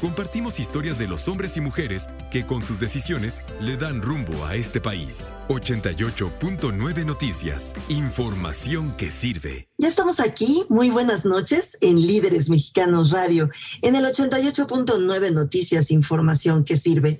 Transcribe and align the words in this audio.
Compartimos 0.00 0.60
historias 0.60 0.98
de 0.98 1.08
los 1.08 1.26
hombres 1.26 1.56
y 1.56 1.62
mujeres 1.62 2.08
que 2.30 2.44
con 2.44 2.62
sus 2.62 2.78
decisiones 2.78 3.40
le 3.62 3.78
dan 3.78 4.02
rumbo 4.02 4.44
a 4.44 4.54
este 4.54 4.78
país. 4.78 5.32
88.9 5.48 7.06
Noticias. 7.06 7.74
Información 7.88 8.94
que 8.98 9.10
sirve. 9.10 9.68
Ya 9.78 9.88
estamos 9.88 10.20
aquí. 10.20 10.64
Muy 10.68 10.90
buenas 10.90 11.24
noches 11.24 11.78
en 11.80 11.96
Líderes 11.96 12.50
Mexicanos 12.50 13.10
Radio. 13.10 13.48
En 13.80 13.94
el 13.94 14.04
88.9 14.04 15.32
Noticias. 15.32 15.90
Información 15.90 16.64
que 16.64 16.76
sirve. 16.76 17.18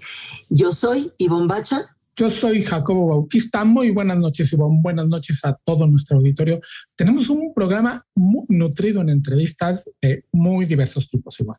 Yo 0.50 0.70
soy 0.70 1.12
Ivonne 1.16 1.46
Bacha. 1.46 1.96
Yo 2.14 2.28
soy 2.28 2.62
Jacobo 2.62 3.08
Bautista. 3.08 3.64
Muy 3.64 3.90
buenas 3.90 4.18
noches, 4.18 4.52
Ivonne. 4.52 4.80
Buenas 4.82 5.06
noches 5.06 5.42
a 5.46 5.54
todo 5.64 5.86
nuestro 5.86 6.18
auditorio. 6.18 6.60
Tenemos 6.94 7.30
un 7.30 7.54
programa 7.54 8.04
muy 8.14 8.44
nutrido 8.50 9.00
en 9.00 9.08
entrevistas 9.08 9.90
de 10.02 10.24
muy 10.30 10.66
diversos 10.66 11.08
tipos, 11.08 11.40
Ivonne. 11.40 11.58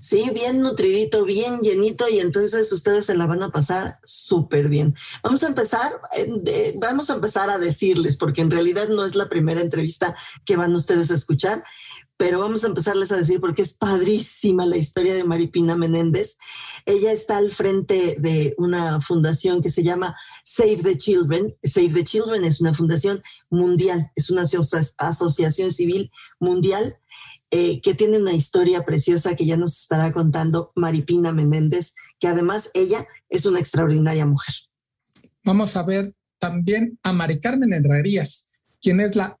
Sí, 0.00 0.30
bien 0.34 0.60
nutridito, 0.60 1.24
bien 1.26 1.60
llenito 1.60 2.08
y 2.08 2.20
entonces 2.20 2.72
ustedes 2.72 3.04
se 3.06 3.14
la 3.14 3.26
van 3.26 3.42
a 3.42 3.50
pasar 3.50 3.98
súper 4.04 4.68
bien. 4.68 4.94
Vamos 5.22 5.44
a 5.44 5.48
empezar, 5.48 6.00
eh, 6.16 6.74
vamos 6.78 7.10
a 7.10 7.14
empezar 7.14 7.50
a 7.50 7.58
decirles, 7.58 8.16
porque 8.16 8.40
en 8.40 8.50
realidad 8.50 8.88
no 8.88 9.04
es 9.04 9.14
la 9.14 9.28
primera 9.28 9.60
entrevista 9.60 10.16
que 10.46 10.56
van 10.56 10.74
ustedes 10.74 11.10
a 11.10 11.14
escuchar, 11.14 11.64
pero 12.16 12.38
vamos 12.38 12.64
a 12.64 12.68
empezarles 12.68 13.12
a 13.12 13.16
decir 13.16 13.40
porque 13.40 13.62
es 13.62 13.72
padrísima 13.72 14.66
la 14.66 14.76
historia 14.76 15.14
de 15.14 15.24
Maripina 15.24 15.74
Menéndez. 15.74 16.36
Ella 16.84 17.12
está 17.12 17.38
al 17.38 17.50
frente 17.50 18.16
de 18.18 18.54
una 18.58 19.00
fundación 19.00 19.62
que 19.62 19.70
se 19.70 19.82
llama 19.82 20.14
Save 20.44 20.82
the 20.82 20.98
Children. 20.98 21.56
Save 21.62 21.94
the 21.94 22.04
Children 22.04 22.44
es 22.44 22.60
una 22.60 22.74
fundación 22.74 23.22
mundial, 23.48 24.10
es 24.16 24.28
una 24.28 24.44
asociación 24.98 25.72
civil 25.72 26.10
mundial 26.38 26.98
eh, 27.50 27.80
que 27.80 27.94
tiene 27.94 28.18
una 28.18 28.32
historia 28.32 28.84
preciosa 28.84 29.34
que 29.34 29.46
ya 29.46 29.56
nos 29.56 29.80
estará 29.82 30.12
contando 30.12 30.72
Maripina 30.76 31.32
Menéndez, 31.32 31.94
que 32.18 32.28
además 32.28 32.70
ella 32.74 33.06
es 33.28 33.44
una 33.46 33.58
extraordinaria 33.58 34.24
mujer. 34.24 34.54
Vamos 35.44 35.76
a 35.76 35.82
ver 35.82 36.14
también 36.38 36.98
a 37.02 37.12
Mari 37.12 37.40
Carmen 37.40 37.72
Herrerías, 37.72 38.62
quien 38.80 39.00
es 39.00 39.16
la 39.16 39.36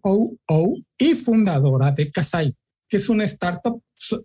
COO 0.00 0.76
y 0.98 1.14
fundadora 1.14 1.90
de 1.92 2.10
Casai, 2.10 2.56
que 2.88 2.96
es 2.96 3.08
una 3.08 3.24
startup 3.24 3.82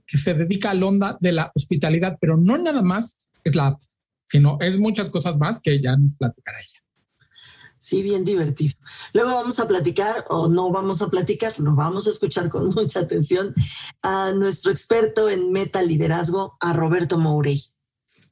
que 0.07 0.17
se 0.17 0.33
dedica 0.33 0.71
a 0.71 0.73
la 0.73 0.85
onda 0.85 1.17
de 1.19 1.31
la 1.33 1.51
hospitalidad, 1.55 2.17
pero 2.19 2.37
no 2.37 2.57
nada 2.57 2.81
más 2.81 3.27
es 3.43 3.55
la 3.55 3.67
app, 3.67 3.79
sino 4.25 4.57
es 4.61 4.79
muchas 4.79 5.09
cosas 5.09 5.37
más 5.37 5.61
que 5.61 5.81
ya 5.81 5.95
nos 5.97 6.15
platicará 6.15 6.57
ella. 6.59 6.84
Sí, 7.85 8.01
bien 8.01 8.25
divertido. 8.25 8.73
Luego 9.13 9.35
vamos 9.35 9.59
a 9.59 9.67
platicar, 9.67 10.25
o 10.29 10.47
no 10.47 10.71
vamos 10.71 11.03
a 11.03 11.09
platicar, 11.11 11.53
lo 11.59 11.75
vamos 11.75 12.07
a 12.07 12.09
escuchar 12.09 12.49
con 12.49 12.69
mucha 12.75 13.01
atención, 13.01 13.53
a 14.01 14.31
nuestro 14.31 14.71
experto 14.71 15.29
en 15.29 15.51
meta 15.51 15.83
liderazgo, 15.83 16.57
a 16.61 16.73
Roberto 16.73 17.19
Mourey. 17.19 17.61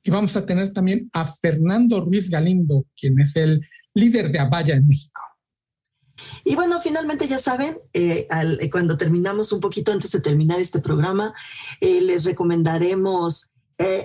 Y 0.04 0.10
vamos 0.10 0.36
a 0.36 0.44
tener 0.48 0.74
también 0.74 1.08
a 1.14 1.24
Fernando 1.26 2.02
Ruiz 2.02 2.32
Galindo, 2.32 2.84
quien 3.00 3.20
es 3.20 3.36
el 3.36 3.62
líder 3.94 4.32
de 4.32 4.40
Avaya 4.40 4.74
en 4.74 4.88
México. 4.88 5.22
Y 6.44 6.56
bueno, 6.56 6.82
finalmente 6.82 7.28
ya 7.28 7.38
saben, 7.38 7.78
eh, 7.94 8.28
eh, 8.60 8.70
cuando 8.72 8.98
terminamos 8.98 9.52
un 9.52 9.60
poquito 9.60 9.92
antes 9.92 10.10
de 10.10 10.20
terminar 10.20 10.60
este 10.60 10.80
programa, 10.80 11.32
eh, 11.80 12.02
les 12.02 12.26
recomendaremos 12.26 13.52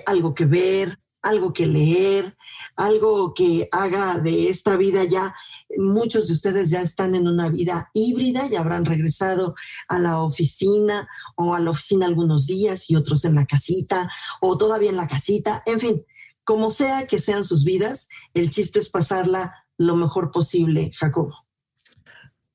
algo 0.05 0.35
que 0.35 0.45
ver, 0.45 0.98
algo 1.21 1.53
que 1.53 1.65
leer, 1.65 2.37
algo 2.75 3.33
que 3.33 3.67
haga 3.71 4.19
de 4.19 4.49
esta 4.49 4.77
vida 4.77 5.03
ya, 5.03 5.35
muchos 5.77 6.27
de 6.27 6.33
ustedes 6.33 6.69
ya 6.69 6.81
están 6.81 7.15
en 7.15 7.27
una 7.27 7.49
vida 7.49 7.89
híbrida, 7.93 8.47
ya 8.47 8.61
habrán 8.61 8.85
regresado 8.85 9.55
a 9.87 9.99
la 9.99 10.21
oficina 10.21 11.07
o 11.35 11.53
a 11.53 11.59
la 11.59 11.71
oficina 11.71 12.05
algunos 12.05 12.47
días 12.47 12.89
y 12.89 12.95
otros 12.95 13.25
en 13.25 13.35
la 13.35 13.45
casita 13.45 14.09
o 14.41 14.57
todavía 14.57 14.89
en 14.89 14.97
la 14.97 15.07
casita, 15.07 15.61
en 15.65 15.79
fin, 15.79 16.05
como 16.43 16.69
sea 16.69 17.05
que 17.05 17.19
sean 17.19 17.43
sus 17.43 17.63
vidas, 17.63 18.07
el 18.33 18.49
chiste 18.49 18.79
es 18.79 18.89
pasarla 18.89 19.53
lo 19.77 19.95
mejor 19.95 20.31
posible, 20.31 20.91
Jacobo. 20.95 21.35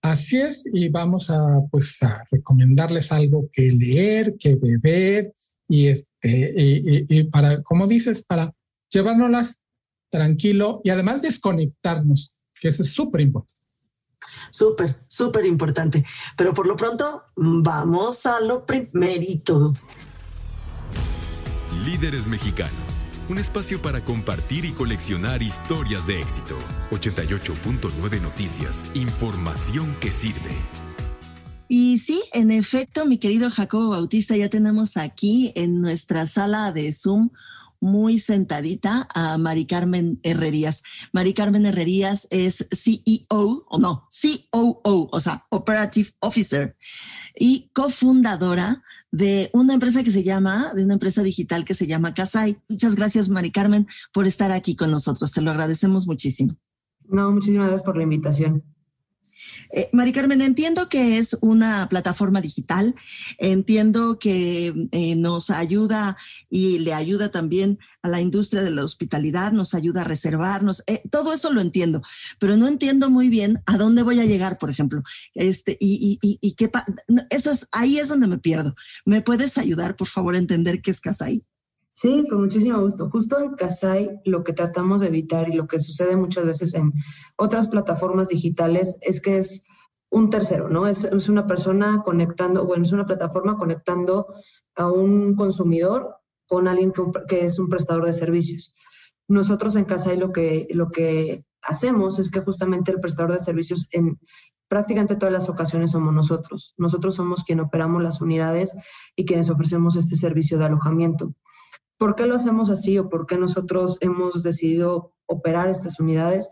Así 0.02 0.36
es, 0.38 0.68
y 0.70 0.88
vamos 0.90 1.30
a 1.30 1.60
pues 1.70 2.02
a 2.02 2.24
recomendarles 2.30 3.10
algo 3.10 3.48
que 3.50 3.70
leer, 3.70 4.36
que 4.38 4.54
beber, 4.54 5.32
y, 5.66 5.88
este, 6.24 7.06
y, 7.08 7.24
para, 7.24 7.62
como 7.62 7.86
dices, 7.86 8.22
para 8.22 8.52
llevárnoslas 8.90 9.64
tranquilo 10.10 10.80
y 10.84 10.90
además 10.90 11.22
desconectarnos, 11.22 12.32
que 12.60 12.68
eso 12.68 12.82
es 12.82 12.92
súper 12.92 13.20
importante. 13.20 13.54
Súper, 14.50 15.04
súper 15.06 15.44
importante. 15.44 16.04
Pero 16.36 16.54
por 16.54 16.66
lo 16.66 16.76
pronto, 16.76 17.24
vamos 17.36 18.24
a 18.24 18.40
lo 18.40 18.64
primerito. 18.64 19.74
Líderes 21.84 22.28
mexicanos. 22.28 23.04
Un 23.28 23.38
espacio 23.38 23.80
para 23.80 24.02
compartir 24.02 24.64
y 24.64 24.72
coleccionar 24.72 25.42
historias 25.42 26.06
de 26.06 26.20
éxito. 26.20 26.56
88.9 26.90 28.20
Noticias. 28.20 28.90
Información 28.94 29.94
que 30.00 30.10
sirve. 30.10 30.56
Y 31.68 31.98
sí, 31.98 32.22
en 32.32 32.50
efecto, 32.50 33.06
mi 33.06 33.18
querido 33.18 33.50
Jacobo 33.50 33.90
Bautista, 33.90 34.36
ya 34.36 34.48
tenemos 34.48 34.96
aquí 34.96 35.52
en 35.54 35.80
nuestra 35.80 36.26
sala 36.26 36.72
de 36.72 36.92
Zoom 36.92 37.30
muy 37.80 38.18
sentadita 38.18 39.06
a 39.14 39.36
Mari 39.36 39.66
Carmen 39.66 40.18
Herrerías. 40.22 40.82
Mari 41.12 41.34
Carmen 41.34 41.66
Herrerías 41.66 42.26
es 42.30 42.66
CEO, 42.70 43.66
o 43.68 43.78
no, 43.78 44.08
COO, 44.50 45.08
o 45.12 45.20
sea, 45.20 45.46
Operative 45.50 46.10
Officer, 46.20 46.76
y 47.38 47.70
cofundadora 47.74 48.82
de 49.12 49.50
una 49.52 49.74
empresa 49.74 50.02
que 50.02 50.10
se 50.10 50.22
llama, 50.22 50.72
de 50.74 50.82
una 50.82 50.94
empresa 50.94 51.22
digital 51.22 51.64
que 51.64 51.74
se 51.74 51.86
llama 51.86 52.14
Casai. 52.14 52.58
Muchas 52.68 52.96
gracias, 52.96 53.28
Mari 53.28 53.52
Carmen, 53.52 53.86
por 54.12 54.26
estar 54.26 54.50
aquí 54.50 54.76
con 54.76 54.90
nosotros. 54.90 55.32
Te 55.32 55.42
lo 55.42 55.50
agradecemos 55.50 56.06
muchísimo. 56.06 56.56
No, 57.06 57.30
muchísimas 57.30 57.68
gracias 57.68 57.84
por 57.84 57.96
la 57.96 58.02
invitación. 58.02 58.64
Eh, 59.70 59.88
Mari 59.92 60.12
Carmen, 60.12 60.40
entiendo 60.40 60.88
que 60.88 61.18
es 61.18 61.36
una 61.40 61.88
plataforma 61.88 62.40
digital, 62.40 62.94
entiendo 63.38 64.18
que 64.18 64.88
eh, 64.92 65.16
nos 65.16 65.50
ayuda 65.50 66.16
y 66.50 66.78
le 66.78 66.94
ayuda 66.94 67.30
también 67.30 67.78
a 68.02 68.08
la 68.08 68.20
industria 68.20 68.62
de 68.62 68.70
la 68.70 68.84
hospitalidad, 68.84 69.52
nos 69.52 69.74
ayuda 69.74 70.02
a 70.02 70.04
reservarnos, 70.04 70.82
eh, 70.86 71.02
todo 71.10 71.32
eso 71.32 71.52
lo 71.52 71.60
entiendo, 71.60 72.02
pero 72.38 72.56
no 72.56 72.68
entiendo 72.68 73.10
muy 73.10 73.28
bien 73.28 73.62
a 73.66 73.76
dónde 73.78 74.02
voy 74.02 74.20
a 74.20 74.26
llegar, 74.26 74.58
por 74.58 74.70
ejemplo, 74.70 75.02
este, 75.34 75.76
y, 75.80 76.18
y, 76.22 76.38
y, 76.40 76.52
qué, 76.52 76.70
eso 77.30 77.50
es, 77.50 77.66
ahí 77.72 77.98
es 77.98 78.08
donde 78.08 78.26
me 78.26 78.38
pierdo. 78.38 78.74
¿Me 79.04 79.22
puedes 79.22 79.58
ayudar, 79.58 79.96
por 79.96 80.08
favor, 80.08 80.34
a 80.34 80.38
entender 80.38 80.82
qué 80.82 80.90
es 80.90 81.00
Casai? 81.00 81.44
Sí, 81.94 82.26
con 82.28 82.40
muchísimo 82.42 82.80
gusto. 82.80 83.08
Justo 83.08 83.38
en 83.38 83.54
Casai 83.54 84.20
lo 84.24 84.42
que 84.42 84.52
tratamos 84.52 85.00
de 85.00 85.06
evitar 85.06 85.48
y 85.48 85.54
lo 85.54 85.68
que 85.68 85.78
sucede 85.78 86.16
muchas 86.16 86.44
veces 86.44 86.74
en 86.74 86.92
otras 87.36 87.68
plataformas 87.68 88.28
digitales 88.28 88.96
es 89.00 89.20
que 89.20 89.38
es 89.38 89.64
un 90.10 90.28
tercero, 90.28 90.68
¿no? 90.68 90.86
Es, 90.86 91.04
una 91.28 91.46
persona 91.46 92.02
conectando, 92.04 92.64
bueno, 92.66 92.82
es 92.82 92.92
una 92.92 93.06
plataforma 93.06 93.56
conectando 93.56 94.26
a 94.74 94.90
un 94.90 95.34
consumidor 95.34 96.16
con 96.46 96.68
alguien 96.68 96.92
que, 97.28 97.44
es 97.44 97.58
un 97.58 97.68
prestador 97.68 98.06
de 98.06 98.12
servicios. 98.12 98.74
Nosotros 99.28 99.76
en 99.76 99.84
Casai 99.84 100.16
lo 100.16 100.32
que, 100.32 100.66
lo 100.70 100.90
que 100.90 101.44
hacemos 101.62 102.18
es 102.18 102.30
que 102.30 102.40
justamente 102.40 102.90
el 102.92 103.00
prestador 103.00 103.32
de 103.32 103.38
servicios 103.38 103.88
en 103.92 104.18
prácticamente 104.68 105.16
todas 105.16 105.32
las 105.32 105.48
ocasiones 105.48 105.92
somos 105.92 106.12
nosotros. 106.12 106.74
Nosotros 106.76 107.14
somos 107.14 107.44
quien 107.44 107.60
operamos 107.60 108.02
las 108.02 108.20
unidades 108.20 108.76
y 109.16 109.24
quienes 109.24 109.50
ofrecemos 109.50 109.96
este 109.96 110.16
servicio 110.16 110.58
de 110.58 110.64
alojamiento. 110.64 111.34
¿Por 112.04 112.16
qué 112.16 112.26
lo 112.26 112.34
hacemos 112.34 112.68
así 112.68 112.98
o 112.98 113.08
por 113.08 113.26
qué 113.26 113.38
nosotros 113.38 113.96
hemos 114.02 114.42
decidido 114.42 115.14
operar 115.24 115.70
estas 115.70 115.98
unidades? 115.98 116.50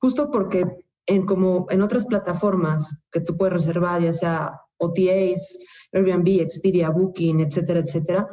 Justo 0.00 0.30
porque 0.30 0.64
en, 1.04 1.26
como 1.26 1.66
en 1.68 1.82
otras 1.82 2.06
plataformas 2.06 2.96
que 3.12 3.20
tú 3.20 3.36
puedes 3.36 3.52
reservar, 3.52 4.00
ya 4.00 4.14
sea 4.14 4.62
OTAs, 4.78 5.58
Airbnb, 5.92 6.40
Expedia, 6.40 6.88
Booking, 6.88 7.40
etcétera, 7.40 7.80
etcétera, 7.80 8.28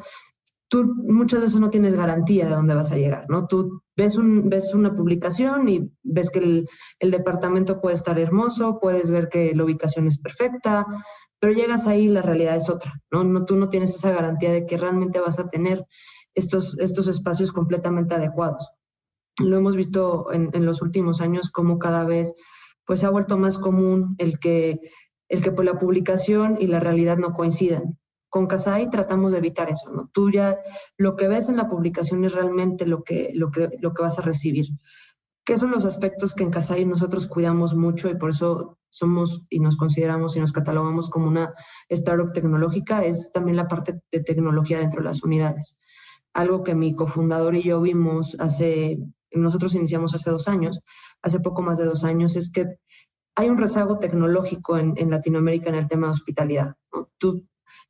tú 0.70 0.96
muchas 0.96 1.42
veces 1.42 1.60
no 1.60 1.70
tienes 1.70 1.94
garantía 1.94 2.46
de 2.46 2.56
dónde 2.56 2.76
vas 2.76 2.94
a 2.94 2.98
llegar, 2.98 3.26
¿no? 3.28 3.48
Tú 3.48 3.82
ves, 3.98 4.18
un, 4.18 4.48
ves 4.48 4.74
una 4.74 4.96
publicación 4.96 5.68
y 5.68 5.92
ves 6.04 6.30
que 6.30 6.40
el, 6.40 7.12
departamento 7.12 7.82
puede 7.82 7.96
estar 7.96 8.18
hermoso, 8.18 8.80
puedes 8.80 9.12
ver 9.12 9.28
que 9.28 9.54
la 9.54 9.66
ubicación 9.66 10.08
es 10.08 10.22
perfecta, 10.22 10.88
pero 11.38 11.52
llegas 11.52 11.86
ahí 11.86 12.06
y 12.06 12.08
la 12.08 12.22
realidad 12.22 12.56
es 12.56 12.70
otra, 12.70 12.94
no 13.12 13.44
tú 13.44 13.58
no 13.58 13.68
tienes 13.68 13.94
esa 13.94 14.12
garantía 14.12 14.54
de 14.54 14.66
que 14.66 14.78
realmente 14.78 15.20
vas 15.20 15.38
a 15.38 15.50
tener 15.50 15.86
estos, 16.36 16.78
estos 16.80 17.08
espacios 17.08 17.52
completamente 17.52 18.16
adecuados. 18.16 18.70
Lo 19.40 19.58
hemos 19.58 19.76
visto 19.76 20.32
en, 20.32 20.52
en 20.54 20.66
los 20.66 20.82
últimos 20.82 21.22
años 21.22 21.50
como 21.50 21.80
cada 21.80 22.06
vez 22.06 22.34
pues 22.86 23.00
se 23.00 23.06
ha 23.06 23.10
vuelto 23.10 23.38
más 23.38 23.58
común 23.58 24.16
el 24.18 24.40
que, 24.40 24.80
el 25.28 25.42
que 25.42 25.52
pues, 25.52 25.66
la 25.66 25.80
publicación 25.80 26.58
y 26.60 26.68
la 26.68 26.80
realidad 26.80 27.18
no 27.18 27.34
coincidan. 27.34 27.98
con 28.30 28.48
Casai 28.48 28.90
tratamos 28.90 29.32
de 29.32 29.38
evitar 29.38 29.70
eso, 29.70 29.92
¿no? 29.92 30.10
Tú 30.14 30.30
ya 30.30 30.60
lo 30.98 31.16
que 31.16 31.28
ves 31.28 31.48
en 31.50 31.56
la 31.56 31.70
publicación 31.70 32.26
es 32.26 32.34
realmente 32.34 32.86
lo 32.86 33.04
que, 33.04 33.32
lo 33.34 33.50
que, 33.50 33.70
lo 33.80 33.94
que 33.94 34.04
vas 34.04 34.20
a 34.20 34.24
recibir. 34.24 34.68
¿Qué 35.46 35.58
son 35.58 35.72
los 35.72 35.86
aspectos 35.86 36.34
que 36.34 36.44
en 36.44 36.52
Casai 36.52 36.86
nosotros 36.86 37.28
cuidamos 37.28 37.76
mucho 37.76 38.10
y 38.10 38.16
por 38.16 38.32
eso 38.32 38.78
somos 38.90 39.46
y 39.50 39.60
nos 39.60 39.78
consideramos 39.78 40.36
y 40.36 40.40
nos 40.40 40.52
catalogamos 40.52 41.10
como 41.10 41.28
una 41.28 41.54
startup 41.88 42.34
tecnológica? 42.34 43.06
Es 43.06 43.32
también 43.32 43.56
la 43.56 43.68
parte 43.68 44.02
de 44.12 44.20
tecnología 44.22 44.80
dentro 44.80 45.02
de 45.02 45.06
las 45.06 45.24
unidades. 45.24 45.78
Algo 46.36 46.64
que 46.64 46.76
mi 46.76 46.94
cofundador 46.94 47.56
y 47.56 47.64
yo 47.64 47.80
vimos 47.80 48.36
hace, 48.40 49.00
nosotros 49.32 49.74
iniciamos 49.74 50.14
hace 50.14 50.30
dos 50.30 50.48
años, 50.48 50.82
hace 51.22 51.40
poco 51.40 51.62
más 51.62 51.78
de 51.78 51.86
dos 51.86 52.04
años, 52.04 52.36
es 52.36 52.52
que 52.52 52.78
hay 53.36 53.50
un 53.50 53.58
rezago 53.58 54.00
tecnológico 54.00 54.78
en, 54.78 55.10
Latinoamérica 55.10 55.70
en 55.70 55.76
el 55.76 55.88
tema 55.88 56.08
de 56.08 56.12
hospitalidad. 56.12 56.76
Tú 57.18 57.48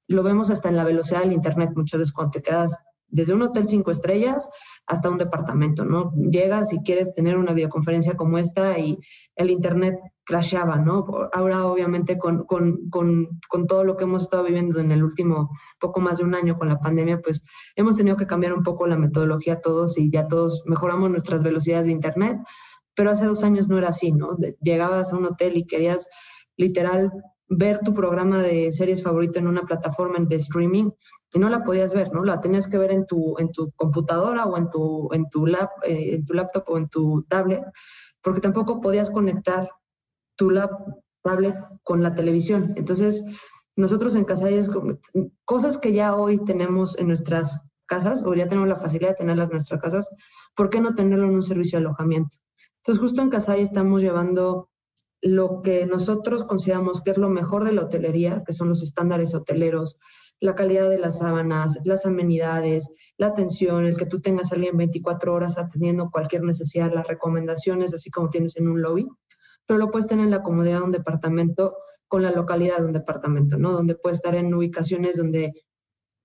lo 0.08 0.22
vemos 0.22 0.52
hasta 0.52 0.70
en 0.70 0.78
la 0.78 0.84
velocidad 0.84 1.22
del 1.22 1.34
Internet, 1.34 1.72
muchas 1.76 1.98
veces 1.98 2.14
cuando 2.14 2.32
te 2.32 2.44
quedas 2.44 2.78
desde 3.08 3.34
un 3.34 3.42
hotel 3.42 3.68
cinco 3.68 3.90
estrellas 3.90 4.48
hasta 4.86 5.10
un 5.10 5.18
departamento, 5.18 5.84
¿no? 5.84 6.14
Llegas 6.16 6.72
y 6.72 6.82
quieres 6.84 7.16
tener 7.16 7.38
una 7.38 7.54
videoconferencia 7.54 8.16
como 8.16 8.38
esta 8.38 8.78
y 8.78 9.00
el 9.36 9.50
Internet 9.50 9.96
crashaba, 10.26 10.78
¿no? 10.78 11.06
Ahora, 11.32 11.66
obviamente, 11.68 12.18
con, 12.18 12.46
con, 12.46 12.90
con, 12.90 13.40
con, 13.48 13.68
todo 13.68 13.84
lo 13.84 13.96
que 13.96 14.06
hemos 14.06 14.24
estado 14.24 14.44
viviendo 14.44 14.80
en 14.80 14.92
el 14.92 15.04
último 15.04 15.52
poco 15.80 16.00
más 16.00 16.18
de 16.18 16.24
un 16.24 16.36
año 16.36 16.58
con 16.58 16.68
la 16.68 16.80
pandemia, 16.80 17.22
pues 17.22 17.44
hemos 17.76 17.96
tenido 17.96 18.18
que 18.18 18.28
cambiar 18.28 18.54
un 18.54 18.64
poco 18.64 18.88
la 18.88 18.98
metodología 18.98 19.62
todos 19.62 19.98
y 19.98 20.12
ya 20.12 20.28
todos 20.28 20.64
mejoramos 20.66 21.12
nuestras 21.12 21.44
velocidades 21.44 21.86
de 21.86 21.94
Internet, 21.94 22.38
pero 22.96 23.12
hace 23.12 23.26
dos 23.26 23.44
años 23.44 23.70
no 23.70 23.78
era 23.78 23.90
así, 23.90 24.12
¿no? 24.12 24.36
Llegabas 24.62 25.14
a 25.14 25.18
un 25.18 25.26
hotel 25.26 25.58
y 25.58 25.68
querías 25.68 26.10
literal 26.58 27.12
ver 27.48 27.80
tu 27.82 27.94
programa 27.94 28.40
de 28.40 28.72
series 28.72 29.04
favorito 29.04 29.38
en 29.38 29.48
una 29.48 29.62
plataforma 29.62 30.18
de 30.20 30.36
streaming 30.38 30.90
y 31.34 31.40
no 31.40 31.50
la 31.50 31.64
podías 31.64 31.94
ver, 31.94 32.12
¿no? 32.12 32.24
La 32.24 32.42
tenías 32.42 32.68
que 32.68 32.78
ver 32.78 32.92
en 32.92 33.06
tu, 33.06 33.36
en 33.38 33.52
tu 33.52 33.72
computadora 33.76 34.46
o 34.46 34.58
en 34.58 34.70
tu, 34.70 35.10
en, 35.14 35.30
tu 35.30 35.46
lap, 35.46 35.70
eh, 35.84 36.16
en 36.16 36.26
tu 36.26 36.34
laptop 36.34 36.64
o 36.68 36.78
en 36.78 36.88
tu 36.88 37.24
tablet, 37.30 37.62
porque 38.24 38.42
tampoco 38.42 38.82
podías 38.82 39.10
conectar 39.10 39.70
tu 40.36 40.50
lap, 40.50 40.72
tablet 41.24 41.56
con 41.84 42.04
la 42.04 42.16
televisión. 42.16 42.74
Entonces, 42.76 43.24
nosotros 43.76 44.16
en 44.16 44.26
casa 44.26 44.50
es 44.50 44.70
cosas 45.44 45.78
que 45.78 45.94
ya 45.94 46.16
hoy 46.16 46.44
tenemos 46.46 46.98
en 46.98 47.08
nuestras 47.08 47.62
casas, 47.86 48.24
o 48.26 48.34
ya 48.34 48.48
tenemos 48.48 48.70
la 48.70 48.78
facilidad 48.78 49.12
de 49.12 49.16
tenerlas 49.16 49.48
en 49.48 49.54
nuestras 49.54 49.82
casas, 49.82 50.10
¿por 50.56 50.70
qué 50.70 50.80
no 50.80 50.96
tenerlo 50.96 51.28
en 51.28 51.36
un 51.36 51.44
servicio 51.44 51.80
de 51.80 51.86
alojamiento? 51.86 52.38
Entonces, 52.78 53.02
justo 53.02 53.22
en 53.22 53.30
Casay 53.30 53.62
estamos 53.62 54.02
llevando 54.02 54.70
lo 55.22 55.62
que 55.62 55.86
nosotros 55.86 56.44
consideramos 56.44 57.02
que 57.02 57.12
es 57.12 57.18
lo 57.18 57.30
mejor 57.30 57.64
de 57.64 57.74
la 57.74 57.84
hotelería, 57.84 58.44
que 58.46 58.54
son 58.54 58.70
los 58.70 58.84
estándares 58.84 59.34
hoteleros, 59.34 59.98
la 60.40 60.56
calidad 60.56 60.90
de 60.90 61.00
las 61.00 61.20
sábanas, 61.20 61.80
las 61.84 62.06
amenidades, 62.06 62.90
la 63.18 63.28
atención, 63.28 63.86
el 63.86 63.98
que 63.98 64.06
tú 64.06 64.22
tengas 64.22 64.52
a 64.52 64.56
alguien 64.56 64.78
24 64.78 65.34
horas 65.34 65.58
atendiendo 65.58 66.12
cualquier 66.12 66.44
necesidad, 66.44 66.94
las 66.94 67.08
recomendaciones, 67.08 67.94
así 67.94 68.12
como 68.12 68.30
tienes 68.30 68.58
en 68.58 68.70
un 68.70 68.82
lobby, 68.82 69.08
pero 69.66 69.80
lo 69.80 69.92
puedes 69.92 70.08
tener 70.08 70.26
en 70.26 70.32
la 70.32 70.44
comodidad 70.44 70.80
de 70.80 70.86
un 70.86 70.92
departamento 70.92 71.78
con 72.08 72.22
la 72.22 72.32
localidad 72.32 72.78
de 72.78 72.86
un 72.86 72.94
departamento, 72.94 73.58
¿no? 73.58 73.72
Donde 73.72 73.96
puedes 73.96 74.18
estar 74.18 74.36
en 74.36 74.54
ubicaciones 74.54 75.18
donde 75.18 75.54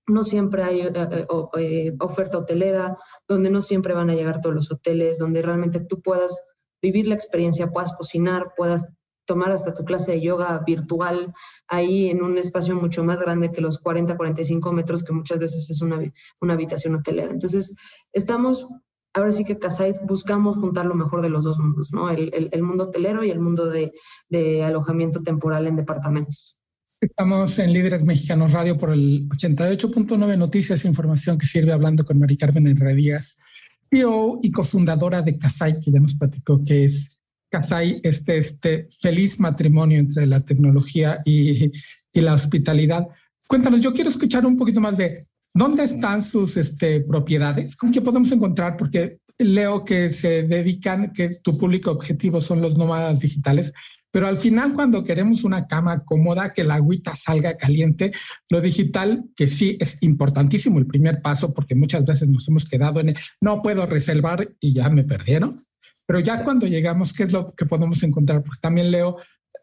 no 0.07 0.23
siempre 0.23 0.63
hay 0.63 0.81
eh, 0.81 0.91
eh, 0.93 1.27
eh, 1.57 1.95
oferta 1.99 2.37
hotelera, 2.37 2.97
donde 3.27 3.49
no 3.49 3.61
siempre 3.61 3.93
van 3.93 4.09
a 4.09 4.15
llegar 4.15 4.41
todos 4.41 4.55
los 4.55 4.71
hoteles, 4.71 5.17
donde 5.17 5.41
realmente 5.41 5.79
tú 5.79 6.01
puedas 6.01 6.45
vivir 6.81 7.07
la 7.07 7.15
experiencia, 7.15 7.71
puedas 7.71 7.93
cocinar, 7.93 8.53
puedas 8.55 8.87
tomar 9.25 9.51
hasta 9.51 9.75
tu 9.75 9.85
clase 9.85 10.13
de 10.13 10.21
yoga 10.21 10.61
virtual 10.65 11.33
ahí 11.67 12.09
en 12.09 12.23
un 12.23 12.37
espacio 12.37 12.75
mucho 12.75 13.03
más 13.03 13.19
grande 13.19 13.51
que 13.51 13.61
los 13.61 13.77
40, 13.79 14.17
45 14.17 14.73
metros 14.73 15.03
que 15.03 15.13
muchas 15.13 15.39
veces 15.39 15.69
es 15.69 15.81
una, 15.81 16.01
una 16.41 16.53
habitación 16.53 16.95
hotelera. 16.95 17.31
Entonces, 17.31 17.73
estamos, 18.11 18.67
ahora 19.13 19.31
sí 19.31 19.43
que 19.43 19.57
Casait 19.57 19.97
buscamos 20.03 20.57
juntar 20.57 20.85
lo 20.85 20.95
mejor 20.95 21.21
de 21.21 21.29
los 21.29 21.43
dos 21.43 21.59
mundos, 21.59 21.93
¿no? 21.93 22.09
El, 22.09 22.63
mundo 22.63 22.85
hotelero 22.85 23.23
y 23.23 23.29
el 23.29 23.39
mundo 23.39 23.69
de, 23.69 23.91
de 24.29 24.63
alojamiento 24.63 25.21
temporal 25.21 25.67
en 25.67 25.75
departamentos. 25.75 26.57
Estamos 27.01 27.57
en 27.57 27.73
Líderes 27.73 28.03
Mexicanos 28.03 28.53
Radio 28.53 28.77
por 28.77 28.91
el 28.91 29.27
88.9 29.29 30.37
Noticias 30.37 30.85
e 30.85 30.87
Información 30.87 31.37
que 31.37 31.47
sirve 31.47 31.73
hablando 31.73 32.05
con 32.05 32.19
Mari 32.19 32.37
Carmen 32.37 32.67
Enredías 32.67 33.37
CEO 33.91 34.39
y 34.41 34.51
cofundadora 34.51 35.21
de 35.21 35.37
Casai, 35.37 35.79
que 35.81 35.91
ya 35.91 35.99
nos 35.99 36.15
platicó 36.15 36.63
que 36.63 36.85
es 36.85 37.11
Casai, 37.49 37.99
este, 38.03 38.37
este 38.37 38.87
feliz 38.99 39.39
matrimonio 39.39 39.99
entre 39.99 40.25
la 40.25 40.39
tecnología 40.39 41.21
y, 41.25 41.65
y, 41.65 42.21
la 42.21 42.33
hospitalidad. 42.33 43.07
Cuéntanos, 43.47 43.81
yo 43.81 43.93
quiero 43.93 44.09
escuchar 44.09 44.45
un 44.45 44.57
poquito 44.57 44.79
más 44.79 44.95
de 44.95 45.27
dónde 45.53 45.83
están 45.83 46.23
sus 46.23 46.57
este, 46.57 47.01
propiedades, 47.01 47.75
con 47.75 47.91
qué 47.91 48.01
podemos 48.01 48.31
encontrar, 48.31 48.77
porque 48.77 49.19
leo 49.37 49.83
que 49.83 50.09
se 50.09 50.43
dedican, 50.43 51.11
que 51.13 51.29
tu 51.43 51.57
público 51.57 51.91
objetivo 51.91 52.41
son 52.41 52.61
los 52.61 52.77
nómadas 52.77 53.19
digitales. 53.19 53.73
Pero 54.11 54.27
al 54.27 54.37
final, 54.37 54.73
cuando 54.73 55.05
queremos 55.05 55.43
una 55.45 55.67
cama 55.67 56.03
cómoda, 56.03 56.53
que 56.53 56.65
la 56.65 56.75
agüita 56.75 57.15
salga 57.15 57.55
caliente, 57.55 58.11
lo 58.49 58.59
digital, 58.59 59.23
que 59.35 59.47
sí 59.47 59.77
es 59.79 59.97
importantísimo 60.01 60.79
el 60.79 60.85
primer 60.85 61.21
paso, 61.21 61.53
porque 61.53 61.75
muchas 61.75 62.05
veces 62.05 62.27
nos 62.27 62.47
hemos 62.49 62.65
quedado 62.65 62.99
en 62.99 63.15
no 63.39 63.61
puedo 63.61 63.85
reservar 63.85 64.49
y 64.59 64.73
ya 64.73 64.89
me 64.89 65.05
perdieron. 65.05 65.65
Pero 66.05 66.19
ya 66.19 66.43
cuando 66.43 66.67
llegamos, 66.67 67.13
¿qué 67.13 67.23
es 67.23 67.31
lo 67.31 67.55
que 67.55 67.65
podemos 67.65 68.03
encontrar? 68.03 68.43
Pues 68.43 68.59
también 68.59 68.91
leo 68.91 69.17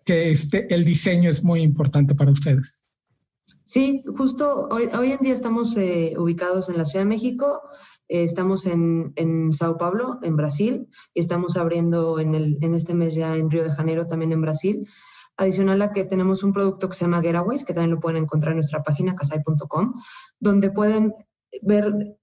que 0.06 0.30
este, 0.30 0.72
el 0.74 0.82
diseño 0.86 1.28
es 1.28 1.44
muy 1.44 1.60
importante 1.60 2.14
para 2.14 2.30
ustedes. 2.30 2.82
Sí, 3.68 4.02
justo 4.16 4.66
hoy, 4.70 5.12
en 5.12 5.18
día 5.18 5.34
estamos 5.34 5.76
eh, 5.76 6.14
ubicados 6.16 6.70
en 6.70 6.78
la 6.78 6.86
Ciudad 6.86 7.04
de 7.04 7.10
México, 7.10 7.60
eh, 8.08 8.22
estamos 8.22 8.64
en, 8.64 9.12
en, 9.16 9.52
Sao 9.52 9.76
Paulo, 9.76 10.20
en 10.22 10.36
Brasil, 10.36 10.88
y 11.12 11.20
estamos 11.20 11.54
abriendo 11.58 12.18
en, 12.18 12.34
el, 12.34 12.56
en 12.62 12.72
este 12.72 12.94
mes 12.94 13.14
ya 13.14 13.36
en 13.36 13.50
Río 13.50 13.64
de 13.64 13.74
Janeiro, 13.74 14.06
también 14.06 14.32
en 14.32 14.40
Brasil. 14.40 14.88
Adicional 15.36 15.82
a 15.82 15.92
que 15.92 16.04
tenemos 16.04 16.42
un 16.44 16.54
producto 16.54 16.88
que 16.88 16.96
se 16.96 17.04
llama 17.04 17.20
Getaways, 17.20 17.66
que 17.66 17.74
también 17.74 17.90
lo 17.90 18.00
pueden 18.00 18.22
encontrar 18.22 18.52
en 18.52 18.60
nuestra 18.60 18.82
página 18.82 19.14
casai.com, 19.14 19.92
donde 20.40 20.70
pueden 20.70 21.12
ver 21.60 22.17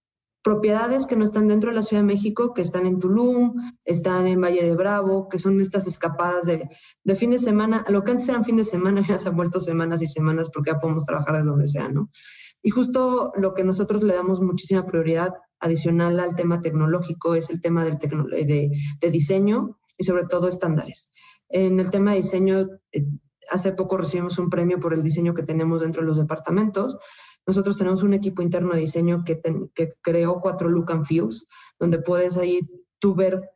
propiedades 0.45 1.07
que 1.07 1.15
no 1.15 1.25
están 1.25 1.47
dentro 1.47 1.71
de 1.71 1.75
la 1.75 1.81
Ciudad 1.81 2.03
de 2.03 2.07
México, 2.07 2.53
que 2.53 2.61
están 2.61 2.85
en 2.85 2.99
Tulum, 2.99 3.55
están 3.83 4.27
en 4.27 4.39
Valle 4.39 4.63
de 4.63 4.75
Bravo, 4.75 5.27
que 5.27 5.39
son 5.39 5.59
estas 5.59 5.87
escapadas 5.87 6.45
de, 6.45 6.69
de 7.03 7.15
fin 7.15 7.31
de 7.31 7.39
semana. 7.39 7.83
Lo 7.89 8.03
que 8.03 8.11
antes 8.11 8.29
eran 8.29 8.45
fin 8.45 8.55
de 8.55 8.63
semana 8.63 9.01
ya 9.09 9.17
se 9.17 9.29
han 9.29 9.35
vuelto 9.35 9.59
semanas 9.59 10.03
y 10.03 10.07
semanas 10.07 10.51
porque 10.53 10.69
ya 10.69 10.79
podemos 10.79 11.03
trabajar 11.03 11.37
desde 11.37 11.49
donde 11.49 11.65
sea, 11.65 11.89
¿no? 11.89 12.11
Y 12.61 12.69
justo 12.69 13.31
lo 13.35 13.55
que 13.55 13.63
nosotros 13.63 14.03
le 14.03 14.13
damos 14.13 14.39
muchísima 14.39 14.85
prioridad 14.85 15.33
adicional 15.59 16.19
al 16.19 16.35
tema 16.35 16.61
tecnológico 16.61 17.33
es 17.33 17.49
el 17.49 17.59
tema 17.59 17.83
del 17.83 17.97
de, 17.97 18.69
de, 19.01 19.09
diseño 19.09 19.79
y 19.97 20.03
sobre 20.03 20.27
todo 20.27 20.47
estándares. 20.47 21.11
En 21.49 21.79
el 21.79 21.89
tema 21.89 22.11
de 22.11 22.17
diseño, 22.17 22.67
eh, 22.91 23.07
hace 23.49 23.71
poco 23.71 23.97
recibimos 23.97 24.37
un 24.37 24.51
premio 24.51 24.79
por 24.79 24.93
el 24.93 25.01
diseño 25.01 25.33
que 25.33 25.41
tenemos 25.41 25.81
dentro 25.81 26.03
de 26.03 26.07
los 26.07 26.17
departamentos. 26.17 26.99
Nosotros 27.47 27.77
tenemos 27.77 28.03
un 28.03 28.13
equipo 28.13 28.41
interno 28.41 28.73
de 28.73 28.79
diseño 28.79 29.23
que, 29.23 29.41
que 29.73 29.93
creó 30.01 30.39
cuatro 30.41 30.69
look 30.69 30.91
and 30.91 31.05
feels, 31.05 31.47
donde 31.79 31.99
puedes 31.99 32.37
ahí 32.37 32.61
tú 32.99 33.15
ver 33.15 33.49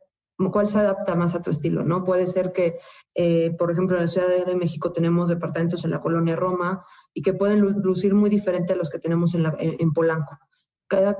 cuál 0.52 0.68
se 0.68 0.78
adapta 0.78 1.14
más 1.16 1.34
a 1.34 1.42
tu 1.42 1.50
estilo, 1.50 1.84
¿no? 1.84 2.04
Puede 2.04 2.26
ser 2.26 2.52
que, 2.52 2.78
eh, 3.14 3.54
por 3.58 3.70
ejemplo, 3.70 3.96
en 3.96 4.02
la 4.02 4.06
Ciudad 4.06 4.28
de, 4.28 4.54
México 4.54 4.92
tenemos 4.92 5.28
departamentos 5.28 5.84
en 5.84 5.90
la 5.90 6.00
colonia 6.00 6.34
Roma 6.34 6.84
y 7.12 7.20
que 7.20 7.34
pueden 7.34 7.60
lucir 7.60 8.14
muy 8.14 8.30
diferente 8.30 8.72
a 8.72 8.76
los 8.76 8.88
que 8.88 8.98
tenemos 8.98 9.34
en, 9.34 9.44
en 9.58 9.92
Polanco 9.92 10.38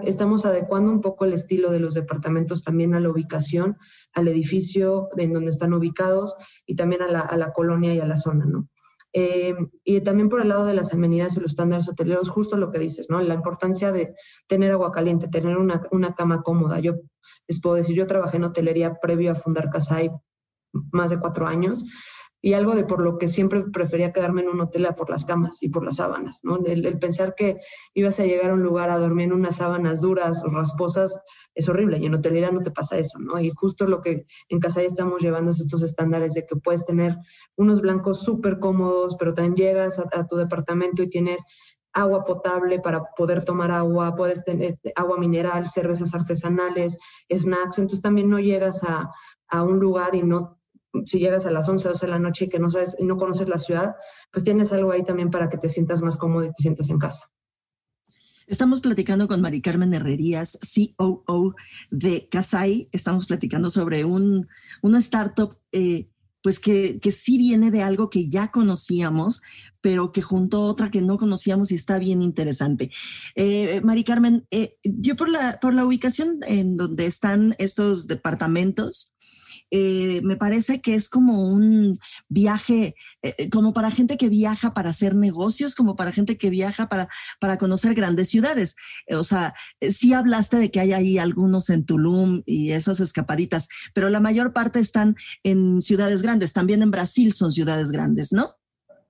estamos 0.04 0.44
adecuando 0.44 0.90
un 0.90 1.00
poco 1.00 1.24
el 1.24 1.32
estilo 1.32 1.70
de 1.70 1.80
los 1.80 1.94
departamentos 1.94 2.62
también 2.64 2.94
a 2.94 3.00
la 3.00 3.10
ubicación, 3.10 3.76
al 4.12 4.28
edificio 4.28 5.08
en 5.16 5.32
donde 5.32 5.50
están 5.50 5.72
ubicados 5.72 6.34
y 6.66 6.74
también 6.74 7.02
a 7.02 7.36
la, 7.36 7.52
colonia 7.52 7.94
y 7.94 8.00
a 8.00 8.06
la 8.06 8.16
zona, 8.16 8.46
¿no? 8.46 8.68
Eh, 9.12 9.56
y 9.84 10.00
también 10.02 10.28
por 10.28 10.40
el 10.40 10.48
lado 10.48 10.64
de 10.64 10.74
las 10.74 10.94
amenidades 10.94 11.36
y 11.36 11.40
los 11.40 11.52
estándares 11.52 11.88
hoteleros, 11.88 12.30
justo 12.30 12.56
lo 12.56 12.70
que 12.70 12.78
dices, 12.78 13.06
¿no? 13.08 13.20
La 13.20 13.34
importancia 13.34 13.92
de 13.92 14.14
tener 14.46 14.70
agua 14.72 14.92
caliente, 14.92 15.28
tener 15.28 15.56
una, 15.56 15.82
una 15.90 16.14
cama 16.14 16.42
cómoda. 16.42 16.80
Yo 16.80 16.94
les 17.48 17.60
puedo 17.60 17.76
decir, 17.76 17.96
yo 17.96 18.06
trabajé 18.06 18.36
en 18.36 18.44
hotelería 18.44 18.94
previo 19.00 19.32
a 19.32 19.34
fundar 19.34 19.70
Casai 19.70 20.10
más 20.92 21.10
de 21.10 21.18
cuatro 21.18 21.46
años 21.46 21.84
y 22.42 22.54
algo 22.54 22.74
de 22.74 22.84
por 22.84 23.02
lo 23.02 23.18
que 23.18 23.28
siempre 23.28 23.62
prefería 23.64 24.12
quedarme 24.12 24.42
en 24.42 24.48
un 24.48 24.60
hotel 24.60 24.88
por 24.96 25.10
las 25.10 25.24
camas 25.24 25.62
y 25.62 25.68
por 25.68 25.84
las 25.84 25.96
sábanas, 25.96 26.40
¿no? 26.42 26.58
El, 26.64 26.98
pensar 26.98 27.34
que 27.34 27.58
ibas 27.94 28.18
a 28.18 28.24
llegar 28.24 28.50
a 28.50 28.54
un 28.54 28.62
lugar 28.62 28.90
a 28.90 28.98
dormir 28.98 29.26
en 29.26 29.34
unas 29.34 29.56
sábanas 29.56 30.00
duras 30.00 30.42
o 30.44 30.48
rasposas 30.48 31.18
es 31.54 31.68
horrible 31.68 31.98
y 31.98 32.06
en 32.06 32.14
hotelería 32.14 32.50
no 32.50 32.62
te 32.62 32.70
pasa 32.70 32.98
eso, 32.98 33.18
¿no? 33.18 33.40
Y 33.40 33.50
justo 33.50 33.86
lo 33.86 34.00
que 34.00 34.26
en 34.48 34.60
casa 34.60 34.80
ya 34.80 34.86
estamos 34.86 35.20
llevando 35.20 35.50
es 35.50 35.60
estos 35.60 35.82
estándares 35.82 36.34
de 36.34 36.46
que 36.46 36.56
puedes 36.56 36.84
tener 36.84 37.16
unos 37.56 37.80
blancos 37.80 38.22
súper 38.22 38.58
cómodos, 38.58 39.16
pero 39.18 39.34
también 39.34 39.56
llegas 39.56 39.98
a, 39.98 40.26
tu 40.26 40.36
departamento 40.36 41.02
y 41.02 41.10
tienes 41.10 41.44
agua 41.92 42.24
potable 42.24 42.78
para 42.78 43.02
poder 43.16 43.44
tomar 43.44 43.72
agua, 43.72 44.14
puedes 44.14 44.44
tener 44.44 44.78
agua 44.94 45.18
mineral, 45.18 45.68
cervezas 45.68 46.14
artesanales, 46.14 46.96
snacks, 47.32 47.78
entonces 47.78 48.02
también 48.02 48.30
no 48.30 48.38
llegas 48.38 48.84
a, 48.84 49.10
a 49.48 49.62
un 49.62 49.80
lugar 49.80 50.14
y 50.14 50.22
no 50.22 50.60
si 51.04 51.18
llegas 51.18 51.46
a 51.46 51.50
las 51.50 51.68
11 51.68 51.86
o 51.86 51.90
12 51.92 52.06
de 52.06 52.12
la 52.12 52.18
noche 52.18 52.46
y 52.46 52.48
que 52.48 52.58
no 52.58 52.68
sabes 52.68 52.96
y 52.98 53.04
no 53.04 53.16
conoces 53.16 53.48
la 53.48 53.58
ciudad, 53.58 53.94
pues 54.32 54.44
tienes 54.44 54.72
algo 54.72 54.90
ahí 54.90 55.04
también 55.04 55.30
para 55.30 55.48
que 55.48 55.58
te 55.58 55.68
sientas 55.68 56.02
más 56.02 56.16
cómodo 56.16 56.44
y 56.44 56.48
te 56.48 56.62
sientas 56.62 56.90
en 56.90 56.98
casa. 56.98 57.30
Estamos 58.50 58.80
platicando 58.80 59.28
con 59.28 59.40
Mari 59.40 59.62
Carmen 59.62 59.94
Herrerías, 59.94 60.58
COO 60.96 61.54
de 61.92 62.28
Casai. 62.28 62.88
Estamos 62.90 63.26
platicando 63.26 63.70
sobre 63.70 64.04
un, 64.04 64.48
una 64.82 64.98
startup 64.98 65.56
eh, 65.70 66.08
pues 66.42 66.58
que, 66.58 66.98
que, 66.98 67.12
sí 67.12 67.38
viene 67.38 67.70
de 67.70 67.82
algo 67.82 68.10
que 68.10 68.28
ya 68.28 68.50
conocíamos, 68.50 69.40
pero 69.80 70.10
que 70.10 70.20
junto 70.20 70.56
a 70.56 70.66
otra 70.66 70.90
que 70.90 71.00
no 71.00 71.16
conocíamos 71.16 71.70
y 71.70 71.76
está 71.76 72.00
bien 72.00 72.22
interesante. 72.22 72.90
Eh, 73.36 73.80
Mari 73.84 74.02
Carmen, 74.02 74.44
eh, 74.50 74.74
yo 74.82 75.14
por 75.14 75.28
la, 75.28 75.60
por 75.60 75.72
la 75.72 75.84
ubicación 75.84 76.40
en 76.44 76.76
donde 76.76 77.06
están 77.06 77.54
estos 77.58 78.08
departamentos, 78.08 79.14
eh, 79.70 80.20
me 80.22 80.36
parece 80.36 80.80
que 80.80 80.94
es 80.94 81.08
como 81.08 81.42
un 81.42 81.98
viaje, 82.28 82.94
eh, 83.22 83.34
eh, 83.38 83.50
como 83.50 83.72
para 83.72 83.90
gente 83.90 84.16
que 84.16 84.28
viaja 84.28 84.74
para 84.74 84.90
hacer 84.90 85.14
negocios, 85.14 85.74
como 85.74 85.96
para 85.96 86.12
gente 86.12 86.36
que 86.36 86.50
viaja 86.50 86.88
para, 86.88 87.08
para 87.40 87.58
conocer 87.58 87.94
grandes 87.94 88.28
ciudades. 88.28 88.76
o 89.12 89.24
sea, 89.24 89.54
sí 89.80 90.12
hablaste 90.12 90.56
de 90.56 90.70
que 90.70 90.80
hay 90.80 90.92
ahí 90.92 91.18
algunos 91.18 91.70
en 91.70 91.84
Tulum 91.84 92.42
y 92.46 92.72
esas 92.72 93.00
escapaditas, 93.00 93.68
pero 93.94 94.10
la 94.10 94.20
mayor 94.20 94.52
parte 94.52 94.80
están 94.80 95.16
en 95.44 95.80
ciudades 95.80 96.22
grandes. 96.22 96.52
También 96.52 96.82
en 96.82 96.90
Brasil 96.90 97.32
son 97.32 97.52
ciudades 97.52 97.90
grandes, 97.90 98.32
¿no? 98.32 98.56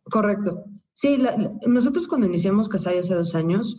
Correcto. 0.04 0.64
Sí, 0.94 1.18
nosotros 1.66 2.06
cuando 2.06 2.26
iniciamos 2.26 2.68
Casay 2.68 2.98
hace 2.98 3.14
dos 3.14 3.34
años, 3.34 3.78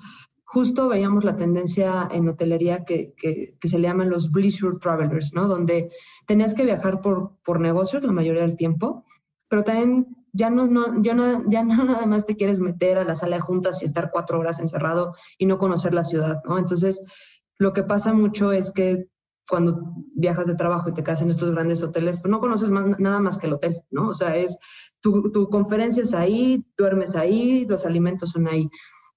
justo 0.53 0.89
veíamos 0.89 1.24
la 1.24 1.38
tendencia 1.38 2.10
en 2.12 2.27
hotelería 2.27 2.84
que, 2.84 3.13
que, 3.15 3.67
se 3.67 3.79
le 3.79 3.88
llaman 3.88 4.10
los 4.10 4.31
Blizzard 4.31 4.79
Travelers, 4.79 5.34
¿no? 5.34 5.48
Donde 5.48 5.91
tenías 6.27 6.53
que 6.53 6.65
viajar 6.65 7.00
por, 7.00 7.38
por 7.46 7.62
negocios 7.62 8.03
la 8.03 8.12
mayoría 8.12 8.41
del 8.41 8.58
tiempo, 8.58 9.05
pero 9.48 9.63
también 9.63 10.08
ya 10.34 10.50
no, 10.50 10.67
no, 10.67 11.01
ya, 11.01 11.13
no, 11.13 11.50
ya 11.50 11.63
no 11.63 11.84
nada 11.86 12.05
más 12.05 12.25
te 12.25 12.36
quieres 12.36 12.60
meter 12.60 12.98
a 12.98 13.05
la 13.05 13.15
sala 13.15 13.38
de 13.38 13.41
juntas 13.41 13.81
y 13.81 13.86
estar 13.86 14.12
cuatro 14.12 14.39
horas 14.39 14.60
encerrado 14.60 15.15
y 15.38 15.46
no 15.46 15.58
conocer 15.58 15.93
la 15.93 16.03
ciudad, 16.03 16.41
¿no? 16.46 16.58
Entonces, 16.58 17.01
lo 17.58 17.72
que 17.72 17.84
pasa 17.84 18.12
mucho 18.12 18.51
es 18.51 18.72
que 18.72 19.08
cuando 19.50 19.96
viajas 20.15 20.48
de 20.48 20.55
trabajo 20.55 20.89
y 20.89 20.93
te 20.93 21.03
quedas 21.03 21.22
en 21.22 21.29
estos 21.29 21.51
grandes 21.53 21.81
hoteles, 21.81 22.20
pues 22.20 22.29
no 22.29 22.41
conoces 22.41 22.70
más, 22.70 23.00
nada 23.00 23.22
más 23.22 23.38
que 23.38 23.48
el 23.48 23.53
hotel, 23.53 23.84
¿no? 23.89 24.10
O 24.10 24.13
sea, 24.13 24.36
es 24.36 24.58
tu, 25.00 25.31
tu 25.31 25.50
conferencia 25.50 26.03
es 26.03 26.13
ahí, 26.13 26.65
duermes 26.77 27.15
ahí, 27.15 27.65
los 27.65 27.86
alimentos 27.86 28.31
son 28.31 28.48
ahí. 28.48 28.70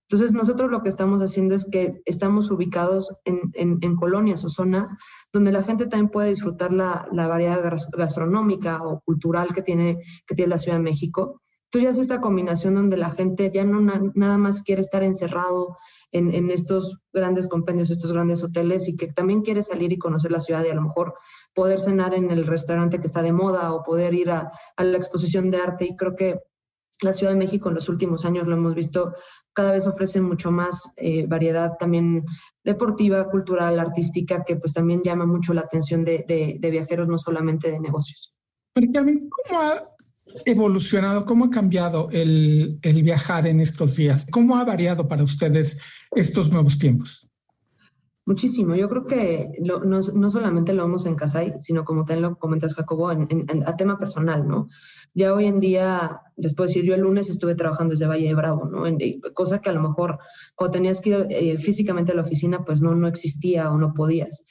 Entonces, 0.09 0.33
nosotros 0.33 0.71
lo 0.71 0.83
que 0.83 0.91
estamos 0.91 1.21
haciendo 1.21 1.55
es 1.55 1.65
que 1.65 2.03
estamos 2.05 2.51
ubicados 2.51 3.15
en, 3.25 3.97
colonias 3.97 4.45
o 4.45 4.49
zonas 4.49 4.95
donde 5.33 5.51
la 5.51 5.63
gente 5.63 5.87
también 5.87 6.11
puede 6.11 6.31
disfrutar 6.31 6.73
la, 6.73 7.09
variedad 7.11 7.63
gastronómica 7.97 8.83
o 8.83 9.01
cultural 9.01 9.55
que 9.55 9.63
tiene, 9.63 9.99
que 10.27 10.35
tiene 10.35 10.51
la 10.51 10.59
Ciudad 10.59 10.77
de 10.77 10.83
México. 10.83 11.41
Entonces 11.67 11.83
ya 11.83 11.91
es 11.91 11.99
esta 12.03 12.21
combinación 12.21 12.75
donde 12.75 12.97
la 12.97 13.11
gente 13.11 13.51
ya 13.53 13.65
no 13.65 13.81
nada 14.15 14.39
más 14.39 14.63
quiere 14.63 14.81
estar 14.83 15.03
encerrado 15.03 15.77
en, 16.13 16.51
estos 16.51 16.99
grandes 17.13 17.49
compendios, 17.49 17.91
estos 17.91 18.13
grandes 18.13 18.45
hoteles 18.45 18.87
y 18.87 18.97
que 18.97 19.09
también 19.09 19.43
quiere 19.43 19.63
salir 19.63 19.91
y 19.91 19.99
conocer 19.99 20.31
la 20.31 20.39
ciudad 20.39 20.65
y 20.65 20.71
a 20.71 20.75
lo 20.75 20.83
mejor 20.83 21.15
poder 21.53 21.81
cenar 21.81 22.15
en 22.15 22.31
el 22.31 22.47
restaurante 22.47 23.01
que 23.01 23.07
está 23.09 23.23
de 23.23 23.33
moda 23.33 23.73
o 23.73 23.83
poder 23.83 24.15
ir 24.15 24.31
a, 24.31 24.53
a 24.77 24.85
la 24.85 24.97
exposición 24.99 25.51
de 25.51 25.57
arte. 25.57 25.87
Y 25.87 25.97
creo 25.97 26.15
que 26.15 26.39
la 27.05 27.13
Ciudad 27.13 27.33
de 27.33 27.39
México 27.39 27.69
en 27.69 27.77
los 27.77 27.89
últimos 27.89 28.25
años 28.25 28.47
lo 28.47 28.57
hemos 28.57 28.75
visto, 28.75 29.15
cada 29.53 29.73
vez 29.73 29.87
ofrece 29.87 30.21
mucho 30.21 30.51
más 30.51 30.91
eh, 30.97 31.27
variedad 31.27 31.73
también 31.79 32.25
deportiva, 32.65 33.29
cultural, 33.31 33.79
artística, 33.79 34.45
que 34.45 34.57
pues 34.57 34.73
también 34.73 35.03
llama 35.05 35.27
mucho 35.27 35.55
la 35.55 35.63
atención 35.63 36.05
de, 36.05 36.59
viajeros, 36.61 37.09
no 37.09 37.19
solamente 37.19 37.71
de 37.71 37.81
negocios. 37.81 38.35
¿cómo 38.75 39.61
ha 39.61 39.85
evolucionado, 40.45 41.25
cómo 41.25 41.45
ha 41.45 41.51
cambiado 41.51 42.09
el, 42.11 42.79
el 42.83 43.03
viajar 43.03 43.47
en 43.47 43.61
estos 43.61 43.97
días? 43.97 44.27
¿Cómo 44.31 44.57
ha 44.57 44.65
variado 44.65 45.07
para 45.07 45.23
ustedes 45.23 45.79
estos 46.11 46.51
nuevos 46.51 46.79
tiempos? 46.79 47.29
Muchísimo. 48.27 48.75
Yo 48.75 48.89
creo 48.89 49.07
que 49.07 49.51
no, 49.61 49.81
no, 49.81 50.31
solamente 50.31 50.73
lo 50.73 50.85
vemos 50.85 51.05
en 51.05 51.15
Casay, 51.15 51.55
sino 51.61 51.85
como 51.85 52.07
también 52.07 52.31
lo 52.31 52.39
comentas, 52.39 52.75
Jacobo, 52.75 53.13
en, 53.13 53.29
a 53.67 53.77
tema 53.77 53.99
personal, 53.99 54.49
¿no? 54.49 54.69
Ya 55.13 55.35
hoy 55.35 55.45
en 55.45 55.61
día, 55.61 56.23
les 56.37 56.55
puedo 56.55 56.67
decir, 56.67 56.85
yo 56.85 56.95
el 56.95 57.03
lunes 57.03 57.29
estuve 57.29 57.55
trabajando 57.55 57.93
desde 57.93 58.07
Valle 58.07 58.27
de 58.27 58.35
Bravo, 58.35 58.67
¿no? 58.67 58.87
En, 58.87 58.99
cosa 59.35 59.61
que 59.61 59.69
a 59.69 59.75
lo 59.75 59.83
mejor 59.83 60.19
cuando 60.55 60.73
tenías 60.73 61.03
que 61.03 61.11
ir 61.11 61.27
eh, 61.29 61.59
físicamente 61.59 62.13
a 62.13 62.15
la 62.15 62.23
oficina, 62.23 62.65
pues 62.65 62.81
no, 62.81 62.95
no 62.95 63.09
existía 63.09 63.71
o 63.71 63.77
no 63.77 63.93
podías. 63.93 64.47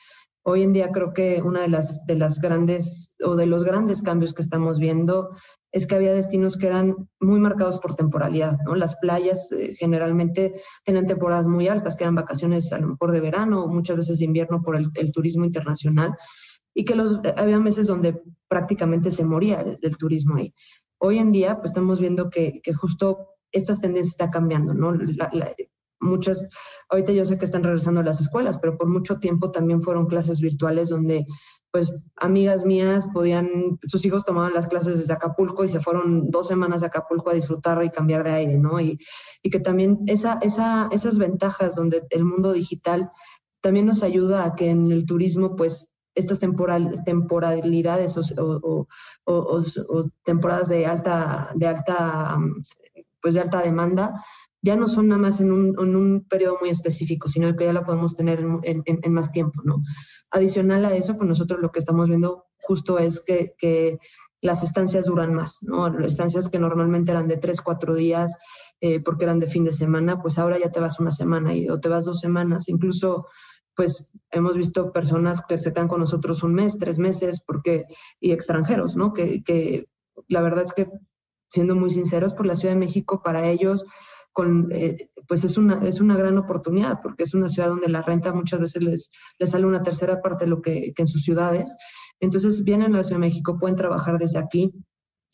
Hoy 0.45 0.63
en 0.63 0.73
día 0.73 0.91
creo 0.91 1.13
que 1.13 1.41
una 1.41 1.61
de 1.61 1.69
las, 1.69 2.05
de 2.05 2.15
las 2.15 2.39
grandes 2.41 3.15
o 3.23 3.35
de 3.37 3.45
los 3.45 3.63
grandes 3.63 4.03
cambios 4.03 4.33
que 4.33 4.41
estamos 4.41 4.77
viendo 4.77 5.29
es 5.71 5.87
que 5.87 5.95
había 5.95 6.13
destinos 6.13 6.57
que 6.57 6.67
eran 6.67 7.09
muy 7.21 7.39
marcados 7.39 7.79
por 7.79 7.95
temporalidad, 7.95 8.57
¿no? 8.65 8.75
Las 8.75 8.97
playas 8.97 9.51
eh, 9.53 9.73
generalmente 9.75 10.61
tenían 10.83 11.07
temporadas 11.07 11.47
muy 11.47 11.67
altas, 11.69 11.95
que 11.95 12.03
eran 12.03 12.15
vacaciones 12.15 12.73
a 12.73 12.77
lo 12.77 12.89
mejor 12.89 13.11
de 13.13 13.21
verano 13.21 13.67
muchas 13.67 13.95
veces 13.95 14.19
de 14.19 14.25
invierno 14.25 14.61
por 14.61 14.75
el, 14.75 15.11
turismo 15.13 15.45
internacional, 15.45 16.15
y 16.75 16.83
que 16.83 16.95
los, 16.95 17.21
había 17.37 17.59
meses 17.59 17.87
donde 17.87 18.21
prácticamente 18.49 19.11
se 19.11 19.23
moría 19.23 19.65
el, 19.81 19.97
turismo 19.97 20.35
ahí. 20.35 20.53
Hoy 20.99 21.19
en 21.19 21.31
día, 21.31 21.57
pues 21.57 21.71
estamos 21.71 22.01
viendo 22.01 22.29
que, 22.29 22.61
que 22.61 22.73
justo 22.73 23.29
estas 23.51 23.79
tendencias 23.79 24.13
están 24.13 24.29
cambiando, 24.29 24.73
¿no? 24.73 24.93
Muchas, 26.03 26.45
ahorita 26.89 27.11
yo 27.11 27.25
sé 27.25 27.37
que 27.37 27.45
están 27.45 27.63
regresando 27.63 28.01
a 28.01 28.03
las 28.03 28.21
escuelas, 28.21 28.57
pero 28.57 28.77
por 28.77 28.87
mucho 28.87 29.19
tiempo 29.19 29.51
también 29.51 29.81
fueron 29.81 30.07
clases 30.07 30.41
virtuales 30.41 30.89
donde 30.89 31.25
pues 31.71 31.91
amigas 32.17 32.65
mías 32.65 33.07
podían, 33.11 33.79
sus 33.87 34.05
hijos 34.05 34.25
tomaban 34.25 34.53
las 34.53 34.67
clases 34.67 34.99
desde 34.99 35.13
Acapulco 35.13 35.63
y 35.63 35.69
se 35.69 35.79
fueron 35.79 36.29
dos 36.29 36.47
semanas 36.47 36.83
a 36.83 36.87
Acapulco 36.87 37.31
a 37.31 37.33
disfrutar 37.33 37.83
y 37.83 37.89
cambiar 37.89 38.23
de 38.23 38.29
aire, 38.29 38.57
¿no? 38.59 38.79
Y, 38.79 38.99
y 39.41 39.49
que 39.49 39.59
también 39.59 40.01
esa, 40.05 40.37
esa, 40.43 40.87
esas 40.91 41.17
ventajas 41.17 41.75
donde 41.75 42.03
el 42.11 42.25
mundo 42.25 42.53
digital 42.53 43.09
también 43.59 43.87
nos 43.87 44.03
ayuda 44.03 44.45
a 44.45 44.53
que 44.53 44.69
en 44.69 44.91
el 44.91 45.07
turismo, 45.07 45.55
pues, 45.55 45.89
estas 46.15 46.39
temporal, 46.39 47.01
temporalidades 47.05 48.17
o, 48.17 48.21
o, 48.37 48.87
o, 49.25 50.09
temporadas 50.23 50.69
de 50.69 50.85
alta, 50.85 51.49
de 51.55 51.65
alta, 51.65 52.37
pues 53.19 53.33
de 53.33 53.41
alta 53.41 53.61
demanda, 53.61 54.23
ya 54.63 54.77
no 54.77 54.87
son 54.87 55.09
nada 55.09 55.21
más 55.21 55.41
en 55.41 55.51
un, 55.51 55.75
en 55.77 55.95
un 55.95 56.25
periodo 56.27 56.57
muy 56.61 56.69
específico, 56.69 57.27
sino 57.27 57.53
que 57.55 57.65
ya 57.65 57.73
la 57.73 57.85
podemos 57.85 58.15
tener 58.15 58.39
en, 58.63 59.13
más 59.13 59.31
tiempo, 59.31 59.61
¿no? 59.63 59.83
Adicional 60.31 60.85
a 60.85 60.95
eso, 60.95 61.17
pues 61.17 61.27
nosotros 61.27 61.61
lo 61.61 61.69
que 61.69 61.79
estamos 61.79 62.07
viendo 62.07 62.45
justo 62.59 62.97
es 62.97 63.21
que, 63.21 63.53
que 63.57 63.99
las 64.41 64.63
estancias 64.63 65.05
duran 65.05 65.33
más, 65.33 65.57
¿no? 65.61 65.99
Estancias 65.99 66.49
que 66.49 66.59
normalmente 66.59 67.11
eran 67.11 67.27
de 67.27 67.37
tres, 67.37 67.59
cuatro 67.59 67.93
días, 67.93 68.37
eh, 68.79 69.01
porque 69.01 69.25
eran 69.25 69.39
de 69.39 69.49
fin 69.49 69.65
de 69.65 69.73
semana, 69.73 70.21
pues 70.21 70.39
ahora 70.39 70.57
ya 70.57 70.71
te 70.71 70.79
vas 70.79 70.97
una 70.97 71.11
semana 71.11 71.53
y, 71.53 71.67
o 71.69 71.81
te 71.81 71.89
vas 71.89 72.05
dos 72.05 72.21
semanas, 72.21 72.69
incluso 72.69 73.27
pues 73.75 74.07
hemos 74.31 74.55
visto 74.55 74.93
personas 74.93 75.43
que 75.45 75.57
se 75.57 75.73
quedan 75.73 75.89
con 75.89 75.99
nosotros 75.99 76.41
un 76.43 76.53
mes, 76.53 76.77
tres 76.79 76.99
meses, 76.99 77.43
porque, 77.45 77.85
y 78.21 78.31
extranjeros, 78.31 78.95
¿no? 78.95 79.11
Que, 79.13 79.43
que 79.43 79.87
la 80.29 80.41
verdad 80.41 80.63
es 80.65 80.73
que, 80.73 80.89
siendo 81.49 81.75
muy 81.75 81.89
sinceros, 81.89 82.33
por 82.33 82.45
la 82.45 82.55
Ciudad 82.55 82.75
de 82.75 82.79
México, 82.79 83.21
para 83.23 83.47
ellos, 83.47 83.85
eh, 84.71 85.09
pues 85.27 85.43
es 85.43 85.57
una, 85.57 85.85
es 85.87 85.99
una 85.99 86.15
gran 86.17 86.37
oportunidad, 86.37 87.01
porque 87.01 87.23
es 87.23 87.33
una 87.33 87.47
ciudad 87.47 87.69
donde 87.69 87.89
la 87.89 88.01
renta 88.01 88.33
muchas 88.33 88.59
veces 88.59 88.83
les, 88.83 89.11
les 89.39 89.49
sale 89.49 89.65
una 89.65 89.83
tercera 89.83 90.21
parte 90.21 90.45
de 90.45 90.51
lo 90.51 90.61
que, 90.61 90.93
que 90.93 91.01
en 91.03 91.07
sus 91.07 91.23
ciudades. 91.23 91.75
Entonces 92.19 92.63
vienen 92.63 92.93
a 92.93 92.97
la 92.97 93.03
Ciudad 93.03 93.19
de 93.21 93.27
México, 93.27 93.57
pueden 93.59 93.75
trabajar 93.75 94.17
desde 94.17 94.39
aquí. 94.39 94.73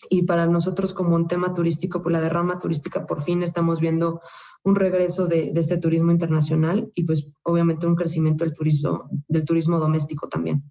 Y 0.09 0.23
para 0.23 0.47
nosotros 0.47 0.93
como 0.93 1.15
un 1.15 1.27
tema 1.27 1.53
turístico, 1.53 2.01
pues 2.01 2.13
la 2.13 2.21
derrama 2.21 2.59
turística, 2.59 3.05
por 3.05 3.21
fin 3.21 3.43
estamos 3.43 3.81
viendo 3.81 4.21
un 4.63 4.75
regreso 4.75 5.27
de, 5.27 5.51
de 5.51 5.59
este 5.59 5.77
turismo 5.77 6.11
internacional 6.11 6.89
y 6.95 7.03
pues 7.03 7.25
obviamente 7.43 7.85
un 7.85 7.95
crecimiento 7.95 8.45
del 8.45 8.53
turismo, 8.53 9.09
del 9.27 9.43
turismo 9.43 9.77
doméstico 9.77 10.27
también. 10.29 10.63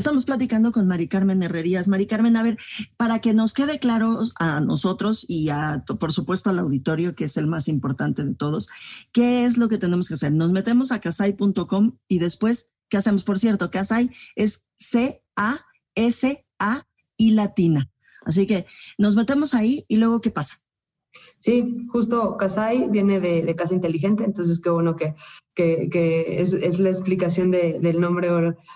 Estamos 0.00 0.24
platicando 0.24 0.72
con 0.72 0.88
Mari 0.88 1.08
Carmen 1.08 1.42
Herrerías. 1.42 1.86
Mari 1.86 2.06
Carmen, 2.06 2.34
a 2.38 2.42
ver, 2.42 2.56
para 2.96 3.18
que 3.20 3.34
nos 3.34 3.52
quede 3.52 3.78
claro 3.78 4.20
a 4.36 4.58
nosotros 4.60 5.26
y 5.28 5.50
a, 5.50 5.84
por 6.00 6.10
supuesto 6.10 6.48
al 6.48 6.58
auditorio, 6.58 7.14
que 7.14 7.24
es 7.24 7.36
el 7.36 7.46
más 7.46 7.68
importante 7.68 8.24
de 8.24 8.34
todos, 8.34 8.66
¿qué 9.12 9.44
es 9.44 9.58
lo 9.58 9.68
que 9.68 9.76
tenemos 9.76 10.08
que 10.08 10.14
hacer? 10.14 10.32
Nos 10.32 10.52
metemos 10.52 10.90
a 10.90 11.00
casay.com 11.00 11.98
y 12.08 12.18
después, 12.18 12.70
¿qué 12.88 12.96
hacemos? 12.96 13.24
Por 13.24 13.38
cierto, 13.38 13.70
Casay 13.70 14.10
es 14.36 14.64
C-A-S-A 14.78 15.18
y 17.18 17.30
latina. 17.32 17.90
Así 18.24 18.46
que 18.46 18.64
nos 18.96 19.16
metemos 19.16 19.52
ahí 19.52 19.84
y 19.86 19.98
luego, 19.98 20.22
¿qué 20.22 20.30
pasa? 20.30 20.62
Sí, 21.38 21.86
justo 21.90 22.36
Casai 22.36 22.88
viene 22.88 23.18
de, 23.18 23.54
Casa 23.56 23.74
Inteligente, 23.74 24.24
entonces 24.24 24.60
qué 24.60 24.70
bueno 24.70 24.96
que, 24.96 25.14
que, 25.90 26.40
es, 26.40 26.78
la 26.78 26.88
explicación 26.88 27.50
del 27.50 28.00
nombre 28.00 28.30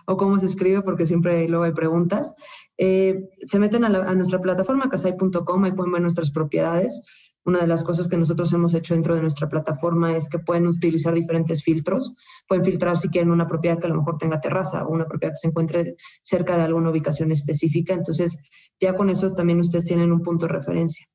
o, 0.07 0.17
cómo 0.17 0.39
se 0.39 0.47
escribe, 0.47 0.83
porque 0.83 1.07
siempre 1.07 1.49
luego 1.49 1.65
hay 1.65 1.73
preguntas. 1.73 2.35
Eh, 2.77 3.31
se 3.47 3.59
meten 3.59 3.85
a, 3.85 4.15
nuestra 4.15 4.41
plataforma 4.41 4.91
casai.com, 4.91 5.65
ahí 5.65 5.73
pueden 5.73 5.93
ver 5.93 6.03
nuestras 6.03 6.31
propiedades. 6.31 7.03
Una 7.47 7.61
de 7.61 7.67
las 7.67 7.85
cosas 7.85 8.09
que 8.09 8.17
nosotros 8.17 8.51
hemos 8.55 8.73
hecho 8.75 8.95
dentro 8.95 9.15
de 9.15 9.21
nuestra 9.21 9.51
plataforma 9.51 10.17
es 10.17 10.31
que 10.31 10.39
pueden 10.39 10.67
utilizar 10.67 11.13
diferentes 11.13 11.63
filtros. 11.63 12.15
Pueden 12.49 12.65
filtrar 12.65 12.97
si 12.97 13.09
quieren 13.11 13.31
una 13.31 13.47
propiedad 13.47 13.79
que 13.79 13.87
a 13.87 13.91
lo 13.91 13.99
mejor 13.99 14.17
tenga 14.17 14.41
terraza 14.41 14.85
o 14.85 14.91
una 14.91 15.07
propiedad 15.07 15.35
que 15.35 15.39
se 15.39 15.49
encuentre 15.49 15.97
cerca 16.23 16.57
de 16.57 16.63
alguna 16.63 16.91
ubicación 16.91 17.33
específica. 17.33 17.93
Entonces, 17.93 18.39
ya 18.81 18.95
con 18.95 19.11
eso 19.11 19.35
también 19.35 19.61
ustedes 19.61 19.85
tienen 19.85 20.11
un 20.11 20.23
punto 20.23 20.47
de 20.47 20.55
referencia. 20.55 21.07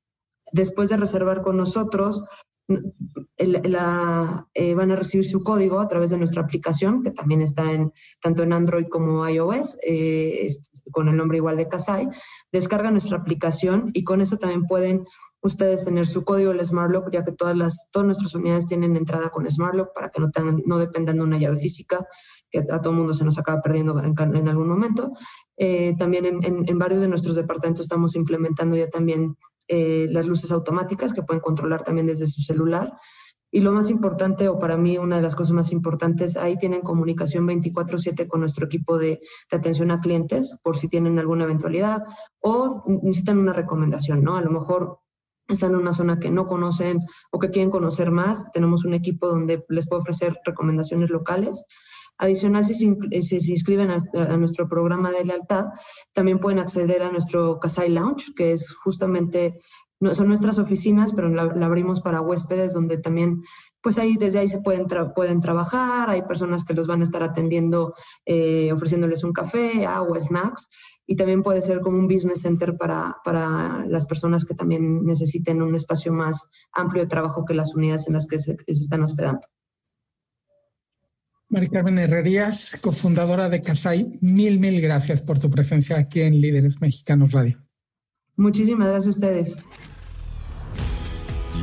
Después 0.51 0.89
de 0.89 0.97
reservar 0.97 1.41
con 1.41 1.57
nosotros, 1.57 2.23
la, 3.37 4.47
eh, 4.53 4.73
van 4.73 4.91
a 4.91 4.95
recibir 4.95 5.25
su 5.25 5.43
código 5.43 5.79
a 5.79 5.87
través 5.87 6.09
de 6.09 6.17
nuestra 6.17 6.41
aplicación, 6.41 7.03
que 7.03 7.11
también 7.11 7.41
está 7.41 7.71
en 7.71 7.93
tanto 8.21 8.43
en 8.43 8.53
Android 8.53 8.87
como 8.87 9.27
iOS, 9.27 9.77
eh, 9.83 10.47
con 10.91 11.07
el 11.07 11.15
nombre 11.15 11.37
igual 11.37 11.57
de 11.57 11.67
Kasai. 11.67 12.09
Descargan 12.51 12.93
nuestra 12.93 13.17
aplicación 13.17 13.91
y 13.93 14.03
con 14.03 14.21
eso 14.21 14.37
también 14.37 14.65
pueden 14.65 15.05
ustedes 15.41 15.85
tener 15.85 16.05
su 16.07 16.23
código 16.23 16.51
el 16.51 16.63
SmartLock, 16.63 17.11
ya 17.11 17.23
que 17.23 17.31
todas, 17.31 17.55
las, 17.55 17.87
todas 17.91 18.05
nuestras 18.05 18.35
unidades 18.35 18.67
tienen 18.67 18.95
entrada 18.95 19.29
con 19.29 19.49
SmartLock 19.49 19.93
para 19.93 20.09
que 20.09 20.19
no, 20.19 20.29
tengan, 20.31 20.61
no 20.65 20.77
dependan 20.77 21.17
de 21.17 21.23
una 21.23 21.37
llave 21.37 21.57
física, 21.57 22.05
que 22.51 22.59
a 22.59 22.81
todo 22.81 22.93
mundo 22.93 23.13
se 23.13 23.23
nos 23.23 23.37
acaba 23.37 23.61
perdiendo 23.61 23.97
en, 24.01 24.47
algún 24.47 24.67
momento. 24.67 25.13
Eh, 25.55 25.95
también 25.97 26.25
en, 26.25 26.65
en, 26.67 26.79
varios 26.79 27.01
de 27.01 27.07
nuestros 27.07 27.35
departamentos 27.35 27.85
estamos 27.85 28.15
implementando 28.15 28.75
ya 28.75 28.89
también 28.89 29.35
eh, 29.69 30.07
las 30.09 30.27
luces 30.27 30.51
automáticas 30.51 31.13
que 31.13 31.21
pueden 31.21 31.41
controlar 31.41 31.83
también 31.83 32.07
desde 32.07 32.25
su 32.27 32.41
celular. 32.41 32.91
Y 33.51 33.61
lo 33.61 33.71
más 33.71 33.89
importante, 33.89 34.47
o 34.47 34.59
para 34.59 34.77
mí 34.77 34.97
una 34.97 35.17
de 35.17 35.21
las 35.21 35.35
cosas 35.35 35.53
más 35.53 35.71
importantes, 35.71 36.37
ahí 36.37 36.57
tienen 36.57 36.81
comunicación 36.81 37.47
24/7 37.47 38.27
con 38.27 38.41
nuestro 38.41 38.65
equipo 38.65 38.97
de, 38.97 39.21
de, 39.51 39.57
atención 39.57 39.91
a 39.91 40.01
clientes 40.01 40.57
por 40.63 40.75
si 40.75 40.87
tienen 40.87 41.19
alguna 41.19 41.43
eventualidad 41.45 42.03
o 42.41 42.83
necesitan 43.03 43.37
una 43.37 43.53
recomendación, 43.53 44.23
¿no? 44.23 44.37
A 44.37 44.41
lo 44.41 44.49
mejor 44.49 44.99
están 45.47 45.71
en 45.71 45.77
una 45.77 45.93
zona 45.93 46.19
que 46.19 46.31
no 46.31 46.47
conocen 46.47 47.05
o 47.31 47.39
que 47.39 47.49
quieren 47.49 47.71
conocer 47.71 48.11
más, 48.11 48.51
tenemos 48.53 48.85
un 48.85 48.95
equipo 48.95 49.27
donde 49.27 49.63
les 49.69 49.87
puede 49.87 50.01
ofrecer 50.01 50.37
recomendaciones 50.45 51.11
locales. 51.11 51.65
Adicional, 52.19 52.65
si 52.65 52.73
se, 52.73 53.51
inscriben 53.51 53.89
a, 53.91 54.37
nuestro 54.37 54.67
programa 54.67 55.09
de 55.09 55.23
lealtad, 55.23 55.67
también 56.13 56.39
pueden 56.39 56.59
acceder 56.59 57.01
a 57.01 57.11
nuestro 57.11 57.59
Kasai 57.59 57.89
Lounge, 57.89 58.33
que 58.35 58.51
es 58.51 58.73
justamente, 58.73 59.61
son 60.11 60.27
nuestras 60.27 60.59
oficinas, 60.59 61.13
pero 61.13 61.29
la, 61.29 61.43
abrimos 61.65 62.01
para 62.01 62.19
huéspedes, 62.19 62.73
donde 62.73 62.97
también, 62.97 63.41
pues 63.81 63.97
ahí, 63.97 64.17
desde 64.17 64.39
ahí 64.39 64.49
se 64.49 64.59
pueden, 64.59 64.85
pueden 65.15 65.39
trabajar, 65.39 66.09
hay 66.09 66.23
personas 66.23 66.65
que 66.65 66.73
los 66.73 66.87
van 66.87 66.99
a 66.99 67.05
estar 67.05 67.23
atendiendo, 67.23 67.93
eh, 68.25 68.69
ofreciéndoles 68.73 69.23
un 69.23 69.31
café, 69.31 69.85
agua, 69.85 70.19
snacks, 70.19 70.67
y 71.07 71.15
también 71.15 71.41
puede 71.41 71.61
ser 71.61 71.79
como 71.79 71.97
un 71.97 72.09
business 72.09 72.41
center 72.41 72.75
para, 72.77 73.15
para, 73.23 73.85
las 73.87 74.05
personas 74.05 74.43
que 74.43 74.55
también 74.55 75.05
necesiten 75.05 75.61
un 75.61 75.73
espacio 75.73 76.11
más 76.11 76.45
amplio 76.73 77.03
de 77.03 77.09
trabajo 77.09 77.45
que 77.45 77.53
las 77.53 77.73
unidades 77.73 78.07
en 78.07 78.13
las 78.15 78.27
que 78.27 78.39
se, 78.39 78.57
están 78.67 79.03
hospedando. 79.03 79.39
Mari 81.51 81.67
Carmen 81.67 81.97
Herrerías, 81.97 82.77
cofundadora 82.79 83.49
de 83.49 83.63
Casay, 83.63 84.07
mil, 84.21 84.59
mil 84.59 84.79
gracias 84.81 85.23
por 85.23 85.39
tu 85.39 85.49
presencia 85.49 85.97
aquí 85.97 86.21
en 86.21 86.39
Líderes 86.39 86.79
Mexicanos 86.79 87.31
Radio. 87.31 87.59
Muchísimas 88.35 88.87
gracias 88.87 89.07
a 89.07 89.09
ustedes. 89.09 89.57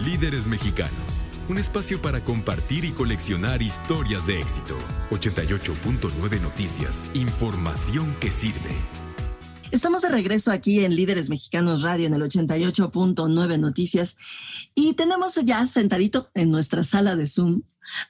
Líderes 0.04 0.48
Mexicanos, 0.48 1.24
un 1.48 1.58
espacio 1.58 2.02
para 2.02 2.20
compartir 2.20 2.84
y 2.84 2.90
coleccionar 2.90 3.62
historias 3.62 4.26
de 4.26 4.40
éxito. 4.40 4.76
88.9 5.10 6.40
Noticias, 6.40 7.08
información 7.14 8.12
que 8.20 8.32
sirve. 8.32 8.74
Estamos 9.70 10.02
de 10.02 10.08
regreso 10.08 10.50
aquí 10.50 10.84
en 10.84 10.96
Líderes 10.96 11.30
Mexicanos 11.30 11.82
Radio 11.82 12.06
en 12.06 12.14
el 12.14 12.22
88.9 12.22 13.60
Noticias 13.60 14.16
y 14.74 14.94
tenemos 14.94 15.36
ya 15.44 15.64
sentadito 15.68 16.28
en 16.34 16.50
nuestra 16.50 16.82
sala 16.82 17.14
de 17.14 17.28
Zoom 17.28 17.62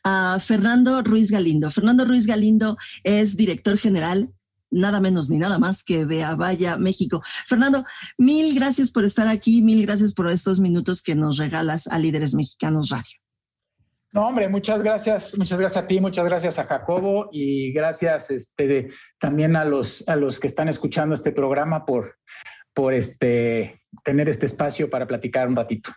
a 0.04 0.38
Fernando 0.40 1.02
Ruiz 1.02 1.30
Galindo. 1.30 1.71
Fernando 1.71 2.04
Ruiz 2.04 2.26
Galindo 2.26 2.76
es 3.04 3.37
director 3.37 3.78
general 3.78 4.30
nada 4.71 5.00
menos 5.00 5.30
ni 5.30 5.38
nada 5.38 5.59
más 5.59 5.83
que 5.85 6.04
de 6.04 6.25
Avaya 6.25 6.76
México. 6.76 7.23
Fernando, 7.47 7.85
mil 8.18 8.54
gracias 8.54 8.90
por 8.90 9.04
estar 9.04 9.28
aquí, 9.28 9.62
mil 9.62 9.85
gracias 9.87 10.12
por 10.12 10.28
estos 10.28 10.61
minutos 10.61 11.02
que 11.02 11.14
nos 11.14 11.38
regalas 11.38 11.87
a 11.87 11.99
Líderes 11.99 12.35
Mexicanos 12.35 12.90
Radio. 12.90 13.18
No, 14.12 14.28
hombre, 14.28 14.49
muchas 14.49 14.83
gracias, 14.83 15.37
muchas 15.37 15.59
gracias 15.59 15.85
a 15.85 15.87
ti, 15.87 16.00
muchas 16.00 16.25
gracias 16.25 16.59
a 16.59 16.64
Jacobo 16.64 17.28
y 17.33 17.73
gracias 17.73 18.30
este, 18.30 18.91
también 19.21 19.56
a 19.56 19.65
los, 19.65 20.08
a 20.08 20.17
los 20.17 20.41
que 20.41 20.47
están 20.47 20.69
escuchando 20.69 21.15
este 21.15 21.32
programa 21.32 21.84
por, 21.84 22.17
por 22.73 22.95
este, 22.95 23.82
tener 24.04 24.28
este 24.28 24.47
espacio 24.47 24.89
para 24.89 25.06
platicar 25.06 25.49
un 25.49 25.56
ratito. 25.56 25.93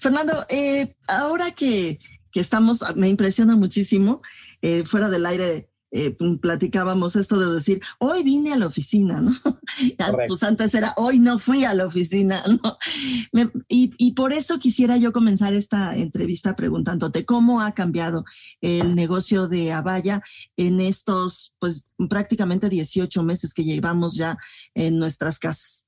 Fernando, 0.00 0.44
eh, 0.50 0.94
ahora 1.08 1.52
que, 1.52 1.98
que, 2.34 2.40
estamos, 2.40 2.84
me 2.96 3.08
impresiona 3.08 3.54
muchísimo, 3.56 4.20
eh, 4.60 4.84
fuera 4.84 5.08
del 5.08 5.24
aire 5.24 5.70
eh, 5.96 6.16
platicábamos 6.40 7.14
esto 7.14 7.38
de 7.38 7.54
decir, 7.54 7.80
hoy 8.00 8.24
vine 8.24 8.52
a 8.52 8.56
la 8.56 8.66
oficina, 8.66 9.20
¿no? 9.20 9.32
Pues 10.28 10.42
antes 10.42 10.74
era, 10.74 10.92
hoy 10.96 11.20
no 11.20 11.38
fui 11.38 11.64
a 11.64 11.72
la 11.72 11.86
oficina, 11.86 12.42
¿no? 13.32 13.52
y, 13.68 14.12
por 14.12 14.32
eso 14.32 14.58
quisiera 14.58 14.96
yo 14.96 15.12
comenzar 15.12 15.54
esta 15.54 15.96
entrevista 15.96 16.56
preguntándote 16.56 17.24
cómo 17.24 17.60
ha 17.60 17.74
cambiado 17.74 18.24
el 18.60 18.96
negocio 18.96 19.46
de 19.46 19.72
Avaya 19.72 20.20
en 20.56 20.80
estos, 20.80 21.54
pues 21.60 21.86
prácticamente 22.08 22.68
18 22.68 23.22
meses 23.22 23.54
que 23.54 23.62
llevamos 23.62 24.16
ya 24.16 24.36
en 24.74 24.98
nuestras 24.98 25.38
casas. 25.38 25.83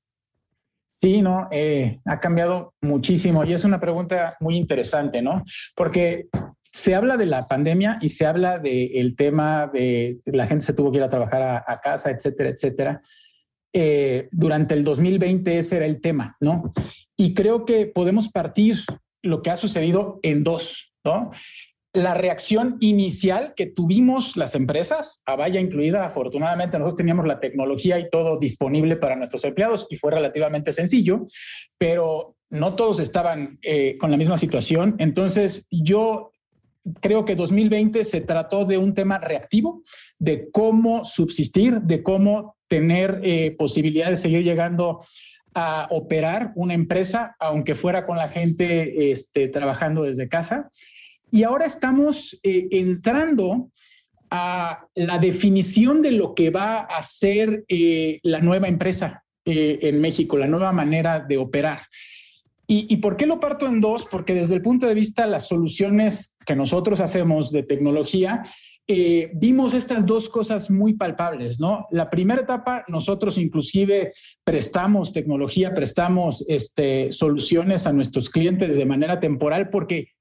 Sí, 0.99 1.21
no, 1.21 1.47
eh, 1.51 1.99
ha 2.05 2.19
cambiado 2.19 2.73
muchísimo 2.81 3.45
y 3.45 3.53
es 3.53 3.63
una 3.63 3.79
pregunta 3.79 4.35
muy 4.39 4.57
interesante, 4.57 5.21
¿no? 5.21 5.43
Porque 5.75 6.25
se 6.71 6.95
habla 6.95 7.17
de 7.17 7.27
la 7.27 7.47
pandemia 7.47 7.99
y 8.01 8.09
se 8.09 8.25
habla 8.25 8.57
del 8.57 9.15
tema 9.15 9.69
de 9.71 10.19
la 10.25 10.47
gente 10.47 10.65
se 10.65 10.73
tuvo 10.73 10.91
que 10.91 10.97
ir 10.97 11.03
a 11.03 11.09
trabajar 11.09 11.63
a, 11.67 11.79
casa, 11.81 12.09
etcétera, 12.09 12.49
etcétera. 12.49 13.01
Eh, 13.73 14.27
durante 14.31 14.73
el 14.73 14.83
2020 14.83 15.59
ese 15.59 15.75
era 15.77 15.85
el 15.85 16.01
tema, 16.01 16.35
¿no? 16.39 16.73
Y 17.15 17.35
creo 17.35 17.63
que 17.65 17.85
podemos 17.85 18.29
partir 18.29 18.77
lo 19.21 19.43
que 19.43 19.51
ha 19.51 19.57
sucedido 19.57 20.19
en 20.23 20.43
dos, 20.43 20.93
¿no? 21.03 21.29
La 21.97 22.13
reacción 22.13 22.77
inicial 22.79 23.55
que 23.55 23.65
tuvimos 23.65 24.37
las 24.37 24.53
empresas, 24.53 25.23
a 25.25 25.49
incluida, 25.49 26.05
afortunadamente 26.05 26.77
nosotros 26.77 26.97
teníamos 26.97 27.25
la 27.25 27.39
tecnología 27.39 27.97
y 27.97 28.07
todo 28.11 28.37
disponible 28.37 28.97
para 28.97 29.15
nuestros 29.15 29.43
empleados 29.43 29.87
y 29.89 29.95
fue 29.95 30.11
relativamente 30.11 30.71
sencillo, 30.73 31.25
pero 31.79 32.35
no 32.51 32.75
todos 32.75 32.99
estaban 32.99 33.57
eh, 33.63 33.97
con 33.97 34.11
la 34.11 34.17
misma 34.17 34.37
situación. 34.37 34.95
Entonces 34.99 35.65
yo 35.71 36.33
creo 37.01 37.25
que 37.25 37.35
2020 37.35 38.03
se 38.03 38.21
trató 38.21 38.65
de 38.65 38.77
un 38.77 38.93
tema 38.93 39.17
reactivo, 39.17 39.81
de 40.19 40.51
cómo 40.51 41.03
subsistir, 41.03 41.81
de 41.81 42.03
cómo 42.03 42.57
tener 42.67 43.21
eh, 43.23 43.55
posibilidad 43.57 44.11
de 44.11 44.17
seguir 44.17 44.43
llegando 44.43 45.03
a 45.55 45.87
operar 45.89 46.51
una 46.53 46.75
empresa, 46.75 47.35
aunque 47.39 47.73
fuera 47.73 48.05
con 48.05 48.17
la 48.17 48.29
gente 48.29 49.09
este, 49.09 49.47
trabajando 49.47 50.03
desde 50.03 50.29
casa. 50.29 50.69
Y 51.31 51.43
ahora 51.43 51.65
estamos 51.65 52.37
eh, 52.43 52.67
entrando 52.71 53.69
a 54.29 54.85
la 54.95 55.19
definición 55.19 56.01
de 56.01 56.11
lo 56.11 56.35
que 56.35 56.49
va 56.49 56.79
a 56.79 57.01
ser 57.01 57.63
eh, 57.67 58.19
la 58.23 58.39
nueva 58.39 58.67
empresa 58.67 59.23
en 59.49 60.01
México, 60.01 60.37
la 60.37 60.47
nueva 60.47 60.73
manera 60.73 61.21
de 61.21 61.37
operar. 61.37 61.83
¿Y, 62.67 62.93
¿Y 62.93 62.97
por 62.97 63.15
qué 63.15 63.25
lo 63.25 63.39
parto 63.39 63.65
en 63.65 63.79
dos? 63.79 64.05
Porque 64.11 64.33
desde 64.33 64.55
el 64.55 64.61
punto 64.61 64.87
de 64.87 64.93
vista 64.93 65.23
de 65.23 65.31
las 65.31 65.47
soluciones 65.47 66.35
que 66.45 66.53
nosotros 66.53 66.99
hacemos 66.99 67.53
de 67.53 67.63
tecnología, 67.63 68.43
eh, 68.89 69.31
vimos 69.33 69.73
estas 69.73 70.05
dos 70.05 70.29
cosas 70.29 70.69
muy 70.69 70.93
palpables, 70.93 71.59
¿no? 71.59 71.87
La 71.91 72.09
primera 72.09 72.43
etapa, 72.43 72.85
nosotros 72.87 73.37
inclusive 73.37 74.13
prestamos 74.45 75.11
tecnología, 75.11 75.73
prestamos 75.73 76.45
este, 76.47 77.11
soluciones 77.11 77.85
a 77.85 77.91
nuestros 77.91 78.29
clientes 78.29 78.77
de 78.77 78.85
manera 78.85 79.19
temporal 79.19 79.69
porque 79.69 80.13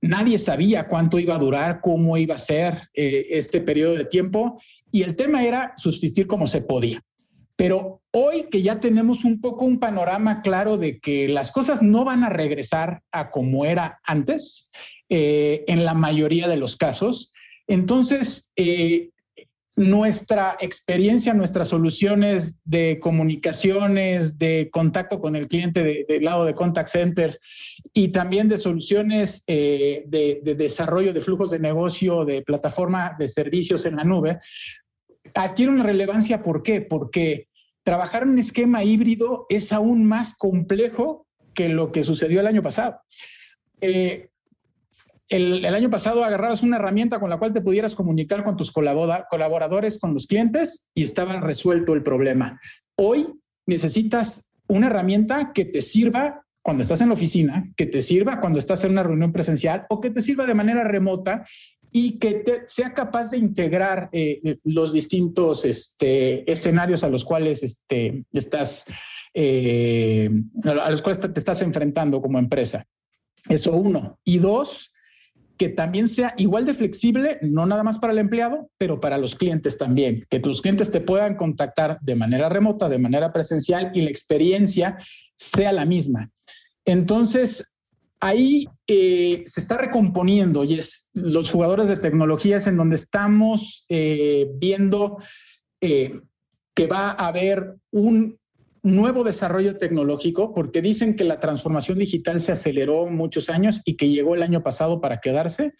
nadie 0.00 0.38
sabía 0.38 0.88
cuánto 0.88 1.18
iba 1.18 1.34
a 1.34 1.38
durar, 1.38 1.80
cómo 1.80 2.16
iba 2.16 2.34
a 2.34 2.38
ser 2.38 2.88
eh, 2.94 3.26
este 3.30 3.60
periodo 3.60 3.94
de 3.94 4.04
tiempo 4.04 4.60
y 4.90 5.02
el 5.02 5.16
tema 5.16 5.44
era 5.44 5.74
subsistir 5.76 6.26
como 6.26 6.46
se 6.46 6.62
podía. 6.62 7.02
Pero 7.56 8.02
hoy 8.12 8.48
que 8.50 8.62
ya 8.62 8.80
tenemos 8.80 9.24
un 9.24 9.40
poco 9.40 9.64
un 9.64 9.78
panorama 9.78 10.42
claro 10.42 10.76
de 10.76 11.00
que 11.00 11.26
las 11.28 11.50
cosas 11.50 11.82
no 11.82 12.04
van 12.04 12.22
a 12.22 12.28
regresar 12.28 13.02
a 13.12 13.30
como 13.30 13.64
era 13.64 13.98
antes, 14.04 14.70
eh, 15.08 15.64
en 15.66 15.84
la 15.84 15.94
mayoría 15.94 16.48
de 16.48 16.56
los 16.56 16.76
casos. 16.76 17.32
Entonces, 17.66 18.50
eh, 18.56 19.10
nuestra 19.76 20.56
experiencia, 20.58 21.34
nuestras 21.34 21.68
soluciones 21.68 22.56
de 22.64 22.98
comunicaciones, 22.98 24.38
de 24.38 24.70
contacto 24.72 25.20
con 25.20 25.36
el 25.36 25.48
cliente 25.48 26.06
del 26.08 26.24
lado 26.24 26.46
de 26.46 26.54
contact 26.54 26.88
centers 26.88 27.38
y 27.92 28.08
también 28.08 28.48
de 28.48 28.56
soluciones 28.56 29.44
eh, 29.46 30.04
de, 30.06 30.40
de, 30.42 30.54
desarrollo 30.54 31.12
de 31.12 31.20
flujos 31.20 31.50
de 31.50 31.58
negocio, 31.58 32.24
de 32.24 32.40
plataforma 32.40 33.14
de 33.18 33.28
servicios 33.28 33.84
en 33.84 33.96
la 33.96 34.04
nube, 34.04 34.38
adquiere 35.34 35.70
una 35.70 35.84
relevancia. 35.84 36.42
¿Por 36.42 36.62
qué? 36.62 36.80
Porque 36.80 37.48
trabajar 37.84 38.22
en 38.22 38.30
un 38.30 38.38
esquema 38.38 38.82
híbrido 38.82 39.44
es 39.50 39.74
aún 39.74 40.06
más 40.06 40.34
complejo 40.36 41.26
que 41.54 41.68
lo 41.68 41.92
que 41.92 42.02
sucedió 42.02 42.40
el 42.40 42.46
año 42.46 42.62
pasado. 42.62 43.00
Eh, 43.82 44.30
el, 45.28 45.64
año 45.64 45.90
pasado 45.90 46.24
agarrabas 46.24 46.62
una 46.62 46.76
herramienta 46.76 47.18
con 47.18 47.30
la 47.30 47.38
cual 47.38 47.52
te 47.52 47.60
pudieras 47.60 47.94
comunicar 47.94 48.44
con 48.44 48.56
tus 48.56 48.70
colaboradores, 48.70 49.98
con 49.98 50.14
los 50.14 50.26
clientes 50.26 50.86
y 50.94 51.02
estaba 51.02 51.40
resuelto 51.40 51.94
el 51.94 52.02
problema. 52.02 52.60
Hoy 52.96 53.26
necesitas 53.66 54.44
una 54.68 54.86
herramienta 54.86 55.52
que 55.52 55.64
te 55.64 55.82
sirva 55.82 56.42
cuando 56.62 56.82
estás 56.82 57.00
en 57.00 57.08
la 57.08 57.14
oficina, 57.14 57.72
que 57.76 57.86
te 57.86 58.02
sirva 58.02 58.40
cuando 58.40 58.58
estás 58.58 58.84
en 58.84 58.92
una 58.92 59.02
reunión 59.02 59.32
presencial 59.32 59.86
o 59.88 60.00
que 60.00 60.10
te 60.10 60.20
sirva 60.20 60.46
de 60.46 60.54
manera 60.54 60.84
remota 60.84 61.44
y 61.92 62.18
que 62.18 62.64
sea 62.66 62.92
capaz 62.92 63.30
de 63.30 63.38
integrar 63.38 64.08
eh, 64.12 64.58
los 64.64 64.92
distintos 64.92 65.64
este, 65.64 66.50
escenarios 66.50 67.04
a 67.04 67.08
los 67.08 67.24
cuales 67.24 67.62
este, 67.62 68.24
estás, 68.32 68.84
eh, 69.32 70.28
a 70.64 70.90
los 70.90 71.02
cuales 71.02 71.20
te 71.20 71.38
estás 71.38 71.62
enfrentando 71.62 72.20
como 72.20 72.38
empresa. 72.38 72.84
Eso 73.48 73.76
uno. 73.76 74.18
Y 74.24 74.38
dos, 74.38 74.92
que 75.58 75.68
también 75.68 76.08
sea 76.08 76.34
igual 76.36 76.66
de 76.66 76.74
flexible, 76.74 77.38
no 77.42 77.66
nada 77.66 77.82
más 77.82 77.98
para 77.98 78.12
el 78.12 78.18
empleado, 78.18 78.70
pero 78.78 79.00
para 79.00 79.18
los 79.18 79.34
clientes 79.34 79.78
también, 79.78 80.26
que 80.28 80.40
tus 80.40 80.60
clientes 80.60 80.90
te 80.90 81.00
puedan 81.00 81.36
contactar 81.36 81.98
de 82.02 82.14
manera 82.14 82.48
remota, 82.48 82.88
de 82.88 82.98
manera 82.98 83.32
presencial 83.32 83.90
y 83.94 84.02
la 84.02 84.10
experiencia 84.10 84.98
sea 85.36 85.72
la 85.72 85.84
misma. 85.84 86.30
Entonces, 86.84 87.64
ahí 88.20 88.66
eh, 88.86 89.44
se 89.46 89.60
está 89.60 89.76
recomponiendo 89.76 90.64
y 90.64 90.78
es 90.78 91.08
los 91.12 91.50
jugadores 91.50 91.88
de 91.88 91.96
tecnologías 91.96 92.66
en 92.66 92.76
donde 92.76 92.96
estamos 92.96 93.84
eh, 93.88 94.48
viendo 94.54 95.18
eh, 95.80 96.20
que 96.74 96.86
va 96.86 97.10
a 97.10 97.28
haber 97.28 97.76
un 97.90 98.38
nuevo 98.86 99.24
desarrollo 99.24 99.76
tecnológico, 99.76 100.54
porque 100.54 100.80
dicen 100.80 101.16
que 101.16 101.24
la 101.24 101.40
transformación 101.40 101.98
digital 101.98 102.40
se 102.40 102.52
aceleró 102.52 103.06
muchos 103.06 103.50
años 103.50 103.80
y 103.84 103.96
que 103.96 104.08
llegó 104.08 104.34
el 104.34 104.42
año 104.42 104.62
pasado 104.62 105.00
para 105.00 105.20
quedarse, 105.20 105.74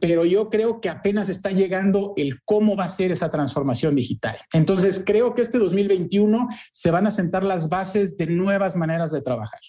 pero 0.00 0.24
yo 0.24 0.50
creo 0.50 0.80
que 0.80 0.88
apenas 0.88 1.28
está 1.28 1.50
llegando 1.50 2.12
el 2.16 2.42
cómo 2.44 2.76
va 2.76 2.84
a 2.84 2.88
ser 2.88 3.12
esa 3.12 3.30
transformación 3.30 3.94
digital. 3.94 4.36
Entonces, 4.52 5.02
creo 5.04 5.34
que 5.34 5.42
este 5.42 5.58
2021 5.58 6.48
se 6.70 6.90
van 6.90 7.06
a 7.06 7.10
sentar 7.10 7.42
las 7.42 7.68
bases 7.68 8.16
de 8.16 8.26
nuevas 8.26 8.76
maneras 8.76 9.10
de 9.10 9.22
trabajar. 9.22 9.60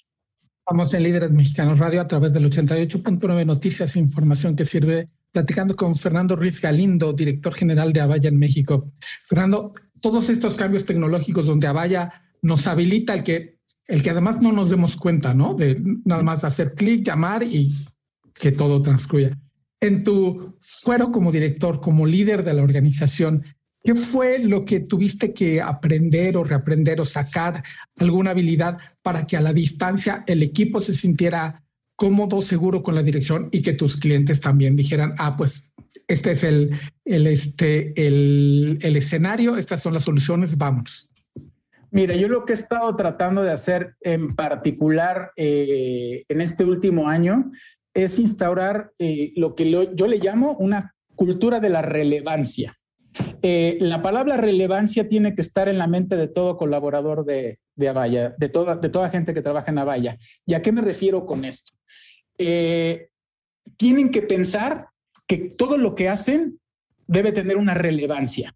Vamos 0.69 0.93
en 0.93 1.03
Líderes 1.03 1.31
Mexicanos 1.31 1.79
Radio 1.79 2.01
a 2.01 2.07
través 2.07 2.33
del 2.33 2.51
88.9 2.51 3.45
Noticias 3.45 3.95
e 3.95 3.99
Información 3.99 4.55
que 4.55 4.65
sirve 4.65 5.07
platicando 5.31 5.75
con 5.75 5.95
Fernando 5.95 6.35
Ruiz 6.35 6.59
Galindo, 6.59 7.13
director 7.13 7.53
general 7.53 7.93
de 7.93 8.01
Avaya 8.01 8.27
en 8.27 8.37
México. 8.37 8.91
Fernando, 9.23 9.71
todos 10.01 10.29
estos 10.29 10.57
cambios 10.57 10.85
tecnológicos 10.85 11.45
donde 11.45 11.67
Avaya 11.67 12.26
nos 12.47 12.65
habilita 12.67 13.13
el 13.13 13.23
que, 13.23 13.59
el 13.87 14.01
que 14.01 14.09
además 14.09 14.41
no 14.41 14.51
nos 14.51 14.69
demos 14.69 14.95
cuenta, 14.95 15.33
¿no? 15.33 15.53
De 15.53 15.81
nada 16.05 16.23
más 16.23 16.43
hacer 16.43 16.73
clic, 16.73 17.05
llamar 17.05 17.43
y 17.43 17.75
que 18.33 18.51
todo 18.51 18.81
transcurra. 18.81 19.37
En 19.79 20.03
tu 20.03 20.55
fuero 20.59 21.11
como 21.11 21.31
director, 21.31 21.79
como 21.81 22.05
líder 22.05 22.43
de 22.43 22.53
la 22.53 22.63
organización, 22.63 23.43
¿Qué 23.83 23.95
fue 23.95 24.39
lo 24.39 24.65
que 24.65 24.81
tuviste 24.81 25.33
que 25.33 25.61
aprender 25.61 26.35
o 26.35 26.43
reaprender 26.43 26.99
o 26.99 27.05
sacar 27.05 27.63
alguna 27.95 28.31
habilidad 28.31 28.79
para 29.01 29.25
que 29.25 29.37
a 29.37 29.41
la 29.41 29.53
distancia 29.53 30.25
el 30.27 30.43
equipo 30.43 30.81
se 30.81 30.93
sintiera 30.93 31.63
cómodo, 31.95 32.41
seguro 32.41 32.83
con 32.83 32.95
la 32.95 33.03
dirección 33.03 33.47
y 33.51 33.61
que 33.61 33.71
tus 33.71 33.95
clientes 33.95 34.41
también 34.41 34.75
dijeran, 34.75 35.15
ah, 35.19 35.37
pues 35.37 35.71
este 36.07 36.31
es 36.31 36.43
el, 36.43 36.71
el, 37.05 37.27
este, 37.27 37.93
el, 37.95 38.77
el 38.81 38.97
escenario, 38.97 39.55
estas 39.55 39.81
son 39.81 39.93
las 39.93 40.03
soluciones, 40.03 40.57
vamos. 40.57 41.06
Mira, 41.97 42.15
yo 42.15 42.27
lo 42.27 42.45
que 42.45 42.53
he 42.53 42.55
estado 42.55 42.95
tratando 42.95 43.41
de 43.41 43.49
hacer 43.49 43.95
en 44.01 44.35
particular 44.35 45.31
eh, 45.35 46.25
en 46.29 46.41
este 46.41 46.63
último 46.63 47.07
año 47.07 47.51
es 47.91 48.19
instaurar 48.19 48.91
eh, 48.99 49.33
lo 49.35 49.55
que 49.55 49.71
yo 49.71 50.05
le 50.05 50.19
llamo 50.19 50.55
una 50.59 50.93
cultura 51.15 51.59
de 51.59 51.69
la 51.71 51.81
relevancia. 51.81 52.77
Eh, 53.41 53.79
la 53.81 54.03
palabra 54.03 54.37
relevancia 54.37 55.09
tiene 55.09 55.33
que 55.33 55.41
estar 55.41 55.69
en 55.69 55.79
la 55.79 55.87
mente 55.87 56.17
de 56.17 56.27
todo 56.27 56.55
colaborador 56.55 57.25
de, 57.25 57.57
de 57.73 58.33
de 58.37 58.49
toda, 58.49 59.09
gente 59.09 59.33
que 59.33 59.41
trabaja 59.41 59.71
en 59.71 59.79
Avaya. 59.79 60.19
¿Y 60.45 60.53
a 60.53 60.61
qué 60.61 60.71
me 60.71 60.81
refiero 60.81 61.25
con 61.25 61.45
esto? 61.45 61.73
Tienen 62.37 64.11
que 64.11 64.21
pensar 64.21 64.89
que 65.25 65.37
todo 65.57 65.79
lo 65.79 65.95
que 65.95 66.09
hacen 66.09 66.59
debe 67.07 67.31
tener 67.31 67.57
una 67.57 67.73
relevancia. 67.73 68.53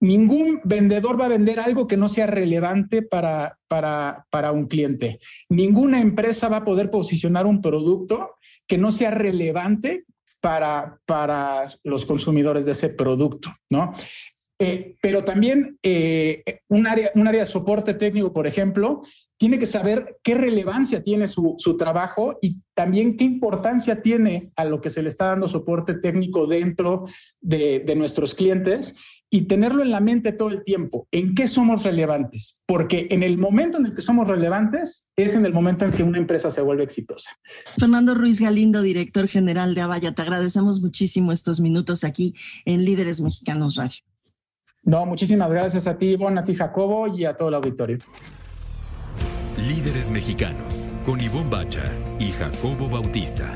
Ningún 0.00 0.60
vendedor 0.64 1.20
va 1.20 1.26
a 1.26 1.30
vender 1.30 1.58
algo 1.58 1.86
que 1.86 1.96
no 1.96 2.08
sea 2.08 2.26
relevante 2.26 3.02
para, 3.02 3.58
para, 3.66 4.26
para, 4.30 4.52
un 4.52 4.66
cliente. 4.68 5.18
Ninguna 5.48 6.00
empresa 6.00 6.48
va 6.48 6.58
a 6.58 6.64
poder 6.64 6.90
posicionar 6.90 7.46
un 7.46 7.60
producto 7.60 8.36
que 8.66 8.78
no 8.78 8.90
sea 8.90 9.10
relevante 9.10 10.04
para, 10.40 10.98
para 11.04 11.68
los 11.82 12.06
consumidores 12.06 12.64
de 12.64 12.72
ese 12.72 12.90
producto, 12.90 13.50
¿no? 13.70 13.94
Eh, 14.60 14.96
pero 15.00 15.22
también 15.22 15.78
eh, 15.84 16.42
un, 16.68 16.86
área, 16.88 17.12
un 17.14 17.28
área 17.28 17.42
de 17.42 17.46
soporte 17.46 17.94
técnico, 17.94 18.32
por 18.32 18.46
ejemplo, 18.46 19.02
tiene 19.36 19.58
que 19.58 19.66
saber 19.66 20.16
qué 20.24 20.34
relevancia 20.34 21.04
tiene 21.04 21.28
su, 21.28 21.54
su, 21.58 21.76
trabajo 21.76 22.38
y 22.42 22.60
también 22.74 23.16
qué 23.16 23.22
importancia 23.22 24.02
tiene 24.02 24.50
a 24.56 24.64
lo 24.64 24.80
que 24.80 24.90
se 24.90 25.00
le 25.00 25.10
está 25.10 25.26
dando 25.26 25.46
soporte 25.46 25.94
técnico 25.94 26.48
dentro 26.48 27.04
de, 27.40 27.78
de 27.80 27.94
nuestros 27.94 28.34
clientes 28.34 28.96
y 29.30 29.42
tenerlo 29.42 29.82
en 29.82 29.90
la 29.90 30.00
mente 30.00 30.32
todo 30.32 30.50
el 30.50 30.64
tiempo. 30.64 31.06
¿En 31.10 31.34
qué 31.34 31.46
somos 31.46 31.82
relevantes? 31.82 32.60
Porque 32.66 33.08
en 33.10 33.22
el 33.22 33.36
momento 33.36 33.78
en 33.78 33.86
el 33.86 33.94
que 33.94 34.02
somos 34.02 34.26
relevantes 34.26 35.08
es 35.16 35.34
en 35.34 35.44
el 35.44 35.52
momento 35.52 35.84
en 35.84 35.92
que 35.92 36.02
una 36.02 36.18
empresa 36.18 36.50
se 36.50 36.62
vuelve 36.62 36.84
exitosa. 36.84 37.30
Fernando 37.78 38.14
Ruiz 38.14 38.40
Galindo, 38.40 38.82
director 38.82 39.28
general 39.28 39.74
de 39.74 39.82
Avaya, 39.82 40.12
te 40.12 40.22
agradecemos 40.22 40.80
muchísimo 40.80 41.32
estos 41.32 41.60
minutos 41.60 42.04
aquí 42.04 42.34
en 42.64 42.84
Líderes 42.84 43.20
Mexicanos 43.20 43.76
Radio. 43.76 44.02
No, 44.82 45.04
muchísimas 45.04 45.50
gracias 45.50 45.86
a 45.86 45.98
ti, 45.98 46.12
Ivonne, 46.12 46.40
a 46.40 46.44
ti, 46.44 46.54
Jacobo, 46.54 47.14
y 47.14 47.24
a 47.26 47.36
todo 47.36 47.48
el 47.50 47.54
auditorio. 47.56 47.98
Líderes 49.58 50.10
Mexicanos, 50.10 50.88
con 51.04 51.20
Ivonne 51.20 51.50
Bacha 51.50 51.84
y 52.18 52.30
Jacobo 52.30 52.88
Bautista. 52.88 53.52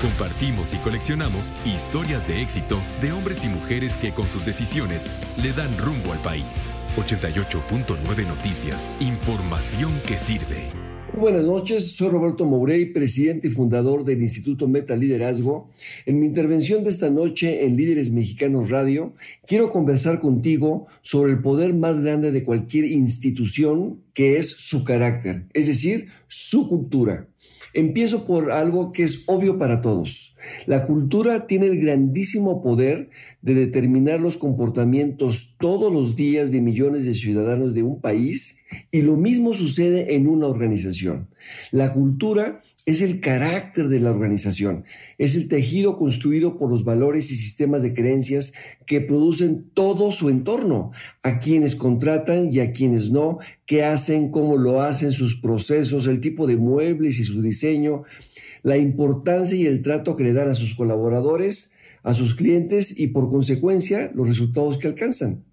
Compartimos 0.00 0.72
y 0.72 0.78
coleccionamos 0.78 1.52
historias 1.66 2.26
de 2.26 2.40
éxito 2.40 2.80
de 3.02 3.12
hombres 3.12 3.44
y 3.44 3.48
mujeres 3.48 3.98
que 3.98 4.12
con 4.12 4.26
sus 4.26 4.46
decisiones 4.46 5.10
le 5.42 5.52
dan 5.52 5.76
rumbo 5.76 6.14
al 6.14 6.18
país. 6.20 6.72
88.9 6.96 8.26
Noticias, 8.26 8.90
información 8.98 9.92
que 10.06 10.14
sirve. 10.14 10.70
Buenas 11.14 11.44
noches, 11.44 11.92
soy 11.92 12.08
Roberto 12.08 12.46
Mourey, 12.46 12.86
presidente 12.86 13.48
y 13.48 13.50
fundador 13.50 14.04
del 14.04 14.22
Instituto 14.22 14.66
Meta 14.66 14.96
Liderazgo. 14.96 15.68
En 16.06 16.18
mi 16.18 16.24
intervención 16.24 16.82
de 16.82 16.88
esta 16.88 17.10
noche 17.10 17.66
en 17.66 17.76
Líderes 17.76 18.10
Mexicanos 18.10 18.70
Radio, 18.70 19.12
quiero 19.46 19.70
conversar 19.70 20.20
contigo 20.20 20.86
sobre 21.02 21.32
el 21.32 21.42
poder 21.42 21.74
más 21.74 22.00
grande 22.00 22.32
de 22.32 22.42
cualquier 22.42 22.86
institución, 22.86 24.02
que 24.14 24.38
es 24.38 24.48
su 24.48 24.82
carácter, 24.82 25.44
es 25.52 25.66
decir, 25.66 26.08
su 26.26 26.68
cultura. 26.70 27.29
Empiezo 27.72 28.26
por 28.26 28.50
algo 28.50 28.92
que 28.92 29.04
es 29.04 29.24
obvio 29.26 29.58
para 29.58 29.80
todos. 29.80 30.36
La 30.66 30.84
cultura 30.84 31.46
tiene 31.46 31.66
el 31.66 31.80
grandísimo 31.80 32.62
poder 32.62 33.10
de 33.42 33.54
determinar 33.54 34.20
los 34.20 34.36
comportamientos 34.36 35.54
todos 35.58 35.92
los 35.92 36.16
días 36.16 36.50
de 36.50 36.60
millones 36.60 37.06
de 37.06 37.14
ciudadanos 37.14 37.74
de 37.74 37.82
un 37.82 38.00
país 38.00 38.59
y 38.90 39.02
lo 39.02 39.16
mismo 39.16 39.54
sucede 39.54 40.14
en 40.14 40.28
una 40.28 40.46
organización. 40.46 41.28
La 41.70 41.92
cultura 41.92 42.60
es 42.86 43.00
el 43.00 43.20
carácter 43.20 43.88
de 43.88 44.00
la 44.00 44.10
organización, 44.10 44.84
es 45.18 45.36
el 45.36 45.48
tejido 45.48 45.98
construido 45.98 46.58
por 46.58 46.70
los 46.70 46.84
valores 46.84 47.30
y 47.30 47.36
sistemas 47.36 47.82
de 47.82 47.92
creencias 47.92 48.52
que 48.86 49.00
producen 49.00 49.70
todo 49.74 50.12
su 50.12 50.28
entorno, 50.28 50.92
a 51.22 51.38
quienes 51.38 51.76
contratan 51.76 52.52
y 52.52 52.60
a 52.60 52.72
quienes 52.72 53.10
no, 53.10 53.38
qué 53.66 53.84
hacen, 53.84 54.30
cómo 54.30 54.56
lo 54.56 54.80
hacen, 54.82 55.12
sus 55.12 55.40
procesos, 55.40 56.06
el 56.06 56.20
tipo 56.20 56.46
de 56.46 56.56
muebles 56.56 57.18
y 57.18 57.24
su 57.24 57.42
diseño, 57.42 58.04
la 58.62 58.76
importancia 58.76 59.56
y 59.56 59.66
el 59.66 59.82
trato 59.82 60.16
que 60.16 60.24
le 60.24 60.32
dan 60.32 60.48
a 60.48 60.54
sus 60.54 60.74
colaboradores, 60.74 61.72
a 62.02 62.14
sus 62.14 62.34
clientes 62.34 62.98
y 62.98 63.08
por 63.08 63.28
consecuencia 63.28 64.10
los 64.14 64.28
resultados 64.28 64.78
que 64.78 64.88
alcanzan. 64.88 65.44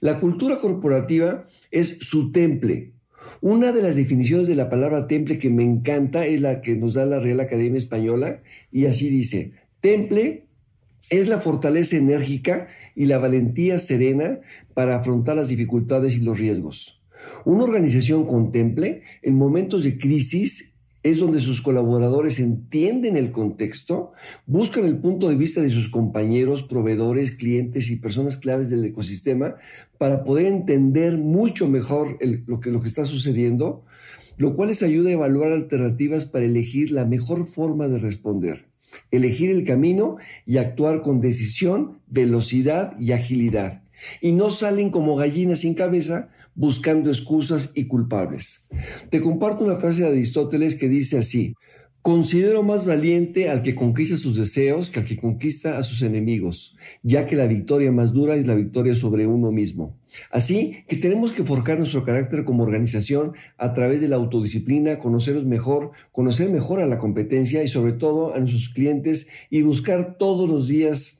La 0.00 0.18
cultura 0.18 0.58
corporativa 0.58 1.46
es 1.70 1.98
su 2.00 2.32
temple. 2.32 2.92
Una 3.40 3.72
de 3.72 3.82
las 3.82 3.96
definiciones 3.96 4.48
de 4.48 4.54
la 4.54 4.70
palabra 4.70 5.06
temple 5.06 5.38
que 5.38 5.50
me 5.50 5.64
encanta 5.64 6.26
es 6.26 6.40
la 6.40 6.60
que 6.60 6.76
nos 6.76 6.94
da 6.94 7.06
la 7.06 7.20
Real 7.20 7.40
Academia 7.40 7.78
Española 7.78 8.42
y 8.72 8.86
así 8.86 9.10
dice, 9.10 9.52
temple 9.80 10.46
es 11.10 11.28
la 11.28 11.38
fortaleza 11.38 11.96
enérgica 11.96 12.68
y 12.94 13.06
la 13.06 13.18
valentía 13.18 13.78
serena 13.78 14.40
para 14.74 14.96
afrontar 14.96 15.36
las 15.36 15.48
dificultades 15.48 16.16
y 16.16 16.20
los 16.20 16.38
riesgos. 16.38 17.02
Una 17.44 17.64
organización 17.64 18.26
con 18.26 18.52
temple 18.52 19.02
en 19.22 19.34
momentos 19.34 19.84
de 19.84 19.98
crisis 19.98 20.74
es 21.02 21.20
donde 21.20 21.40
sus 21.40 21.62
colaboradores 21.62 22.40
entienden 22.40 23.16
el 23.16 23.30
contexto, 23.30 24.12
buscan 24.46 24.84
el 24.84 24.98
punto 24.98 25.28
de 25.28 25.36
vista 25.36 25.60
de 25.60 25.68
sus 25.68 25.88
compañeros, 25.88 26.64
proveedores, 26.64 27.32
clientes 27.32 27.90
y 27.90 27.96
personas 27.96 28.36
claves 28.36 28.68
del 28.68 28.84
ecosistema 28.84 29.56
para 29.96 30.24
poder 30.24 30.46
entender 30.46 31.16
mucho 31.16 31.68
mejor 31.68 32.18
lo, 32.46 32.58
que, 32.60 32.70
lo 32.70 32.82
que 32.82 32.88
está 32.88 33.06
sucediendo, 33.06 33.84
lo 34.38 34.54
cual 34.54 34.68
les 34.68 34.82
ayuda 34.82 35.10
a 35.10 35.14
evaluar 35.14 35.52
alternativas 35.52 36.24
para 36.24 36.44
elegir 36.44 36.90
la 36.90 37.04
mejor 37.04 37.46
forma 37.46 37.86
de 37.88 37.98
responder, 37.98 38.66
elegir 39.10 39.50
el 39.50 39.64
camino 39.64 40.16
y 40.46 40.56
actuar 40.58 41.02
con 41.02 41.20
decisión, 41.20 42.00
velocidad 42.08 42.98
y 42.98 43.12
agilidad. 43.12 43.82
y 44.20 44.32
no 44.32 44.50
salen 44.50 44.90
como 44.90 45.16
gallinas 45.16 45.60
sin 45.60 45.74
cabeza 45.74 46.28
buscando 46.58 47.08
excusas 47.08 47.70
y 47.74 47.86
culpables. 47.86 48.68
Te 49.10 49.20
comparto 49.20 49.64
una 49.64 49.76
frase 49.76 50.02
de 50.02 50.08
Aristóteles 50.08 50.74
que 50.74 50.88
dice 50.88 51.18
así, 51.18 51.54
Considero 52.00 52.62
más 52.62 52.86
valiente 52.86 53.50
al 53.50 53.60
que 53.60 53.74
conquista 53.74 54.16
sus 54.16 54.36
deseos 54.36 54.88
que 54.88 55.00
al 55.00 55.04
que 55.04 55.16
conquista 55.16 55.76
a 55.76 55.82
sus 55.82 56.00
enemigos, 56.02 56.76
ya 57.02 57.26
que 57.26 57.36
la 57.36 57.46
victoria 57.46 57.92
más 57.92 58.12
dura 58.12 58.36
es 58.36 58.46
la 58.46 58.54
victoria 58.54 58.94
sobre 58.94 59.26
uno 59.26 59.50
mismo. 59.50 59.98
Así 60.30 60.84
que 60.88 60.96
tenemos 60.96 61.32
que 61.32 61.44
forjar 61.44 61.76
nuestro 61.76 62.04
carácter 62.04 62.44
como 62.44 62.62
organización 62.62 63.34
a 63.58 63.74
través 63.74 64.00
de 64.00 64.08
la 64.08 64.16
autodisciplina, 64.16 65.00
conocernos 65.00 65.44
mejor, 65.44 65.90
conocer 66.12 66.50
mejor 66.50 66.80
a 66.80 66.86
la 66.86 66.98
competencia 66.98 67.62
y 67.62 67.68
sobre 67.68 67.92
todo 67.92 68.34
a 68.34 68.38
nuestros 68.38 68.70
clientes 68.70 69.28
y 69.50 69.62
buscar 69.62 70.16
todos 70.18 70.48
los 70.48 70.68
días 70.68 71.17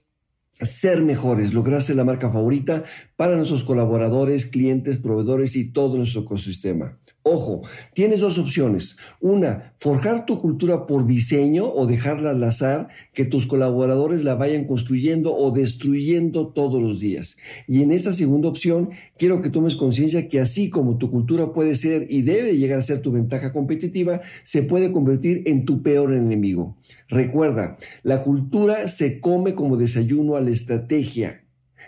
ser 0.60 1.02
mejores, 1.02 1.52
lograr 1.52 1.82
ser 1.82 1.96
la 1.96 2.04
marca 2.04 2.30
favorita 2.30 2.84
para 3.16 3.36
nuestros 3.36 3.64
colaboradores, 3.64 4.46
clientes, 4.46 4.98
proveedores 4.98 5.56
y 5.56 5.72
todo 5.72 5.96
nuestro 5.96 6.22
ecosistema. 6.22 6.98
Ojo, 7.30 7.60
tienes 7.92 8.20
dos 8.20 8.38
opciones. 8.38 8.96
Una, 9.20 9.74
forjar 9.76 10.24
tu 10.24 10.38
cultura 10.38 10.86
por 10.86 11.06
diseño 11.06 11.66
o 11.66 11.86
dejarla 11.86 12.30
al 12.30 12.42
azar, 12.42 12.88
que 13.12 13.26
tus 13.26 13.46
colaboradores 13.46 14.24
la 14.24 14.34
vayan 14.34 14.64
construyendo 14.64 15.36
o 15.36 15.50
destruyendo 15.50 16.48
todos 16.48 16.80
los 16.80 17.00
días. 17.00 17.36
Y 17.66 17.82
en 17.82 17.92
esa 17.92 18.14
segunda 18.14 18.48
opción, 18.48 18.90
quiero 19.18 19.42
que 19.42 19.50
tomes 19.50 19.76
conciencia 19.76 20.26
que 20.26 20.40
así 20.40 20.70
como 20.70 20.96
tu 20.96 21.10
cultura 21.10 21.52
puede 21.52 21.74
ser 21.74 22.06
y 22.08 22.22
debe 22.22 22.56
llegar 22.56 22.78
a 22.78 22.82
ser 22.82 23.02
tu 23.02 23.12
ventaja 23.12 23.52
competitiva, 23.52 24.22
se 24.42 24.62
puede 24.62 24.90
convertir 24.90 25.42
en 25.44 25.66
tu 25.66 25.82
peor 25.82 26.14
enemigo. 26.14 26.78
Recuerda, 27.08 27.76
la 28.04 28.22
cultura 28.22 28.88
se 28.88 29.20
come 29.20 29.54
como 29.54 29.76
desayuno 29.76 30.36
a 30.36 30.40
la 30.40 30.50
estrategia. 30.50 31.44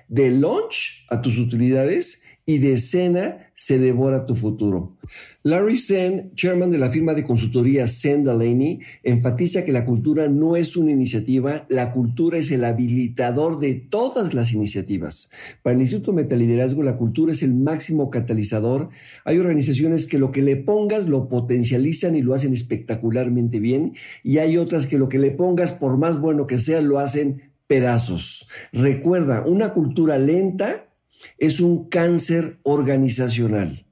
De 0.08 0.30
lunch 0.30 1.06
a 1.08 1.22
tus 1.22 1.38
utilidades 1.38 2.22
y 2.44 2.58
de 2.58 2.76
cena 2.78 3.49
se 3.60 3.78
devora 3.78 4.24
tu 4.24 4.36
futuro. 4.36 4.96
Larry 5.42 5.76
Sen, 5.76 6.32
chairman 6.34 6.70
de 6.70 6.78
la 6.78 6.88
firma 6.88 7.12
de 7.12 7.24
consultoría 7.24 7.86
Sen 7.88 8.24
Delaney, 8.24 8.80
enfatiza 9.02 9.66
que 9.66 9.72
la 9.72 9.84
cultura 9.84 10.30
no 10.30 10.56
es 10.56 10.78
una 10.78 10.92
iniciativa, 10.92 11.66
la 11.68 11.92
cultura 11.92 12.38
es 12.38 12.50
el 12.52 12.64
habilitador 12.64 13.58
de 13.58 13.74
todas 13.74 14.32
las 14.32 14.54
iniciativas. 14.54 15.28
Para 15.62 15.74
el 15.74 15.82
Instituto 15.82 16.14
Metaliderazgo, 16.14 16.82
la 16.82 16.96
cultura 16.96 17.32
es 17.32 17.42
el 17.42 17.52
máximo 17.52 18.08
catalizador. 18.08 18.88
Hay 19.26 19.36
organizaciones 19.36 20.06
que 20.06 20.18
lo 20.18 20.32
que 20.32 20.40
le 20.40 20.56
pongas 20.56 21.06
lo 21.06 21.28
potencializan 21.28 22.16
y 22.16 22.22
lo 22.22 22.32
hacen 22.32 22.54
espectacularmente 22.54 23.60
bien, 23.60 23.92
y 24.24 24.38
hay 24.38 24.56
otras 24.56 24.86
que 24.86 24.96
lo 24.96 25.10
que 25.10 25.18
le 25.18 25.32
pongas, 25.32 25.74
por 25.74 25.98
más 25.98 26.18
bueno 26.18 26.46
que 26.46 26.56
sea, 26.56 26.80
lo 26.80 26.98
hacen 26.98 27.52
pedazos. 27.66 28.48
Recuerda, 28.72 29.44
una 29.46 29.74
cultura 29.74 30.16
lenta 30.16 30.89
es 31.38 31.60
un 31.60 31.88
cáncer 31.88 32.58
organizacional. 32.62 33.86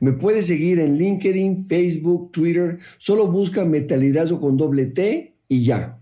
Me 0.00 0.12
puedes 0.12 0.46
seguir 0.46 0.78
en 0.78 0.96
LinkedIn, 0.96 1.66
Facebook, 1.66 2.30
Twitter. 2.32 2.78
Solo 2.98 3.26
busca 3.26 3.64
Metalidazo 3.64 4.40
con 4.40 4.56
doble 4.56 4.86
T 4.86 5.36
y 5.48 5.64
ya. 5.64 6.00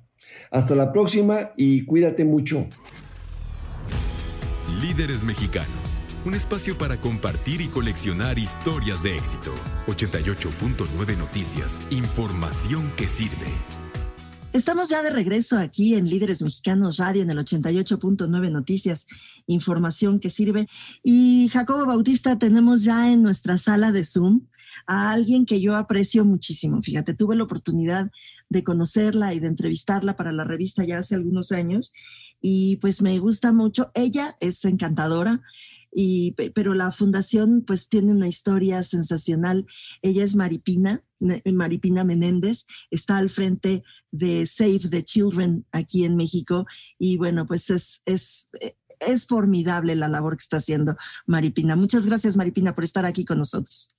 Hasta 0.51 0.75
la 0.75 0.93
próxima 0.93 1.53
y 1.57 1.83
cuídate 1.83 2.25
mucho. 2.25 2.67
Líderes 4.81 5.25
Mexicanos. 5.25 6.01
Un 6.25 6.35
espacio 6.35 6.79
para 6.79 6.97
compartir 6.97 7.61
y 7.61 7.67
coleccionar 7.69 8.39
historias 8.39 9.03
de 9.03 9.17
éxito. 9.17 9.55
88.9 9.87 11.19
Noticias. 11.19 11.81
Información 11.91 12.91
que 12.97 13.07
sirve. 13.07 13.84
Estamos 14.55 14.89
ya 14.89 15.03
de 15.03 15.11
regreso 15.11 15.59
aquí 15.59 15.97
en 15.97 16.09
Líderes 16.09 16.41
Mexicanos 16.41 16.99
Radio 16.99 17.25
en 17.25 17.31
el 17.31 17.39
88.9 17.39 18.53
Noticias, 18.53 19.09
información 19.49 20.21
que 20.21 20.31
sirve. 20.31 20.69
Y 21.03 21.49
Jacobo 21.49 21.85
Bautista, 21.87 22.39
tenemos 22.39 22.85
ya 22.85 23.11
en 23.11 23.21
nuestra 23.21 23.59
sala 23.59 23.91
de 23.91 24.05
Zoom 24.05 24.43
a 24.87 25.11
alguien 25.11 25.45
que 25.45 25.61
yo 25.61 25.75
aprecio 25.75 26.25
muchísimo. 26.25 26.81
Fíjate, 26.85 27.15
tuve 27.15 27.35
la 27.35 27.43
oportunidad 27.43 28.13
de 28.49 28.63
conocerla 28.63 29.35
y 29.35 29.41
de 29.41 29.49
entrevistarla 29.49 30.15
para 30.15 30.31
la 30.31 30.45
revista 30.45 30.85
ya 30.85 30.99
hace 30.99 31.17
algunos 31.17 31.51
años 31.51 31.93
y 32.41 32.77
pues 32.77 33.03
me 33.03 33.19
gusta 33.19 33.51
mucho. 33.51 33.91
Ella 33.93 34.37
es 34.39 34.65
encantadora, 34.65 35.43
y, 35.95 36.33
pero 36.33 36.75
la 36.75 36.91
fundación 36.91 37.63
pues 37.65 37.89
tiene 37.89 38.11
una 38.11 38.27
historia 38.27 38.83
sensacional. 38.83 39.65
Ella 40.03 40.25
es 40.25 40.35
Maripina, 40.35 41.05
Maripina 41.45 42.03
Menéndez, 42.03 42.67
está 42.91 43.19
al 43.19 43.31
frente 43.31 43.85
de 44.11 44.45
Save 44.45 44.91
the 44.91 45.05
Children 45.05 45.65
aquí 45.71 46.05
en 46.05 46.17
México 46.17 46.67
y 46.99 47.17
bueno, 47.17 47.47
pues 47.47 47.71
es, 47.71 48.03
es, 48.05 48.49
es 48.99 49.27
formidable 49.27 49.95
la 49.95 50.09
labor 50.09 50.37
que 50.37 50.43
está 50.43 50.57
haciendo 50.57 50.97
Maripina. 51.27 51.77
Muchas 51.77 52.07
gracias 52.07 52.37
Maripina 52.37 52.75
por 52.75 52.83
estar 52.83 53.07
aquí 53.07 53.25
con 53.25 53.39
nosotros. 53.39 53.94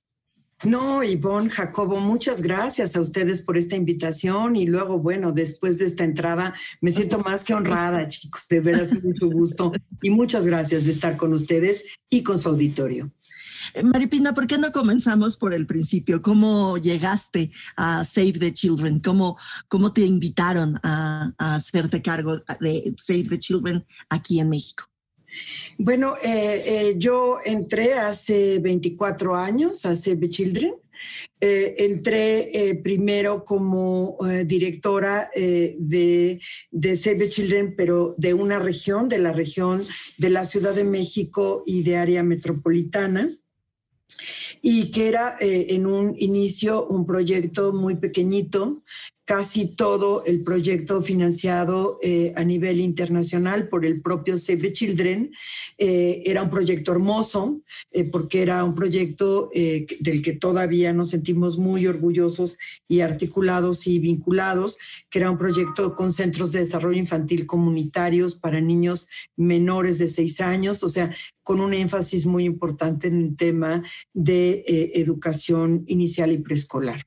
No, 0.64 1.02
Ivonne, 1.02 1.50
Jacobo, 1.50 2.00
muchas 2.00 2.40
gracias 2.40 2.96
a 2.96 3.00
ustedes 3.00 3.42
por 3.42 3.58
esta 3.58 3.76
invitación 3.76 4.56
y 4.56 4.64
luego, 4.64 4.98
bueno, 4.98 5.32
después 5.32 5.78
de 5.78 5.84
esta 5.84 6.04
entrada 6.04 6.54
me 6.80 6.90
siento 6.92 7.18
más 7.18 7.44
que 7.44 7.52
honrada, 7.52 8.08
chicos, 8.08 8.48
de 8.48 8.60
veras 8.60 8.90
mucho 9.02 9.28
gusto 9.28 9.72
y 10.00 10.08
muchas 10.08 10.46
gracias 10.46 10.86
de 10.86 10.92
estar 10.92 11.18
con 11.18 11.34
ustedes 11.34 11.84
y 12.08 12.22
con 12.22 12.38
su 12.38 12.48
auditorio. 12.48 13.12
Eh, 13.74 13.82
Maripina, 13.82 14.32
¿por 14.32 14.46
qué 14.46 14.56
no 14.56 14.72
comenzamos 14.72 15.36
por 15.36 15.52
el 15.52 15.66
principio? 15.66 16.22
¿Cómo 16.22 16.78
llegaste 16.78 17.50
a 17.76 18.02
Save 18.02 18.32
the 18.32 18.52
Children? 18.54 19.00
¿Cómo, 19.00 19.36
cómo 19.68 19.92
te 19.92 20.06
invitaron 20.06 20.80
a, 20.82 21.34
a 21.36 21.56
hacerte 21.56 22.00
cargo 22.00 22.38
de 22.60 22.94
Save 22.96 23.24
the 23.24 23.38
Children 23.38 23.84
aquí 24.08 24.40
en 24.40 24.48
México? 24.48 24.84
Bueno, 25.78 26.16
eh, 26.22 26.62
eh, 26.66 26.94
yo 26.96 27.38
entré 27.44 27.94
hace 27.94 28.58
24 28.58 29.36
años 29.36 29.84
a 29.84 29.94
Save 29.94 30.30
Children. 30.30 30.74
Eh, 31.38 31.74
entré 31.78 32.80
primero 32.82 33.44
como 33.44 34.16
directora 34.46 35.30
de, 35.34 36.40
de 36.70 36.96
Save 36.96 37.28
Children, 37.28 37.74
pero 37.76 38.14
de 38.16 38.32
una 38.32 38.58
región, 38.58 39.08
de 39.08 39.18
la 39.18 39.32
región 39.32 39.84
de 40.16 40.30
la 40.30 40.46
Ciudad 40.46 40.74
de 40.74 40.84
México 40.84 41.62
y 41.66 41.82
de 41.82 41.96
área 41.96 42.22
metropolitana 42.22 43.36
y 44.62 44.90
que 44.90 45.08
era 45.08 45.36
en 45.38 45.84
un 45.84 46.14
inicio 46.18 46.86
un 46.86 47.04
proyecto 47.04 47.74
muy 47.74 47.96
pequeñito 47.96 48.82
casi 49.26 49.66
todo 49.66 50.24
el 50.24 50.44
proyecto 50.44 51.02
financiado 51.02 51.98
eh, 52.00 52.32
a 52.36 52.44
nivel 52.44 52.80
internacional 52.80 53.68
por 53.68 53.84
el 53.84 54.00
propio 54.00 54.38
Save 54.38 54.58
the 54.58 54.72
Children. 54.72 55.32
Eh, 55.76 56.22
era 56.24 56.44
un 56.44 56.48
proyecto 56.48 56.92
hermoso 56.92 57.60
eh, 57.90 58.04
porque 58.04 58.40
era 58.40 58.62
un 58.62 58.74
proyecto 58.74 59.50
del 59.52 60.22
que 60.22 60.32
todavía 60.34 60.92
nos 60.92 61.10
sentimos 61.10 61.58
muy 61.58 61.88
orgullosos 61.88 62.56
y 62.86 63.00
articulados 63.00 63.88
y 63.88 63.98
vinculados, 63.98 64.78
que 65.10 65.18
era 65.18 65.30
un 65.30 65.38
proyecto 65.38 65.96
con 65.96 66.12
centros 66.12 66.52
de 66.52 66.60
desarrollo 66.60 66.98
infantil 66.98 67.46
comunitarios 67.46 68.36
para 68.36 68.60
niños 68.60 69.08
menores 69.36 69.98
de 69.98 70.08
seis 70.08 70.40
años, 70.40 70.84
o 70.84 70.88
sea, 70.88 71.12
con 71.42 71.60
un 71.60 71.74
énfasis 71.74 72.26
muy 72.26 72.44
importante 72.44 73.08
en 73.08 73.20
el 73.20 73.36
tema 73.36 73.82
de 74.14 74.62
educación 74.94 75.82
inicial 75.88 76.30
y 76.30 76.38
preescolar. 76.38 77.04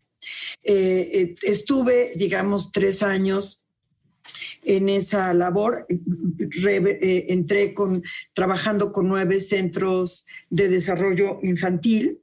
Eh, 0.64 1.10
eh, 1.14 1.36
estuve, 1.44 2.14
digamos, 2.16 2.72
tres 2.72 3.04
años 3.04 3.66
en 4.64 4.90
esa 4.90 5.34
labor. 5.34 5.86
Eh, 5.90 7.26
entré 7.30 7.74
con, 7.74 8.04
trabajando 8.34 8.92
con 8.92 9.08
nueve 9.08 9.40
centros 9.40 10.26
de 10.50 10.68
desarrollo 10.68 11.40
infantil 11.44 12.22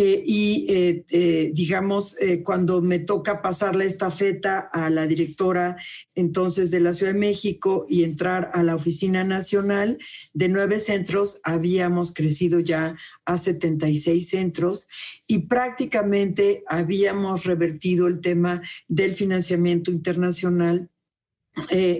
eh, 0.00 0.22
y 0.24 0.64
eh, 0.68 1.04
eh, 1.08 1.50
digamos, 1.52 2.16
cuando 2.44 2.80
me 2.80 3.00
toca 3.00 3.42
pasar 3.42 3.74
la 3.74 3.82
estafeta 3.82 4.60
a 4.72 4.90
la 4.90 5.08
directora 5.08 5.76
entonces 6.14 6.70
de 6.70 6.78
la 6.78 6.92
Ciudad 6.92 7.14
de 7.14 7.18
México 7.18 7.84
y 7.88 8.04
entrar 8.04 8.52
a 8.54 8.62
la 8.62 8.76
Oficina 8.76 9.24
Nacional 9.24 9.98
de 10.32 10.48
nueve 10.48 10.78
centros, 10.78 11.40
habíamos 11.42 12.14
crecido 12.14 12.60
ya 12.60 12.96
a 13.24 13.38
76 13.38 14.28
centros 14.28 14.86
y 15.26 15.48
prácticamente 15.48 16.62
habíamos 16.68 17.44
revertido 17.44 18.06
el 18.06 18.20
tema 18.20 18.62
del 18.86 19.16
financiamiento 19.16 19.90
internacional 19.90 20.88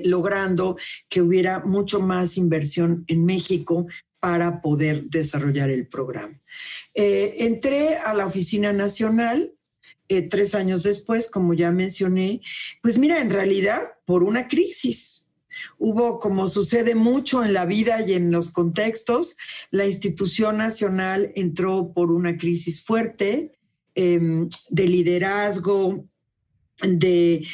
logrando 0.04 0.76
que 1.08 1.20
hubiera 1.20 1.58
mucho 1.58 1.98
más 1.98 2.36
inversión 2.36 3.02
en 3.08 3.24
México 3.24 3.88
para 4.20 4.60
poder 4.60 5.04
desarrollar 5.04 5.70
el 5.70 5.86
programa. 5.86 6.40
Eh, 6.94 7.36
entré 7.38 7.96
a 7.96 8.14
la 8.14 8.26
Oficina 8.26 8.72
Nacional 8.72 9.52
eh, 10.08 10.22
tres 10.22 10.54
años 10.54 10.82
después, 10.82 11.30
como 11.30 11.52
ya 11.52 11.70
mencioné, 11.70 12.40
pues 12.82 12.98
mira, 12.98 13.20
en 13.20 13.30
realidad 13.30 13.82
por 14.06 14.24
una 14.24 14.48
crisis. 14.48 15.26
Hubo, 15.76 16.18
como 16.18 16.46
sucede 16.46 16.94
mucho 16.94 17.44
en 17.44 17.52
la 17.52 17.66
vida 17.66 18.00
y 18.06 18.14
en 18.14 18.30
los 18.30 18.50
contextos, 18.50 19.36
la 19.70 19.86
institución 19.86 20.56
nacional 20.56 21.32
entró 21.34 21.92
por 21.92 22.10
una 22.10 22.38
crisis 22.38 22.82
fuerte 22.82 23.58
em, 23.94 24.48
de 24.70 24.86
liderazgo, 24.86 26.06
de, 26.82 27.46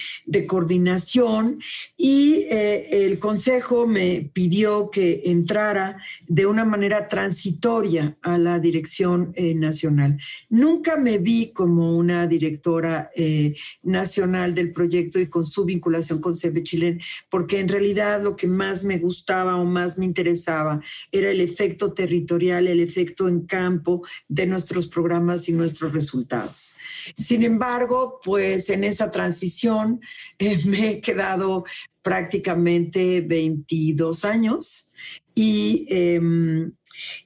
coordinación 0.47 1.61
y 1.97 2.47
eh, 2.51 3.07
el 3.07 3.19
Consejo 3.19 3.87
me 3.87 4.31
pidió 4.33 4.91
que 4.91 5.23
entrara 5.25 5.99
de 6.29 6.47
una 6.47 6.65
manera 6.65 7.09
transitoria 7.09 8.17
a 8.23 8.37
la 8.37 8.59
dirección 8.59 9.33
eh, 9.35 9.55
nacional. 9.55 10.19
Nunca 10.51 10.97
me 10.97 11.19
vi 11.19 11.53
como 11.53 11.97
una 11.97 12.27
directora 12.27 13.11
eh, 13.15 13.55
nacional 13.83 14.55
del 14.55 14.73
proyecto 14.73 15.19
y 15.19 15.29
con 15.29 15.45
su 15.45 15.65
vinculación 15.65 16.21
con 16.21 16.35
CB 16.35 16.63
Chile, 16.63 16.99
porque 17.31 17.59
en 17.59 17.69
realidad 17.69 18.23
lo 18.23 18.37
que 18.37 18.47
más 18.47 18.85
me 18.85 18.99
gustaba 18.99 19.57
o 19.57 19.65
más 19.65 19.97
me 19.97 20.05
interesaba 20.05 20.81
era 21.11 21.31
el 21.31 21.41
efecto 21.41 21.93
territorial, 21.93 22.67
el 22.67 22.81
efecto 22.81 23.29
en 23.29 23.47
campo 23.47 24.03
de 24.29 24.47
nuestros 24.47 24.87
programas 24.87 25.49
y 25.49 25.53
nuestros 25.53 25.93
resultados. 25.93 26.75
Sin 27.17 27.43
embargo, 27.43 28.21
pues 28.23 28.69
en 28.71 28.85
esa 28.85 29.11
transición 29.15 30.01
eh, 30.41 30.61
me 30.67 30.91
he 30.91 31.01
quedado 31.01 31.65
prácticamente 32.03 33.23
22 33.23 34.25
años 34.25 34.93
y, 35.35 35.87
em, 35.89 36.73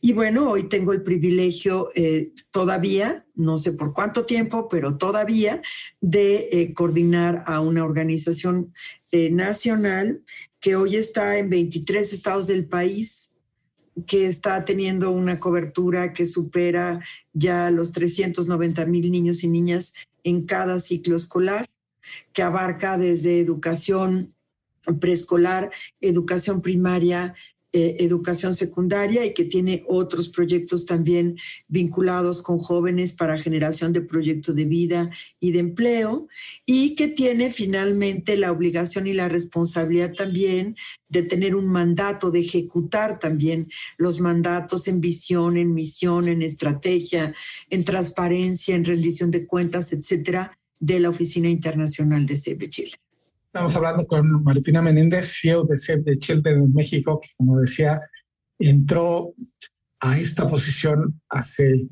y 0.00 0.12
bueno, 0.12 0.50
hoy 0.50 0.68
tengo 0.68 0.92
el 0.92 1.02
privilegio 1.02 1.90
eh, 1.94 2.32
todavía, 2.50 3.26
no 3.34 3.58
sé 3.58 3.72
por 3.72 3.92
cuánto 3.92 4.24
tiempo, 4.24 4.68
pero 4.68 4.96
todavía 4.96 5.60
de 6.00 6.48
eh, 6.52 6.72
coordinar 6.74 7.42
a 7.46 7.60
una 7.60 7.84
organización 7.84 8.72
nacional 9.10 10.20
que 10.60 10.76
hoy 10.76 10.96
está 10.96 11.38
en 11.38 11.48
23 11.48 12.12
estados 12.12 12.46
del 12.46 12.66
país 12.66 13.32
que 14.06 14.26
está 14.26 14.64
teniendo 14.64 15.10
una 15.10 15.40
cobertura 15.40 16.12
que 16.12 16.26
supera 16.26 17.00
ya 17.32 17.70
los 17.70 17.92
390 17.92 18.84
mil 18.86 19.10
niños 19.10 19.42
y 19.42 19.48
niñas 19.48 19.94
en 20.24 20.46
cada 20.46 20.78
ciclo 20.78 21.16
escolar, 21.16 21.67
que 22.32 22.42
abarca 22.42 22.98
desde 22.98 23.40
educación 23.40 24.34
preescolar, 25.00 25.70
educación 26.00 26.62
primaria, 26.62 27.34
eh, 27.70 27.96
educación 28.00 28.54
secundaria 28.54 29.26
y 29.26 29.34
que 29.34 29.44
tiene 29.44 29.84
otros 29.86 30.30
proyectos 30.30 30.86
también 30.86 31.36
vinculados 31.68 32.40
con 32.40 32.56
jóvenes 32.56 33.12
para 33.12 33.36
generación 33.36 33.92
de 33.92 34.00
proyectos 34.00 34.56
de 34.56 34.64
vida 34.64 35.10
y 35.38 35.52
de 35.52 35.58
empleo 35.58 36.28
y 36.64 36.94
que 36.94 37.08
tiene 37.08 37.50
finalmente 37.50 38.38
la 38.38 38.52
obligación 38.52 39.06
y 39.06 39.12
la 39.12 39.28
responsabilidad 39.28 40.14
también 40.14 40.76
de 41.10 41.22
tener 41.24 41.54
un 41.54 41.66
mandato, 41.66 42.30
de 42.30 42.40
ejecutar 42.40 43.18
también 43.18 43.68
los 43.98 44.18
mandatos 44.18 44.88
en 44.88 45.02
visión, 45.02 45.58
en 45.58 45.74
misión, 45.74 46.26
en 46.28 46.40
estrategia, 46.40 47.34
en 47.68 47.84
transparencia, 47.84 48.74
en 48.74 48.86
rendición 48.86 49.30
de 49.30 49.46
cuentas, 49.46 49.92
etcétera, 49.92 50.57
de 50.80 51.00
la 51.00 51.10
Oficina 51.10 51.48
Internacional 51.48 52.26
de 52.26 52.36
Save 52.36 52.70
Chile. 52.70 52.92
Estamos 53.46 53.74
hablando 53.76 54.06
con 54.06 54.44
Maripina 54.44 54.82
Menéndez, 54.82 55.38
CEO 55.40 55.64
de 55.64 55.76
Save 55.76 56.02
the 56.02 56.18
Children 56.18 56.64
en 56.64 56.74
México, 56.74 57.20
que 57.20 57.28
como 57.36 57.58
decía, 57.58 58.00
entró 58.58 59.32
a 60.00 60.18
esta 60.18 60.48
posición 60.48 61.20
hace 61.28 61.86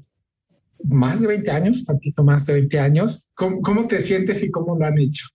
más 0.85 1.21
de 1.21 1.29
20 1.29 1.51
años, 1.51 1.85
tantito 1.85 2.23
más 2.23 2.47
de 2.47 2.55
20 2.55 2.79
años. 2.79 3.27
¿Cómo, 3.35 3.61
cómo 3.63 3.89
te 3.89 4.01
sientes 4.01 4.43
y 4.43 4.51
cómo 4.51 4.79
lo 4.79 4.87
han 4.87 4.99
hecho? 4.99 5.27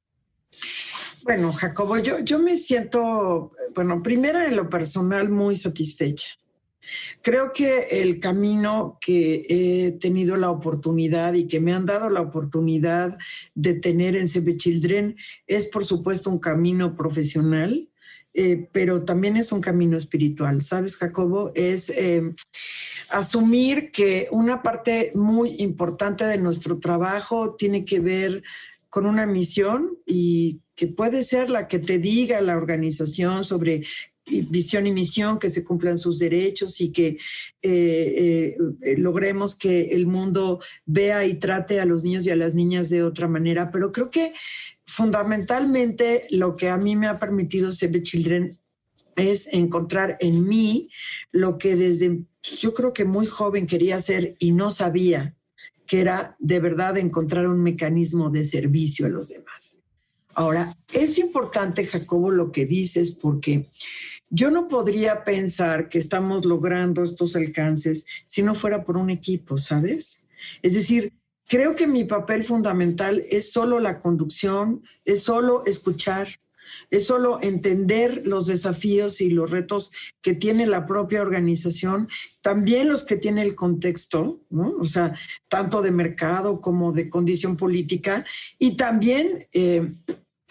Bueno, 1.24 1.52
Jacobo, 1.52 1.98
yo, 1.98 2.20
yo 2.20 2.40
me 2.40 2.56
siento, 2.56 3.52
bueno, 3.76 4.02
primero 4.02 4.42
en 4.42 4.56
lo 4.56 4.70
personal 4.70 5.30
muy 5.30 5.56
satisfecha. 5.56 6.30
Creo 7.22 7.54
que 7.54 8.02
el 8.02 8.20
camino 8.20 8.98
que 9.02 9.46
he 9.50 9.92
tenido 9.94 10.38
la 10.38 10.50
oportunidad 10.50 11.34
y 11.34 11.48
que 11.48 11.60
me 11.60 11.74
han 11.74 11.86
dado 11.86 12.10
la 12.10 12.22
oportunidad 12.22 13.18
de 13.54 13.76
tener 13.76 14.16
en 14.16 14.28
CB 14.28 14.58
Children 14.58 15.16
es, 15.48 15.68
por 15.68 15.86
supuesto, 15.86 16.30
un 16.30 16.40
camino 16.40 16.96
profesional, 16.96 17.90
eh, 18.34 18.70
pero 18.72 19.04
también 19.04 19.38
es 19.38 19.52
un 19.52 19.62
camino 19.62 19.98
espiritual. 19.98 20.62
¿Sabes, 20.62 20.96
Jacobo? 20.96 21.52
Es 21.54 21.90
eh, 21.90 22.34
asumir 23.10 23.92
que 23.92 24.28
una 24.32 24.62
parte 24.62 25.12
muy 25.16 25.56
importante 25.60 26.26
de 26.26 26.38
nuestro 26.38 26.80
trabajo 26.80 27.56
tiene 27.56 27.84
que 27.84 28.00
ver 28.00 28.44
con 28.90 29.06
una 29.06 29.26
misión 29.26 29.98
y 30.06 30.62
que 30.76 30.88
puede 30.88 31.24
ser 31.24 31.50
la 31.50 31.68
que 31.68 31.80
te 31.80 31.98
diga 31.98 32.42
la 32.42 32.58
organización 32.58 33.44
sobre 33.44 33.84
visión 34.50 34.88
y 34.88 34.92
misión, 34.92 35.40
que 35.40 35.50
se 35.50 35.64
cumplan 35.64 35.98
sus 35.98 36.18
derechos 36.18 36.80
y 36.82 36.92
que 36.92 37.18
eh, 37.62 38.56
eh, 38.82 38.98
logremos 38.98 39.56
que 39.56 39.90
el 39.92 40.08
mundo 40.08 40.60
vea 40.86 41.26
y 41.26 41.36
trate 41.36 41.80
a 41.80 41.86
los 41.86 42.04
niños 42.04 42.26
y 42.26 42.32
a 42.32 42.36
las 42.36 42.56
niñas 42.56 42.90
de 42.90 43.04
otra 43.04 43.28
manera. 43.28 43.72
Pero 43.72 43.92
creo 43.92 44.10
que 44.10 44.34
fundamentalmente 44.86 46.28
lo 46.30 46.56
que 46.56 46.70
a 46.70 46.78
mí 46.78 46.96
me 46.96 47.08
ha 47.08 47.20
permitido 47.20 47.72
Save 47.72 48.04
Children 48.04 48.58
es 49.16 49.48
encontrar 49.52 50.18
en 50.20 50.48
mí 50.48 50.90
lo 51.32 51.58
que 51.58 51.76
desde 51.76 52.26
yo 52.44 52.74
creo 52.74 52.94
que 52.94 53.06
muy 53.06 53.26
joven 53.26 53.68
quería 53.68 53.98
hacer 53.98 54.36
y 54.40 54.52
no 54.52 54.72
sabía, 54.72 55.36
que 55.86 56.02
era 56.02 56.36
de 56.40 56.60
verdad 56.60 56.98
encontrar 56.98 57.48
un 57.48 57.62
mecanismo 57.62 58.30
de 58.30 58.46
servicio 58.46 59.06
a 59.06 59.10
los 59.10 59.30
demás. 59.30 59.78
Ahora, 60.34 60.78
es 60.94 61.20
importante, 61.20 61.86
Jacobo, 61.86 62.32
lo 62.32 62.52
que 62.52 62.66
dices, 62.66 63.12
porque 63.12 63.70
yo 64.32 64.50
no 64.50 64.68
podría 64.70 65.24
pensar 65.26 65.90
que 65.90 65.98
estamos 65.98 66.46
logrando 66.46 67.04
estos 67.04 67.36
alcances 67.36 68.06
si 68.26 68.42
no 68.42 68.56
fuera 68.56 68.84
por 68.84 68.98
un 68.98 69.10
equipo, 69.10 69.58
¿sabes? 69.58 70.26
Es 70.62 70.74
decir, 70.74 71.14
creo 71.48 71.76
que 71.76 71.86
mi 71.86 72.06
papel 72.06 72.46
fundamental 72.46 73.26
es 73.30 73.52
solo 73.52 73.80
la 73.80 74.00
conducción, 74.00 74.84
es 75.04 75.22
solo 75.24 75.64
escuchar, 75.66 76.30
es 76.90 77.06
solo 77.06 77.40
entender 77.42 78.26
los 78.26 78.46
desafíos 78.46 79.20
y 79.20 79.30
los 79.30 79.52
retos 79.52 79.92
que 80.22 80.34
tiene 80.34 80.66
la 80.66 80.86
propia 80.86 81.22
organización, 81.22 82.08
también 82.42 82.88
los 82.88 83.04
que 83.04 83.18
tiene 83.18 83.42
el 83.42 83.56
contexto. 83.56 84.40
O 84.50 84.86
sea, 84.86 85.14
tanto 85.50 85.82
de 85.82 85.92
mercado 85.92 86.62
como 86.62 86.94
de 86.94 87.10
condición 87.10 87.58
política, 87.58 88.24
y 88.58 88.78
también 88.78 89.50
eh, 89.52 89.94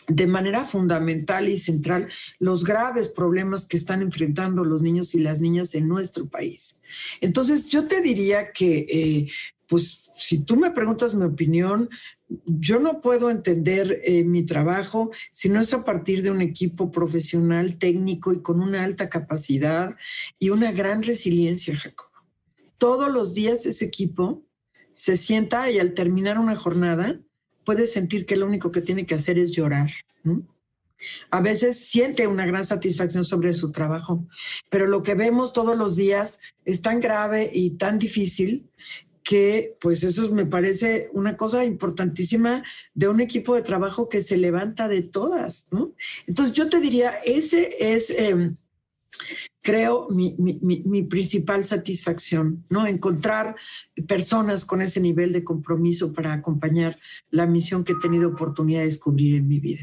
de 0.08 0.26
manera 0.26 0.64
fundamental 0.64 1.48
y 1.48 1.56
central 1.56 2.08
los 2.38 2.64
graves 2.64 3.08
problemas 3.08 3.64
que 3.64 3.76
están 3.76 4.02
enfrentando 4.02 4.64
los 4.64 4.82
niños 4.82 5.14
y 5.14 5.20
las 5.20 5.40
niñas 5.40 5.74
en 5.74 5.88
nuestro 5.88 6.28
país. 6.28 6.80
Entonces, 7.20 7.66
yo 7.68 7.86
te 7.86 8.00
diría 8.00 8.52
que, 8.52 8.86
eh, 8.88 9.30
pues, 9.66 10.10
si 10.16 10.44
tú 10.44 10.56
me 10.56 10.70
preguntas 10.70 11.14
mi 11.14 11.24
opinión, 11.24 11.88
yo 12.44 12.78
no 12.78 13.00
puedo 13.00 13.30
entender 13.30 14.00
eh, 14.04 14.22
mi 14.22 14.44
trabajo 14.44 15.10
si 15.32 15.48
no 15.48 15.60
es 15.60 15.72
a 15.72 15.84
partir 15.84 16.22
de 16.22 16.30
un 16.30 16.42
equipo 16.42 16.92
profesional, 16.92 17.78
técnico 17.78 18.32
y 18.32 18.40
con 18.40 18.60
una 18.60 18.84
alta 18.84 19.08
capacidad 19.08 19.96
y 20.38 20.50
una 20.50 20.72
gran 20.72 21.02
resiliencia, 21.02 21.76
Jacob. 21.76 22.08
Todos 22.78 23.12
los 23.12 23.34
días 23.34 23.66
ese 23.66 23.84
equipo 23.84 24.44
se 24.92 25.16
sienta 25.16 25.70
y 25.70 25.78
al 25.78 25.94
terminar 25.94 26.38
una 26.38 26.54
jornada, 26.54 27.20
puede 27.70 27.86
sentir 27.86 28.26
que 28.26 28.34
lo 28.34 28.46
único 28.46 28.72
que 28.72 28.80
tiene 28.80 29.06
que 29.06 29.14
hacer 29.14 29.38
es 29.38 29.52
llorar. 29.52 29.92
A 31.30 31.40
veces 31.40 31.78
siente 31.88 32.26
una 32.26 32.44
gran 32.44 32.64
satisfacción 32.64 33.24
sobre 33.24 33.52
su 33.52 33.70
trabajo, 33.70 34.26
pero 34.70 34.88
lo 34.88 35.04
que 35.04 35.14
vemos 35.14 35.52
todos 35.52 35.78
los 35.78 35.94
días 35.94 36.40
es 36.64 36.82
tan 36.82 36.98
grave 36.98 37.48
y 37.54 37.76
tan 37.76 38.00
difícil 38.00 38.68
que 39.22 39.76
pues 39.80 40.02
eso 40.02 40.32
me 40.32 40.46
parece 40.46 41.10
una 41.12 41.36
cosa 41.36 41.64
importantísima 41.64 42.64
de 42.92 43.06
un 43.06 43.20
equipo 43.20 43.54
de 43.54 43.62
trabajo 43.62 44.08
que 44.08 44.20
se 44.20 44.36
levanta 44.36 44.88
de 44.88 45.02
todas. 45.02 45.68
Entonces 46.26 46.52
yo 46.52 46.68
te 46.68 46.80
diría, 46.80 47.20
ese 47.24 47.76
es... 47.78 48.10
Em, 48.10 48.56
creo, 49.62 50.08
mi, 50.10 50.36
mi, 50.38 51.02
principal 51.02 51.64
satisfacción, 51.64 52.64
¿no? 52.68 52.86
Encontrar 52.86 53.56
personas 54.08 54.64
con 54.64 54.80
ese 54.82 55.00
nivel 55.00 55.32
de 55.32 55.44
compromiso 55.44 56.12
para 56.12 56.32
acompañar 56.32 56.98
la 57.30 57.46
misión 57.46 57.84
que 57.84 57.92
he 57.92 58.00
tenido 58.00 58.28
oportunidad 58.28 58.80
de 58.80 58.86
descubrir 58.86 59.34
en 59.34 59.48
mi 59.48 59.60
vida. 59.60 59.82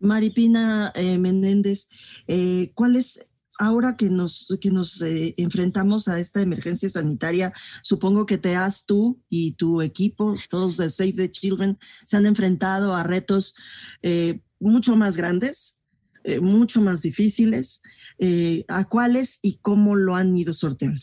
Maripina 0.00 0.92
eh, 0.94 1.18
Menéndez, 1.18 1.88
eh, 2.26 2.72
¿cuál 2.74 2.96
es 2.96 3.20
ahora 3.58 3.96
que 3.96 4.10
nos, 4.10 4.48
que 4.60 4.70
nos 4.70 5.00
eh, 5.02 5.34
enfrentamos 5.38 6.08
a 6.08 6.18
esta 6.18 6.42
emergencia 6.42 6.88
sanitaria, 6.88 7.52
supongo 7.82 8.26
que 8.26 8.36
te 8.36 8.56
has 8.56 8.84
tú 8.84 9.22
y 9.28 9.52
tu 9.52 9.80
equipo, 9.80 10.34
todos 10.50 10.76
de 10.76 10.90
Save 10.90 11.12
the 11.12 11.30
Children, 11.30 11.78
se 12.04 12.16
han 12.16 12.26
enfrentado 12.26 12.94
a 12.94 13.04
retos 13.04 13.54
mucho 14.58 14.96
más 14.96 15.16
grandes, 15.16 15.78
mucho 16.40 16.80
más 16.80 17.02
difíciles. 17.02 17.82
Eh, 18.18 18.64
a 18.68 18.84
cuáles 18.84 19.40
y 19.42 19.58
cómo 19.60 19.96
lo 19.96 20.14
han 20.14 20.36
ido 20.36 20.52
sorteando. 20.52 21.00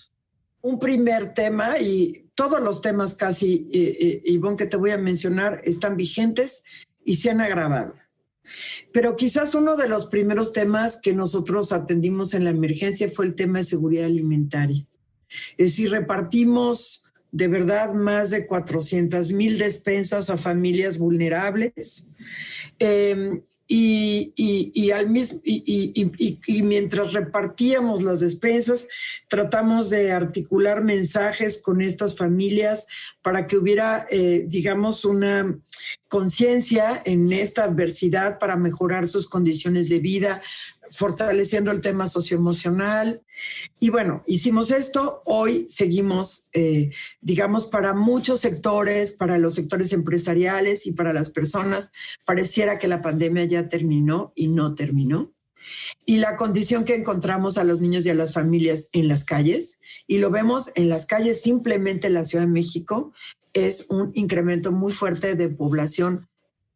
Un 0.62 0.80
primer 0.80 1.34
tema 1.34 1.78
y 1.78 2.30
todos 2.36 2.62
los 2.62 2.82
temas 2.82 3.16
casi, 3.16 3.70
eh, 3.74 3.98
eh, 4.00 4.22
Ivonne, 4.28 4.56
que 4.56 4.66
te 4.66 4.78
voy 4.78 4.92
a 4.92 4.98
mencionar, 4.98 5.62
están 5.66 5.98
vigentes 5.98 6.64
y 7.04 7.18
se 7.18 7.30
han 7.30 7.42
agravado. 7.42 7.96
Pero 8.94 9.18
quizás 9.18 9.56
uno 9.56 9.76
de 9.76 9.90
los 9.90 10.06
primeros 10.06 10.54
temas 10.54 10.96
que 10.96 11.14
nosotros 11.14 11.74
atendimos 11.74 12.34
en 12.34 12.46
la 12.46 12.52
emergencia 12.52 13.10
fue 13.10 13.26
el 13.26 13.36
tema 13.36 13.60
de 13.60 13.66
seguridad 13.66 14.06
alimentaria. 14.06 14.86
Es 15.58 15.72
decir, 15.72 15.92
repartimos 15.92 17.12
de 17.32 17.48
verdad 17.48 17.94
más 17.94 18.30
de 18.30 18.48
400 18.48 19.32
mil 19.32 19.58
despensas 19.58 20.30
a 20.30 20.38
familias 20.38 20.98
vulnerables. 20.98 22.08
Em, 22.80 23.42
y, 23.74 24.92
al 24.92 25.10
mismo, 25.10 25.40
y, 25.46 26.62
mientras 26.62 27.14
repartíamos 27.14 28.04
las 28.04 28.20
despensas, 28.20 28.88
tratamos 29.30 29.90
de 29.90 30.12
articular 30.12 30.84
mensajes 30.84 31.62
con 31.62 31.80
estas 31.82 32.18
familias 32.18 32.86
para 33.22 33.48
que 33.48 33.56
hubiera, 33.56 34.08
eh, 34.10 34.44
digamos, 34.48 35.06
una 35.06 35.58
conciencia 36.10 37.02
en 37.06 37.32
esta 37.32 37.64
adversidad 37.64 38.40
para 38.40 38.58
mejorar 38.58 39.08
sus 39.08 39.28
condiciones 39.28 39.88
de 39.88 40.00
vida, 40.00 40.42
fortaleciendo 40.92 41.72
el 41.72 41.82
tema 41.82 42.08
socioemocional. 42.08 43.24
Y 43.80 43.90
bueno, 43.90 44.24
hicimos 44.28 44.72
esto, 44.72 45.22
hoy 45.26 45.66
seguimos, 45.70 46.50
eh, 46.54 46.92
digamos, 47.22 47.66
para 47.66 47.94
muchos 47.94 48.42
sectores, 48.42 49.14
para 49.14 49.38
los 49.38 49.56
sectores 49.56 49.94
empresariales 49.94 50.86
y 50.86 50.92
para 50.92 51.14
las 51.14 51.32
personas, 51.32 51.92
pareciera 52.26 52.78
que 52.78 52.88
la 52.88 53.02
pandemia 53.02 53.46
ya 53.46 53.70
terminó 53.70 54.34
y 54.36 54.48
no 54.48 54.76
terminó. 54.76 55.32
Y 56.06 56.18
la 56.18 56.36
condición 56.36 56.86
que 56.86 56.96
encontramos 56.96 57.58
a 57.58 57.64
los 57.64 57.82
niños 57.82 58.06
y 58.06 58.10
a 58.10 58.16
las 58.16 58.34
familias 58.34 58.90
en 58.92 59.08
las 59.08 59.24
calles, 59.24 59.80
y 60.08 60.18
lo 60.18 60.30
vemos 60.30 60.72
en 60.76 60.90
las 60.90 61.06
calles 61.06 61.42
simplemente 61.42 62.08
en 62.08 62.16
la 62.16 62.26
Ciudad 62.26 62.46
de 62.46 62.52
México, 62.52 63.14
es 63.54 63.86
un 63.90 64.12
incremento 64.14 64.72
muy 64.72 64.92
fuerte 64.92 65.36
de 65.36 65.50
población 65.50 66.28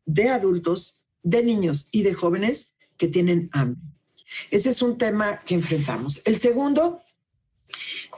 de 0.06 0.30
adultos, 0.30 1.02
de 1.24 1.44
niños 1.44 1.88
y 1.92 2.04
de 2.04 2.14
jóvenes 2.14 2.70
que 2.98 3.08
tienen 3.08 3.50
hambre. 3.52 3.95
Ese 4.52 4.70
es 4.70 4.82
un 4.82 4.98
tema 4.98 5.40
que 5.40 5.56
enfrentamos. 5.56 6.22
El 6.26 6.38
segundo 6.38 7.02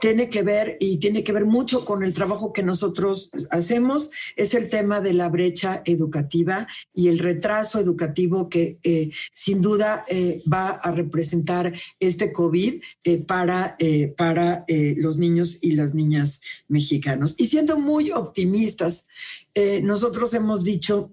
tiene 0.00 0.28
que 0.28 0.42
ver 0.42 0.76
y 0.80 0.98
tiene 0.98 1.24
que 1.24 1.32
ver 1.32 1.44
mucho 1.44 1.84
con 1.84 2.02
el 2.02 2.14
trabajo 2.14 2.52
que 2.52 2.62
nosotros 2.62 3.30
hacemos, 3.50 4.10
es 4.36 4.54
el 4.54 4.68
tema 4.68 5.00
de 5.00 5.12
la 5.12 5.28
brecha 5.28 5.82
educativa 5.84 6.66
y 6.94 7.08
el 7.08 7.18
retraso 7.18 7.80
educativo 7.80 8.48
que 8.48 8.78
eh, 8.82 9.10
sin 9.32 9.60
duda 9.60 10.04
eh, 10.08 10.42
va 10.50 10.70
a 10.70 10.90
representar 10.92 11.72
este 11.98 12.32
COVID 12.32 12.80
eh, 13.04 13.18
para, 13.18 13.76
para 14.16 14.64
los 14.68 15.18
niños 15.18 15.58
y 15.60 15.72
las 15.72 15.94
niñas 15.94 16.40
mexicanos. 16.68 17.34
Y 17.38 17.46
siendo 17.46 17.78
muy 17.78 18.10
optimistas, 18.10 19.06
nosotros 19.82 20.34
hemos 20.34 20.62
dicho 20.62 21.12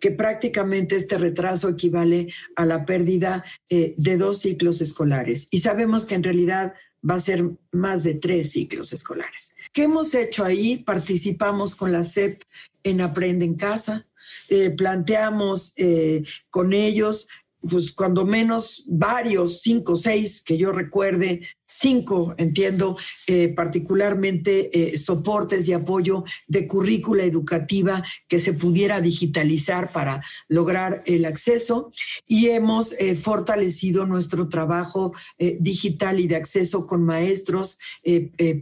que 0.00 0.10
prácticamente 0.10 0.96
este 0.96 1.18
retraso 1.18 1.68
equivale 1.68 2.32
a 2.56 2.64
la 2.66 2.84
pérdida 2.84 3.44
eh, 3.68 3.94
de 3.96 4.16
dos 4.16 4.40
ciclos 4.40 4.80
escolares. 4.80 5.48
Y 5.50 5.60
sabemos 5.60 6.04
que 6.04 6.14
en 6.14 6.22
realidad 6.22 6.74
va 7.08 7.14
a 7.14 7.20
ser 7.20 7.44
más 7.72 8.02
de 8.02 8.14
tres 8.14 8.52
ciclos 8.52 8.92
escolares. 8.92 9.52
¿Qué 9.72 9.84
hemos 9.84 10.14
hecho 10.14 10.44
ahí? 10.44 10.78
Participamos 10.78 11.74
con 11.74 11.92
la 11.92 12.04
CEP 12.04 12.42
en 12.82 13.00
Aprende 13.00 13.44
en 13.44 13.54
Casa, 13.54 14.06
eh, 14.48 14.70
planteamos 14.70 15.72
eh, 15.76 16.24
con 16.50 16.72
ellos 16.72 17.28
pues 17.68 17.92
cuando 17.92 18.24
menos 18.24 18.84
varios, 18.86 19.60
cinco, 19.62 19.96
seis, 19.96 20.42
que 20.42 20.56
yo 20.56 20.72
recuerde, 20.72 21.42
cinco, 21.68 22.34
entiendo, 22.38 22.96
eh, 23.26 23.48
particularmente 23.48 24.94
eh, 24.94 24.98
soportes 24.98 25.68
y 25.68 25.72
apoyo 25.72 26.24
de 26.46 26.66
currícula 26.66 27.24
educativa 27.24 28.04
que 28.28 28.38
se 28.38 28.52
pudiera 28.52 29.00
digitalizar 29.00 29.92
para 29.92 30.22
lograr 30.48 31.02
el 31.06 31.24
acceso. 31.24 31.92
Y 32.26 32.48
hemos 32.48 32.92
eh, 32.92 33.16
fortalecido 33.16 34.06
nuestro 34.06 34.48
trabajo 34.48 35.12
digital 35.38 36.20
y 36.20 36.28
de 36.28 36.36
acceso 36.36 36.86
con 36.86 37.02
maestros 37.02 37.78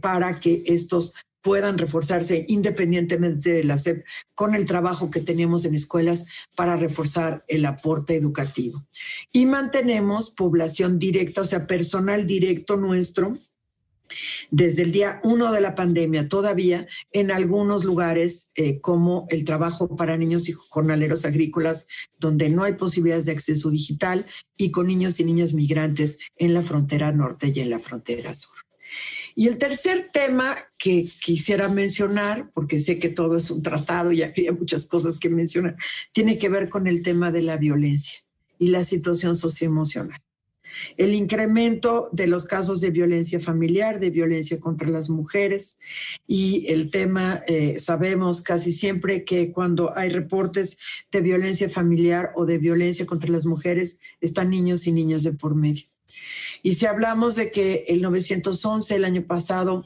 para 0.01 0.39
que 0.39 0.63
estos 0.65 1.13
puedan 1.45 1.77
reforzarse 1.77 2.43
independientemente 2.47 3.53
de 3.53 3.63
la 3.63 3.77
SEP 3.77 4.03
con 4.33 4.55
el 4.55 4.65
trabajo 4.65 5.11
que 5.11 5.21
tenemos 5.21 5.63
en 5.63 5.75
escuelas 5.75 6.25
para 6.55 6.75
reforzar 6.75 7.45
el 7.47 7.65
aporte 7.65 8.15
educativo. 8.15 8.83
Y 9.31 9.45
mantenemos 9.45 10.31
población 10.31 10.97
directa, 10.97 11.41
o 11.41 11.45
sea, 11.45 11.67
personal 11.67 12.25
directo 12.25 12.77
nuestro, 12.77 13.37
desde 14.49 14.81
el 14.81 14.91
día 14.91 15.19
uno 15.23 15.53
de 15.53 15.61
la 15.61 15.75
pandemia 15.75 16.29
todavía 16.29 16.87
en 17.11 17.29
algunos 17.29 17.83
lugares 17.83 18.49
eh, 18.55 18.79
como 18.81 19.27
el 19.29 19.45
trabajo 19.45 19.95
para 19.95 20.17
niños 20.17 20.49
y 20.49 20.53
jornaleros 20.53 21.25
agrícolas 21.25 21.85
donde 22.19 22.49
no 22.49 22.63
hay 22.63 22.73
posibilidades 22.73 23.25
de 23.25 23.33
acceso 23.33 23.69
digital 23.69 24.25
y 24.57 24.71
con 24.71 24.87
niños 24.87 25.19
y 25.19 25.25
niñas 25.25 25.53
migrantes 25.53 26.17
en 26.37 26.55
la 26.55 26.63
frontera 26.63 27.11
norte 27.11 27.51
y 27.53 27.59
en 27.59 27.69
la 27.69 27.79
frontera 27.79 28.33
sur. 28.33 28.55
Y 29.35 29.47
el 29.47 29.57
tercer 29.57 30.09
tema 30.13 30.57
que 30.79 31.09
quisiera 31.21 31.67
mencionar, 31.67 32.49
porque 32.53 32.79
sé 32.79 32.99
que 32.99 33.09
todo 33.09 33.35
es 33.35 33.51
un 33.51 33.61
tratado 33.61 34.13
y 34.13 34.23
había 34.23 34.53
muchas 34.53 34.85
cosas 34.85 35.17
que 35.17 35.29
mencionar, 35.29 35.75
tiene 36.13 36.37
que 36.37 36.49
ver 36.49 36.69
con 36.69 36.87
el 36.87 37.03
tema 37.03 37.31
de 37.31 37.41
la 37.41 37.57
violencia 37.57 38.19
y 38.57 38.69
la 38.69 38.85
situación 38.85 39.35
socioemocional. 39.35 40.21
El 40.97 41.13
incremento 41.13 42.09
de 42.11 42.27
los 42.27 42.45
casos 42.45 42.81
de 42.81 42.89
violencia 42.89 43.39
familiar, 43.39 43.99
de 43.99 44.09
violencia 44.09 44.59
contra 44.59 44.89
las 44.89 45.09
mujeres 45.09 45.77
y 46.27 46.65
el 46.67 46.91
tema, 46.91 47.43
eh, 47.47 47.79
sabemos 47.79 48.41
casi 48.41 48.73
siempre 48.73 49.23
que 49.23 49.51
cuando 49.51 49.95
hay 49.97 50.09
reportes 50.09 50.77
de 51.11 51.21
violencia 51.21 51.69
familiar 51.69 52.31
o 52.35 52.45
de 52.45 52.57
violencia 52.57 53.05
contra 53.05 53.31
las 53.31 53.45
mujeres, 53.45 53.97
están 54.19 54.49
niños 54.49 54.85
y 54.87 54.91
niñas 54.91 55.23
de 55.23 55.31
por 55.31 55.55
medio. 55.55 55.85
Y 56.63 56.75
si 56.75 56.85
hablamos 56.85 57.35
de 57.35 57.51
que 57.51 57.85
el 57.87 58.01
911, 58.01 58.95
el 58.95 59.05
año 59.05 59.25
pasado, 59.25 59.85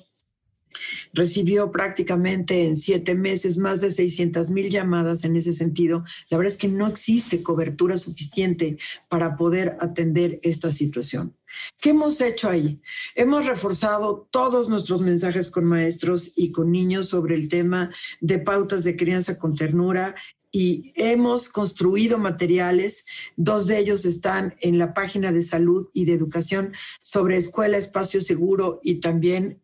recibió 1.13 1.71
prácticamente 1.71 2.65
en 2.65 2.77
siete 2.77 3.15
meses 3.15 3.57
más 3.57 3.81
de 3.81 3.89
600 3.89 4.49
mil 4.51 4.69
llamadas 4.69 5.23
en 5.23 5.35
ese 5.35 5.53
sentido. 5.53 6.03
La 6.29 6.37
verdad 6.37 6.53
es 6.53 6.59
que 6.59 6.67
no 6.67 6.87
existe 6.87 7.43
cobertura 7.43 7.97
suficiente 7.97 8.77
para 9.07 9.35
poder 9.35 9.77
atender 9.79 10.39
esta 10.43 10.71
situación. 10.71 11.35
¿Qué 11.79 11.89
hemos 11.89 12.21
hecho 12.21 12.49
ahí? 12.49 12.79
Hemos 13.15 13.45
reforzado 13.45 14.27
todos 14.29 14.69
nuestros 14.69 15.01
mensajes 15.01 15.49
con 15.49 15.65
maestros 15.65 16.31
y 16.35 16.51
con 16.51 16.71
niños 16.71 17.07
sobre 17.07 17.35
el 17.35 17.47
tema 17.47 17.91
de 18.21 18.37
pautas 18.39 18.83
de 18.83 18.95
crianza 18.95 19.39
con 19.39 19.55
ternura 19.55 20.15
y 20.51 20.93
hemos 20.95 21.49
construido 21.49 22.17
materiales, 22.17 23.05
dos 23.35 23.67
de 23.67 23.77
ellos 23.77 24.05
están 24.05 24.55
en 24.61 24.77
la 24.77 24.93
página 24.93 25.31
de 25.31 25.43
salud 25.43 25.89
y 25.93 26.05
de 26.05 26.13
educación 26.13 26.73
sobre 27.01 27.37
escuela, 27.37 27.77
espacio 27.77 28.21
seguro 28.21 28.79
y 28.83 28.95
también 28.95 29.61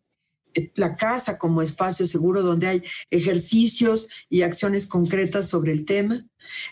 eh, 0.54 0.72
la 0.74 0.96
casa 0.96 1.38
como 1.38 1.62
espacio 1.62 2.06
seguro 2.06 2.42
donde 2.42 2.66
hay 2.68 2.82
ejercicios 3.10 4.08
y 4.28 4.42
acciones 4.42 4.86
concretas 4.86 5.48
sobre 5.48 5.72
el 5.72 5.84
tema. 5.84 6.24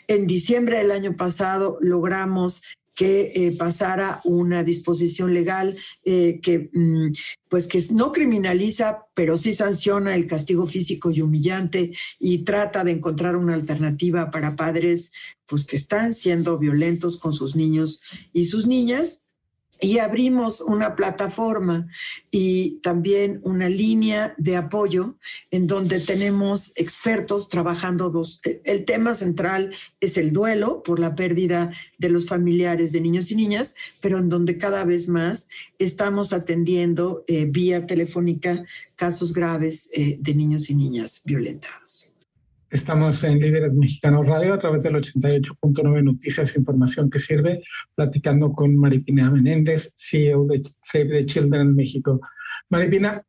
En 0.06 0.26
diciembre 0.26 0.78
del 0.78 0.92
año 0.92 1.16
pasado 1.16 1.78
logramos 1.80 2.62
que 2.94 3.32
eh, 3.34 3.56
pasara 3.56 4.20
una 4.24 4.62
disposición 4.62 5.34
legal 5.34 5.76
eh, 6.04 6.40
que, 6.42 6.70
mm, 6.72 7.12
pues 7.48 7.66
que 7.66 7.82
no 7.92 8.12
criminaliza, 8.12 9.06
pero 9.14 9.36
sí 9.36 9.54
sanciona 9.54 10.14
el 10.14 10.26
castigo 10.26 10.66
físico 10.66 11.10
y 11.10 11.20
humillante 11.20 11.92
y 12.18 12.38
trata 12.44 12.84
de 12.84 12.92
encontrar 12.92 13.36
una 13.36 13.54
alternativa 13.54 14.30
para 14.30 14.56
padres 14.56 15.12
pues, 15.46 15.64
que 15.64 15.76
están 15.76 16.14
siendo 16.14 16.58
violentos 16.58 17.16
con 17.16 17.32
sus 17.32 17.56
niños 17.56 18.00
y 18.32 18.46
sus 18.46 18.66
niñas 18.66 19.23
y 19.80 19.98
abrimos 19.98 20.60
una 20.60 20.96
plataforma 20.96 21.86
y 22.30 22.80
también 22.82 23.40
una 23.42 23.68
línea 23.68 24.34
de 24.38 24.56
apoyo 24.56 25.16
en 25.50 25.66
donde 25.66 26.00
tenemos 26.00 26.72
expertos 26.76 27.48
trabajando 27.48 28.10
dos. 28.10 28.40
El 28.64 28.84
tema 28.84 29.14
central 29.14 29.74
es 30.00 30.16
el 30.16 30.32
duelo 30.32 30.82
por 30.82 30.98
la 30.98 31.14
pérdida 31.14 31.72
de 31.98 32.08
los 32.08 32.26
familiares 32.26 32.92
de 32.92 33.00
niños 33.00 33.30
y 33.30 33.36
niñas, 33.36 33.74
pero 34.00 34.18
en 34.18 34.28
donde 34.28 34.58
cada 34.58 34.84
vez 34.84 35.08
más 35.08 35.48
estamos 35.78 36.32
atendiendo 36.32 37.24
eh, 37.26 37.46
vía 37.46 37.86
telefónica 37.86 38.64
casos 38.96 39.32
graves 39.32 39.88
eh, 39.92 40.16
de 40.20 40.34
niños 40.34 40.70
y 40.70 40.74
niñas 40.74 41.20
violentados. 41.24 42.13
Estamos 42.74 43.22
en 43.22 43.38
Líderes 43.38 43.72
Mexicanos 43.76 44.26
Radio 44.26 44.52
a 44.52 44.58
través 44.58 44.82
del 44.82 44.96
88.9 44.96 46.02
Noticias 46.02 46.56
e 46.56 46.58
Información 46.58 47.08
que 47.08 47.20
Sirve, 47.20 47.62
platicando 47.94 48.50
con 48.50 48.76
Maripina 48.76 49.30
Menéndez, 49.30 49.92
CEO 49.94 50.44
de 50.46 50.60
Save 50.82 51.06
the 51.06 51.24
Children 51.24 51.68
en 51.68 51.76
México. 51.76 52.20
Maripina, 52.70 53.22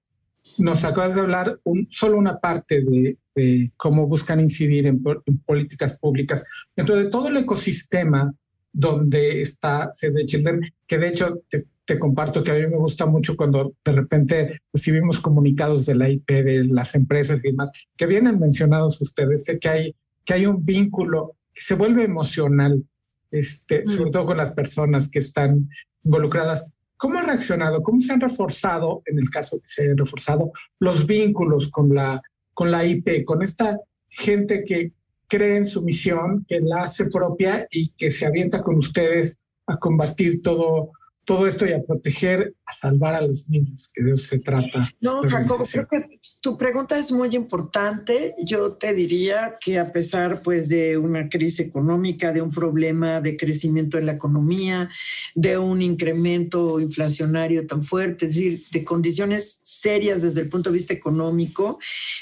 nos 0.57 0.83
acabas 0.83 1.13
de 1.13 1.21
hablar 1.21 1.59
un, 1.63 1.87
solo 1.91 2.17
una 2.17 2.39
parte 2.39 2.83
de, 2.83 3.71
cómo 3.77 4.07
buscan 4.07 4.39
incidir 4.39 4.87
en, 4.87 5.03
políticas 5.45 5.95
públicas 5.99 6.43
dentro 6.75 6.95
de 6.95 7.11
todo 7.11 7.27
el 7.27 7.37
ecosistema 7.37 8.33
donde 8.73 9.41
está 9.41 9.91
Save 9.93 10.13
the 10.13 10.25
Children, 10.25 10.61
que 10.87 10.97
de 10.97 11.07
hecho 11.07 11.43
te, 11.47 11.65
te 11.85 11.99
comparto 11.99 12.43
que 12.43 12.51
a 12.51 12.55
mí 12.55 12.67
me 12.67 12.77
gusta 12.77 13.05
mucho 13.05 13.35
cuando 13.35 13.73
de 13.85 13.91
repente 13.91 14.59
recibimos 14.73 15.19
comunicados 15.19 15.85
de 15.85 15.95
la 15.95 16.09
IP, 16.09 16.29
de 16.29 16.65
las 16.65 16.95
empresas 16.95 17.39
y 17.43 17.49
demás, 17.49 17.69
que 17.95 18.07
vienen 18.07 18.39
mencionados 18.39 18.99
ustedes, 19.01 19.45
de 19.45 19.59
que 19.59 19.69
hay, 19.69 19.95
que 20.25 20.33
hay 20.33 20.45
un 20.45 20.63
vínculo 20.63 21.35
que 21.53 21.61
se 21.61 21.75
vuelve 21.75 22.03
emocional, 22.03 22.83
este, 23.31 23.83
mm. 23.85 23.89
sobre 23.89 24.11
todo 24.11 24.25
con 24.25 24.37
las 24.37 24.51
personas 24.51 25.09
que 25.09 25.19
están 25.19 25.69
involucradas. 26.03 26.71
¿Cómo 26.97 27.19
ha 27.19 27.23
reaccionado? 27.23 27.83
¿Cómo 27.83 27.99
se 28.01 28.13
han 28.13 28.21
reforzado, 28.21 29.03
en 29.05 29.19
el 29.19 29.29
caso 29.29 29.59
que 29.59 29.67
se 29.67 29.89
han 29.89 29.97
reforzado, 29.97 30.51
los 30.79 31.05
vínculos 31.05 31.69
con 31.69 31.93
la, 31.93 32.21
con 32.53 32.71
la 32.71 32.85
IP, 32.85 33.25
con 33.25 33.43
esta 33.43 33.79
gente 34.09 34.63
que 34.63 34.91
cree 35.27 35.57
en 35.57 35.65
su 35.65 35.81
misión, 35.81 36.45
que 36.47 36.59
la 36.61 36.83
hace 36.83 37.09
propia 37.09 37.67
y 37.69 37.89
que 37.89 38.09
se 38.09 38.25
avienta 38.25 38.61
con 38.63 38.77
ustedes 38.77 39.39
a 39.67 39.77
combatir 39.77 40.41
todo, 40.41 40.91
todo 41.25 41.47
esto 41.47 41.65
y 41.65 41.73
a 41.73 41.81
proteger, 41.81 42.53
a 42.65 42.73
salvar 42.73 43.15
a 43.15 43.21
los 43.21 43.49
niños, 43.49 43.89
que 43.93 44.03
de 44.03 44.13
eso 44.13 44.25
se 44.25 44.39
trata. 44.39 44.91
No, 45.01 45.23
Jacob, 45.23 45.67
creo 45.69 45.87
que 45.87 46.19
tu 46.39 46.57
pregunta 46.57 46.97
es 46.97 47.11
muy 47.11 47.35
importante. 47.35 48.35
Yo 48.45 48.73
te 48.73 48.93
diría 48.93 49.57
que 49.59 49.79
a 49.79 49.91
pesar 49.91 50.41
pues 50.43 50.69
de 50.69 50.97
una 50.97 51.27
crisis 51.27 51.61
económica, 51.61 52.31
de 52.31 52.43
un 52.43 52.51
problema 52.51 53.19
de 53.21 53.35
crecimiento 53.35 53.97
de 53.97 54.03
la 54.03 54.11
economía, 54.11 54.89
de 55.33 55.57
un 55.57 55.81
incremento 55.81 56.79
inflacionario 56.79 57.65
tan 57.65 57.83
fuerte, 57.83 58.27
es 58.27 58.35
decir, 58.35 58.63
de 58.71 58.83
condiciones 58.83 59.59
serias 59.63 60.21
desde 60.21 60.41
el 60.41 60.49
punto 60.49 60.69
de 60.69 60.75
vista 60.75 60.93
económico, 60.93 61.79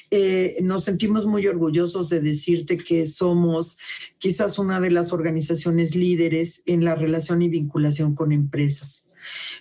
eh, 0.09 0.57
nos 0.61 0.85
sentimos 0.85 1.25
muy 1.25 1.45
orgullosos 1.45 2.07
de 2.07 2.21
decirte 2.21 2.77
que 2.77 3.05
somos 3.05 3.77
quizás 4.23 4.57
una 4.57 4.79
de 4.79 4.89
las 4.89 5.11
organizaciones 5.11 5.95
líderes 5.95 6.63
en 6.65 6.85
la 6.85 6.95
relación 6.95 7.41
y 7.41 7.49
vinculación 7.49 8.15
con 8.15 8.31
empresas. 8.31 9.11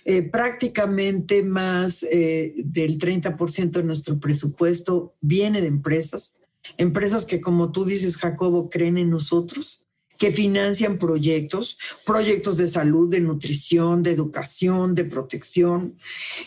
Eh, 0.05 0.21
prácticamente 0.21 1.43
más 1.43 2.01
eh, 2.09 2.53
del 2.55 2.97
30% 2.97 3.71
de 3.71 3.83
nuestro 3.83 4.21
presupuesto 4.21 5.15
viene 5.19 5.59
de 5.59 5.67
empresas, 5.67 6.39
empresas 6.77 7.25
que 7.25 7.41
como 7.41 7.73
tú 7.73 7.83
dices, 7.83 8.15
Jacobo, 8.15 8.69
creen 8.69 8.97
en 8.97 9.09
nosotros 9.09 9.82
que 10.17 10.31
financian 10.31 10.97
proyectos, 10.97 11.77
proyectos 12.05 12.57
de 12.57 12.67
salud, 12.67 13.09
de 13.09 13.21
nutrición, 13.21 14.03
de 14.03 14.11
educación, 14.11 14.95
de 14.95 15.05
protección. 15.05 15.97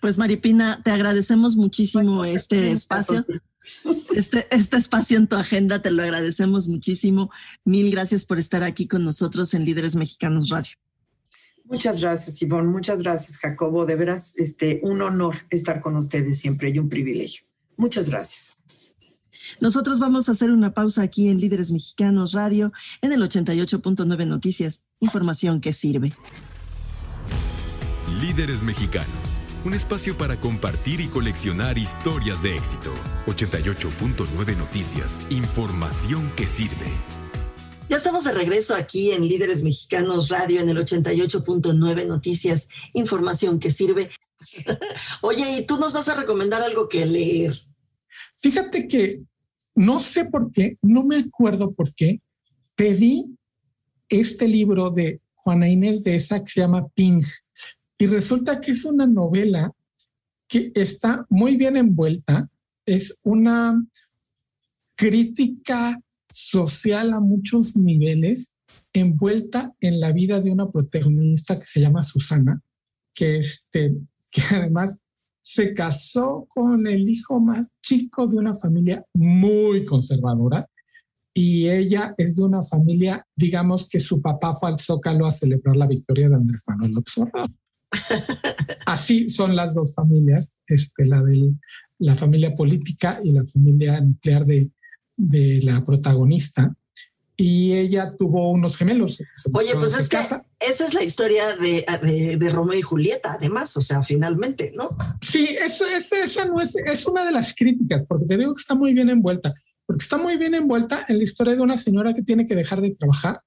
Pues 0.01 0.17
Maripina, 0.17 0.81
te 0.85 0.93
agradecemos 0.93 1.57
muchísimo 1.57 2.25
este 2.25 2.71
espacio. 2.71 3.27
Este, 4.15 4.47
este 4.51 4.77
espacio 4.77 5.19
en 5.19 5.27
tu 5.27 5.35
agenda 5.35 5.83
te 5.83 5.91
lo 5.91 6.05
agradecemos 6.05 6.69
muchísimo. 6.69 7.31
Mil 7.65 7.91
gracias 7.91 8.25
por 8.25 8.39
estar 8.39 8.63
aquí 8.63 8.87
con 8.87 9.05
nosotros 9.05 9.55
en 9.55 9.65
Líderes 9.65 9.97
Mexicanos 9.97 10.51
Radio. 10.51 10.73
Muchas 11.65 12.01
gracias, 12.01 12.41
Ivonne. 12.43 12.69
Muchas 12.69 13.03
gracias, 13.03 13.39
Jacobo. 13.39 13.85
De 13.85 13.97
veras, 13.97 14.35
este, 14.37 14.81
un 14.85 15.03
honor 15.03 15.35
estar 15.51 15.81
con 15.81 15.97
ustedes 15.97 16.39
siempre 16.39 16.71
y 16.71 16.79
un 16.79 16.89
privilegio. 16.89 17.45
Muchas 17.77 18.09
gracias. 18.09 18.57
Nosotros 19.61 19.99
vamos 19.99 20.29
a 20.29 20.33
hacer 20.33 20.51
una 20.51 20.73
pausa 20.73 21.03
aquí 21.03 21.29
en 21.29 21.41
Líderes 21.41 21.71
Mexicanos 21.71 22.33
Radio 22.33 22.73
en 23.01 23.13
el 23.13 23.23
88.9 23.23 24.27
Noticias, 24.27 24.83
información 25.01 25.61
que 25.61 25.73
sirve. 25.73 26.13
Líderes 28.21 28.63
Mexicanos, 28.63 29.41
un 29.65 29.75
espacio 29.75 30.17
para 30.17 30.37
compartir 30.37 31.01
y 31.01 31.09
coleccionar 31.09 31.79
historias 31.79 32.43
de 32.43 32.57
éxito. 32.57 32.93
88.9 33.27 34.57
Noticias, 34.57 35.21
información 35.31 36.31
que 36.37 36.47
sirve. 36.47 36.93
Ya 37.89 37.97
estamos 37.97 38.25
de 38.25 38.33
regreso 38.33 38.75
aquí 38.75 39.13
en 39.13 39.27
Líderes 39.27 39.63
Mexicanos 39.63 40.29
Radio 40.29 40.61
en 40.61 40.69
el 40.69 40.79
88.9 40.79 42.07
Noticias, 42.07 42.69
información 42.93 43.59
que 43.59 43.71
sirve. 43.71 44.11
Oye, 45.21 45.59
¿y 45.59 45.67
tú 45.67 45.79
nos 45.79 45.93
vas 45.93 46.09
a 46.09 46.15
recomendar 46.15 46.63
algo 46.63 46.89
que 46.89 47.05
leer? 47.07 47.59
Fíjate 48.39 48.89
que 48.89 49.23
no 49.75 49.99
sé 49.99 50.27
por 50.27 50.51
qué, 50.53 50.77
no 50.83 51.05
me 51.05 51.17
acuerdo 51.17 51.73
por 51.73 51.95
qué, 51.95 52.21
pedí 52.75 53.37
este 54.09 54.47
libro 54.47 54.91
de 54.91 55.21
Juana 55.35 55.69
Inés 55.69 56.05
de 56.05 56.15
esa 56.15 56.43
que 56.43 56.51
se 56.51 56.61
llama 56.61 56.87
Ping. 56.95 57.23
Y 57.99 58.07
resulta 58.07 58.61
que 58.61 58.73
es 58.73 58.85
una 58.85 59.07
novela 59.07 59.73
que 60.49 60.71
está 60.75 61.27
muy 61.31 61.57
bien 61.57 61.77
envuelta. 61.77 62.49
Es 62.85 63.19
una 63.23 63.83
crítica 64.97 66.01
social 66.29 67.13
a 67.13 67.21
muchos 67.21 67.77
niveles, 67.77 68.53
envuelta 68.93 69.73
en 69.81 70.01
la 70.01 70.13
vida 70.13 70.41
de 70.41 70.51
una 70.51 70.71
protagonista 70.71 71.59
que 71.59 71.67
se 71.67 71.81
llama 71.81 72.03
Susana, 72.03 72.61
que, 73.15 73.39
este, 73.39 73.97
que 74.31 74.43
además 74.51 75.02
se 75.53 75.75
casó 75.75 76.47
con 76.49 76.87
el 76.87 77.09
hijo 77.11 77.39
más 77.39 77.71
chico 77.83 78.27
de 78.27 78.39
una 78.39 78.55
familia 78.55 79.05
muy 79.13 79.85
conservadora 79.85 80.67
y 81.35 81.69
ella 81.69 82.15
es 82.17 82.37
de 82.37 82.45
una 82.45 82.63
familia, 82.63 83.27
digamos 83.37 83.87
que 83.87 84.01
su 84.01 84.23
papá 84.23 84.55
fue 84.55 84.71
al 84.71 84.81
Zócalo 84.81 85.27
a 85.27 85.31
celebrar 85.31 85.77
la 85.77 85.87
victoria 85.87 86.31
de 86.31 86.37
Andrés 86.37 86.65
Manuel 86.67 86.93
López 86.93 87.19
Obrador. 87.19 87.51
Así 88.87 89.29
son 89.29 89.55
las 89.55 89.75
dos 89.75 89.95
familias, 89.95 90.57
este, 90.67 91.05
la 91.05 91.23
de 91.23 91.53
la 91.99 92.15
familia 92.15 92.55
política 92.55 93.21
y 93.23 93.33
la 93.33 93.45
familia 93.45 94.01
nuclear 94.01 94.47
de, 94.47 94.71
de 95.19 95.61
la 95.63 95.85
protagonista 95.85 96.75
y 97.37 97.73
ella 97.73 98.13
tuvo 98.17 98.51
unos 98.53 98.77
gemelos. 98.77 99.23
Oye, 99.53 99.75
pues 99.75 99.97
es 99.97 100.09
que 100.09 100.19
esa 100.19 100.45
es 100.61 100.95
la 100.95 101.03
historia 101.03 101.57
de, 101.57 101.85
de, 102.39 102.51
Romeo 102.51 102.79
y 102.79 102.83
Julieta, 102.83 103.35
además, 103.35 103.77
o 103.77 103.83
sea, 103.83 104.03
finalmente, 104.03 104.73
¿no? 104.77 104.97
Sí, 105.21 105.57
eso, 105.61 105.85
esa 105.87 106.45
no 106.45 106.61
es, 106.61 106.77
es 106.77 107.07
una 107.07 107.25
de 107.25 107.33
las 107.33 107.55
críticas, 107.55 108.05
porque 108.07 108.27
te 108.27 108.37
digo 108.37 108.55
que 108.55 108.61
está 108.61 108.75
muy 108.75 108.93
bien 108.95 109.09
envuelta, 109.09 109.55
porque 109.87 110.03
está 110.03 110.19
muy 110.19 110.37
bien 110.37 110.55
envuelta 110.55 111.05
en 111.09 111.19
la 111.19 111.25
historia 111.25 111.55
de 111.55 111.63
una 111.63 111.77
señora 111.77 112.15
que 112.15 112.23
tiene 112.23 112.47
que 112.47 112.55
dejar 112.55 112.81
de 112.81 112.91
trabajar 112.91 113.41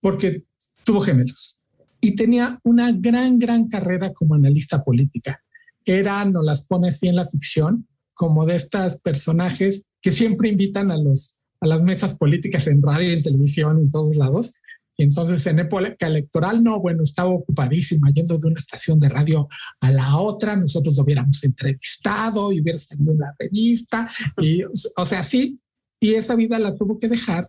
porque 0.00 0.44
tuvo 0.84 1.00
gemelos 1.00 1.58
y 2.00 2.14
tenía 2.14 2.58
una 2.62 2.92
gran, 2.92 3.38
gran 3.38 3.68
carrera 3.68 4.12
como 4.12 4.34
analista 4.34 4.82
política. 4.84 5.42
Era, 5.84 6.24
no 6.24 6.42
las 6.42 6.66
pone 6.66 6.88
así 6.88 7.08
en 7.08 7.16
la 7.16 7.26
ficción, 7.26 7.86
como 8.14 8.46
de 8.46 8.56
estas 8.56 9.00
personajes 9.00 9.82
que 10.00 10.10
siempre 10.10 10.48
invitan 10.48 10.90
a 10.90 10.96
los 10.96 11.37
a 11.60 11.66
las 11.66 11.82
mesas 11.82 12.14
políticas 12.14 12.66
en 12.66 12.82
radio 12.82 13.10
en 13.10 13.22
televisión 13.22 13.78
en 13.78 13.90
todos 13.90 14.16
lados. 14.16 14.54
Y 14.96 15.04
entonces 15.04 15.46
en 15.46 15.60
época 15.60 16.06
electoral, 16.08 16.62
no, 16.62 16.80
bueno, 16.80 17.04
estaba 17.04 17.30
ocupadísima 17.30 18.10
yendo 18.10 18.36
de 18.36 18.48
una 18.48 18.58
estación 18.58 18.98
de 18.98 19.08
radio 19.08 19.48
a 19.80 19.92
la 19.92 20.18
otra, 20.18 20.56
nosotros 20.56 20.96
lo 20.96 21.04
hubiéramos 21.04 21.42
entrevistado 21.44 22.50
y 22.50 22.60
hubiera 22.60 22.80
salido 22.80 23.12
en 23.12 23.18
la 23.18 23.34
revista. 23.38 24.10
Y, 24.38 24.62
o 24.64 25.06
sea, 25.06 25.22
sí, 25.22 25.60
y 26.00 26.14
esa 26.14 26.34
vida 26.34 26.58
la 26.58 26.74
tuvo 26.74 26.98
que 26.98 27.08
dejar 27.08 27.48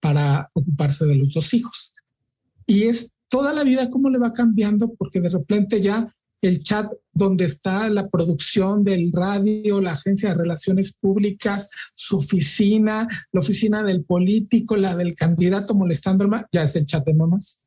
para 0.00 0.50
ocuparse 0.54 1.04
de 1.04 1.16
los 1.16 1.34
dos 1.34 1.52
hijos. 1.52 1.92
Y 2.66 2.84
es 2.84 3.12
toda 3.28 3.52
la 3.52 3.62
vida 3.62 3.90
cómo 3.90 4.08
le 4.08 4.18
va 4.18 4.32
cambiando, 4.32 4.94
porque 4.94 5.20
de 5.20 5.28
repente 5.28 5.82
ya 5.82 6.08
el 6.42 6.62
chat 6.62 6.90
donde 7.12 7.44
está 7.44 7.88
la 7.88 8.08
producción 8.08 8.82
del 8.82 9.12
radio, 9.12 9.80
la 9.80 9.92
agencia 9.92 10.30
de 10.30 10.36
relaciones 10.36 10.92
públicas, 10.92 11.68
su 11.94 12.16
oficina, 12.16 13.06
la 13.32 13.40
oficina 13.40 13.82
del 13.82 14.04
político, 14.04 14.76
la 14.76 14.96
del 14.96 15.14
candidato 15.14 15.74
molestando, 15.74 16.28
ya 16.52 16.62
es 16.62 16.76
el 16.76 16.86
chat 16.86 17.04
de 17.04 17.14
mamás. 17.14 17.62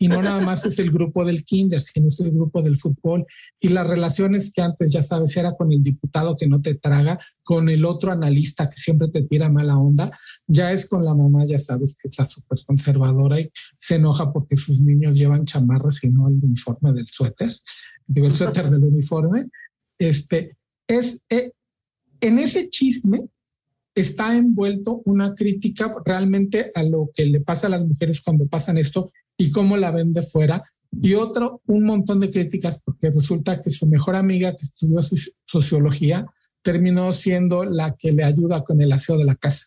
Y 0.00 0.06
no 0.06 0.22
nada 0.22 0.40
más 0.40 0.64
es 0.64 0.78
el 0.78 0.92
grupo 0.92 1.24
del 1.24 1.44
kinder, 1.44 1.80
sino 1.80 2.06
es 2.06 2.20
el 2.20 2.30
grupo 2.30 2.62
del 2.62 2.76
fútbol. 2.76 3.26
Y 3.60 3.68
las 3.68 3.88
relaciones 3.90 4.52
que 4.52 4.62
antes, 4.62 4.92
ya 4.92 5.02
sabes, 5.02 5.36
era 5.36 5.56
con 5.56 5.72
el 5.72 5.82
diputado 5.82 6.36
que 6.36 6.46
no 6.46 6.60
te 6.60 6.76
traga, 6.76 7.18
con 7.42 7.68
el 7.68 7.84
otro 7.84 8.12
analista 8.12 8.70
que 8.70 8.76
siempre 8.76 9.08
te 9.08 9.22
tira 9.22 9.48
mala 9.48 9.76
onda, 9.76 10.12
ya 10.46 10.72
es 10.72 10.88
con 10.88 11.04
la 11.04 11.14
mamá, 11.14 11.44
ya 11.46 11.58
sabes, 11.58 11.96
que 12.00 12.08
está 12.08 12.24
súper 12.24 12.60
conservadora 12.64 13.40
y 13.40 13.50
se 13.74 13.96
enoja 13.96 14.32
porque 14.32 14.54
sus 14.54 14.80
niños 14.80 15.16
llevan 15.16 15.44
chamarras 15.44 16.04
y 16.04 16.10
no 16.10 16.28
el 16.28 16.34
uniforme 16.34 16.92
del 16.92 17.08
suéter, 17.08 17.50
digo, 18.08 18.26
el 18.26 18.32
suéter 18.32 18.68
del 18.70 18.84
uniforme. 18.84 19.48
Este, 19.98 20.56
es, 20.88 21.20
eh, 21.28 21.52
en 22.20 22.38
ese 22.38 22.68
chisme 22.68 23.28
está 23.94 24.36
envuelto 24.36 25.02
una 25.04 25.34
crítica 25.34 25.94
realmente 26.04 26.70
a 26.74 26.82
lo 26.82 27.10
que 27.14 27.26
le 27.26 27.40
pasa 27.40 27.66
a 27.66 27.70
las 27.70 27.84
mujeres 27.84 28.20
cuando 28.20 28.46
pasan 28.46 28.78
esto 28.78 29.12
y 29.36 29.50
cómo 29.50 29.76
la 29.76 29.90
ven 29.90 30.12
de 30.12 30.22
fuera. 30.22 30.62
Y 31.02 31.14
otro, 31.14 31.60
un 31.66 31.84
montón 31.84 32.20
de 32.20 32.30
críticas, 32.30 32.82
porque 32.82 33.10
resulta 33.10 33.60
que 33.60 33.70
su 33.70 33.86
mejor 33.86 34.16
amiga 34.16 34.52
que 34.52 34.64
estudió 34.64 35.00
sociología 35.44 36.26
terminó 36.62 37.12
siendo 37.12 37.64
la 37.64 37.94
que 37.96 38.12
le 38.12 38.24
ayuda 38.24 38.64
con 38.64 38.80
el 38.80 38.92
aseo 38.92 39.18
de 39.18 39.24
la 39.24 39.36
casa. 39.36 39.66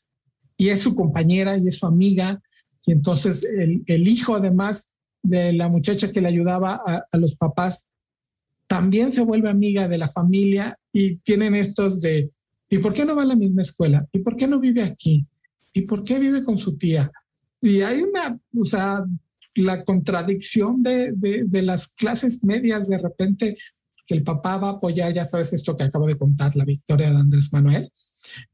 Y 0.57 0.69
es 0.69 0.81
su 0.81 0.95
compañera 0.95 1.57
y 1.57 1.67
es 1.67 1.77
su 1.77 1.85
amiga. 1.85 2.41
Y 2.85 2.93
entonces 2.93 3.43
el, 3.43 3.83
el 3.85 4.07
hijo, 4.07 4.35
además 4.35 4.93
de 5.23 5.53
la 5.53 5.69
muchacha 5.69 6.11
que 6.11 6.21
le 6.21 6.29
ayudaba 6.29 6.81
a, 6.85 7.05
a 7.09 7.17
los 7.17 7.35
papás, 7.35 7.90
también 8.71 9.11
se 9.11 9.21
vuelve 9.21 9.49
amiga 9.49 9.89
de 9.89 9.97
la 9.97 10.07
familia 10.07 10.79
y 10.93 11.17
tienen 11.17 11.55
estos 11.55 11.99
de, 11.99 12.29
¿y 12.69 12.77
por 12.77 12.93
qué 12.93 13.03
no 13.03 13.17
va 13.17 13.23
a 13.23 13.25
la 13.25 13.35
misma 13.35 13.63
escuela? 13.63 14.07
¿Y 14.13 14.19
por 14.19 14.37
qué 14.37 14.47
no 14.47 14.61
vive 14.61 14.81
aquí? 14.81 15.27
¿Y 15.73 15.81
por 15.81 16.05
qué 16.05 16.19
vive 16.19 16.41
con 16.41 16.57
su 16.57 16.77
tía? 16.77 17.11
Y 17.59 17.81
hay 17.81 18.01
una, 18.01 18.39
o 18.57 18.63
sea, 18.63 19.03
la 19.55 19.83
contradicción 19.83 20.81
de, 20.81 21.11
de, 21.13 21.61
las 21.63 21.89
clases 21.89 22.45
medias 22.45 22.87
de 22.87 22.97
repente, 22.97 23.57
que 24.07 24.13
el 24.13 24.23
papá 24.23 24.55
va 24.55 24.69
a 24.69 24.73
apoyar, 24.75 25.11
ya 25.11 25.25
sabes 25.25 25.51
esto 25.51 25.75
que 25.75 25.83
acabo 25.83 26.07
de 26.07 26.17
contar, 26.17 26.55
la 26.55 26.63
victoria 26.63 27.11
de 27.11 27.17
Andrés 27.17 27.51
Manuel, 27.51 27.91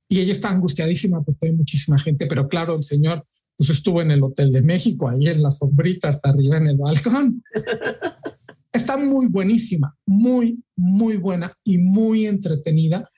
y 0.10 0.20
ella 0.20 0.32
está 0.32 0.50
angustiadísima 0.50 1.22
porque 1.22 1.50
hay 1.50 1.54
muchísima 1.54 2.00
gente, 2.00 2.26
pero 2.26 2.48
claro, 2.48 2.76
el 2.76 2.82
señor 2.82 3.22
pues 3.56 3.70
estuvo 3.70 4.02
en 4.02 4.10
el 4.10 4.24
Hotel 4.24 4.52
de 4.52 4.64
México, 4.64 5.10
ahí 5.10 5.28
en 5.28 5.44
la 5.44 5.52
sombrita, 5.52 6.10
hasta 6.10 6.30
arriba 6.30 6.58
en 6.58 6.70
el 6.70 6.78
balcón. 6.78 7.44
Está 8.72 8.98
muy 8.98 9.28
buenísima, 9.28 9.96
muy, 10.06 10.62
muy 10.76 11.18
buena 11.18 11.54
y 11.64 11.78
muy 11.78 12.26
entretenida. 12.26 13.10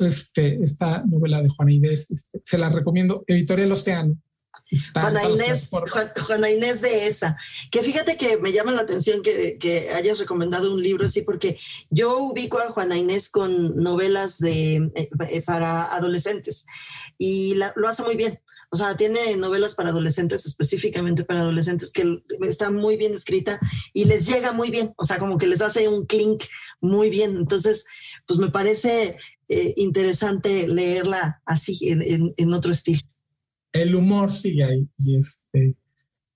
Este, 0.00 0.62
esta 0.64 1.04
novela 1.04 1.42
de 1.42 1.48
Juana 1.48 1.72
Inés, 1.72 2.10
este, 2.10 2.40
se 2.44 2.58
la 2.58 2.70
recomiendo, 2.70 3.24
Editorial 3.26 3.72
Océano. 3.72 4.18
Juana 4.92 5.24
Inés, 5.28 5.70
Juana 6.26 6.50
Inés 6.50 6.80
de 6.80 7.06
esa. 7.06 7.36
Que 7.70 7.82
fíjate 7.82 8.16
que 8.16 8.36
me 8.38 8.52
llama 8.52 8.72
la 8.72 8.82
atención 8.82 9.22
que, 9.22 9.58
que, 9.58 9.90
hayas 9.90 10.18
recomendado 10.18 10.74
un 10.74 10.82
libro 10.82 11.06
así, 11.06 11.22
porque 11.22 11.58
yo 11.90 12.18
ubico 12.18 12.58
a 12.58 12.70
Juana 12.70 12.98
Inés 12.98 13.28
con 13.28 13.76
novelas 13.76 14.38
de, 14.38 14.90
eh, 14.94 15.08
eh, 15.28 15.42
para 15.42 15.94
adolescentes 15.94 16.66
y 17.18 17.54
lo 17.76 17.88
hace 17.88 18.02
muy 18.02 18.16
bien. 18.16 18.40
O 18.80 18.84
sea, 18.84 18.96
tiene 18.96 19.36
novelas 19.36 19.74
para 19.74 19.90
adolescentes, 19.90 20.46
específicamente 20.46 21.24
para 21.24 21.40
adolescentes, 21.40 21.90
que 21.90 22.22
está 22.42 22.70
muy 22.70 22.96
bien 22.96 23.14
escrita 23.14 23.58
y 23.92 24.04
les 24.04 24.26
llega 24.26 24.52
muy 24.52 24.70
bien. 24.70 24.92
O 24.96 25.04
sea, 25.04 25.18
como 25.18 25.38
que 25.38 25.46
les 25.46 25.62
hace 25.62 25.88
un 25.88 26.06
clink 26.06 26.44
muy 26.80 27.10
bien. 27.10 27.36
Entonces, 27.36 27.84
pues 28.26 28.38
me 28.38 28.50
parece 28.50 29.16
eh, 29.48 29.74
interesante 29.76 30.68
leerla 30.68 31.42
así, 31.44 31.78
en, 31.82 32.34
en 32.36 32.52
otro 32.52 32.72
estilo 32.72 33.00
el 33.82 33.94
humor 33.94 34.30
sigue 34.30 34.64
ahí. 34.64 34.88
Y, 34.98 35.16
este, 35.16 35.76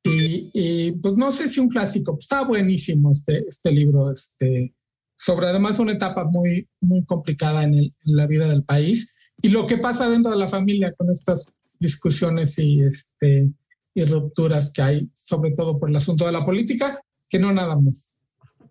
y, 0.04 0.92
pues 0.92 1.16
no 1.16 1.32
sé 1.32 1.48
si 1.48 1.60
un 1.60 1.68
clásico, 1.68 2.12
pues 2.14 2.24
está 2.24 2.44
buenísimo 2.44 3.10
este, 3.12 3.46
este 3.46 3.70
libro, 3.70 4.10
este, 4.10 4.74
sobre 5.16 5.46
además 5.48 5.78
una 5.78 5.92
etapa 5.92 6.24
muy, 6.24 6.68
muy 6.80 7.04
complicada 7.04 7.64
en, 7.64 7.74
en, 7.74 7.92
la 8.04 8.26
vida 8.26 8.48
del 8.48 8.64
país 8.64 9.14
y 9.42 9.48
lo 9.48 9.66
que 9.66 9.78
pasa 9.78 10.08
dentro 10.08 10.30
de 10.30 10.38
la 10.38 10.48
familia 10.48 10.92
con 10.92 11.10
estas 11.10 11.54
discusiones 11.80 12.58
y, 12.58 12.82
este, 12.82 13.50
y 13.94 14.04
rupturas 14.04 14.70
que 14.72 14.82
hay, 14.82 15.10
sobre 15.14 15.52
todo 15.52 15.78
por 15.78 15.90
el 15.90 15.96
asunto 15.96 16.26
de 16.26 16.32
la 16.32 16.44
política, 16.44 17.00
que 17.28 17.38
no 17.38 17.52
nada 17.52 17.78
más. 17.78 18.16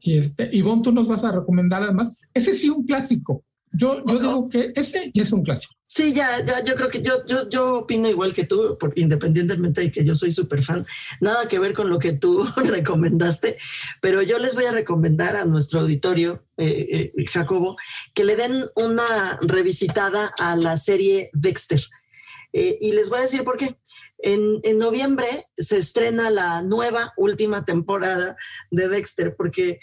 Y 0.01 0.17
este, 0.17 0.49
Ivonne, 0.55 0.83
tú 0.83 0.91
nos 0.91 1.07
vas 1.07 1.23
a 1.23 1.31
recomendar 1.31 1.83
además, 1.83 2.21
ese 2.33 2.53
sí 2.53 2.69
un 2.69 2.85
clásico. 2.85 3.43
Yo, 3.71 4.03
yo 4.05 4.19
digo 4.19 4.49
que 4.49 4.71
ese 4.75 5.11
ya 5.13 5.21
es 5.21 5.31
un 5.31 5.43
clásico. 5.43 5.73
Sí, 5.91 6.13
ya, 6.13 6.45
ya, 6.45 6.63
yo 6.63 6.75
creo 6.75 6.89
que 6.89 7.01
yo, 7.01 7.25
yo, 7.25 7.49
yo 7.49 7.79
opino 7.79 8.07
igual 8.07 8.31
que 8.33 8.45
tú, 8.45 8.77
independientemente 8.95 9.81
de 9.81 9.91
que 9.91 10.05
yo 10.05 10.13
soy 10.13 10.31
súper 10.31 10.63
fan, 10.63 10.85
nada 11.19 11.47
que 11.47 11.57
ver 11.57 11.73
con 11.73 11.89
lo 11.89 11.97
que 11.97 12.13
tú 12.13 12.43
recomendaste, 12.57 13.57
pero 13.99 14.21
yo 14.21 14.37
les 14.37 14.53
voy 14.53 14.65
a 14.65 14.71
recomendar 14.71 15.35
a 15.35 15.45
nuestro 15.45 15.79
auditorio, 15.79 16.43
eh, 16.57 17.11
eh, 17.17 17.25
Jacobo, 17.25 17.75
que 18.13 18.23
le 18.23 18.35
den 18.35 18.65
una 18.75 19.39
revisitada 19.41 20.31
a 20.39 20.55
la 20.55 20.77
serie 20.77 21.31
Dexter. 21.33 21.81
Eh, 22.53 22.77
y 22.81 22.91
les 22.93 23.09
voy 23.09 23.19
a 23.19 23.23
decir 23.23 23.43
por 23.43 23.57
qué. 23.57 23.77
En, 24.21 24.59
en, 24.63 24.77
noviembre 24.77 25.47
se 25.55 25.77
estrena 25.77 26.29
la 26.29 26.61
nueva 26.61 27.13
última 27.15 27.63
temporada 27.63 28.35
de 28.69 28.89
Dexter, 28.89 29.33
porque 29.35 29.79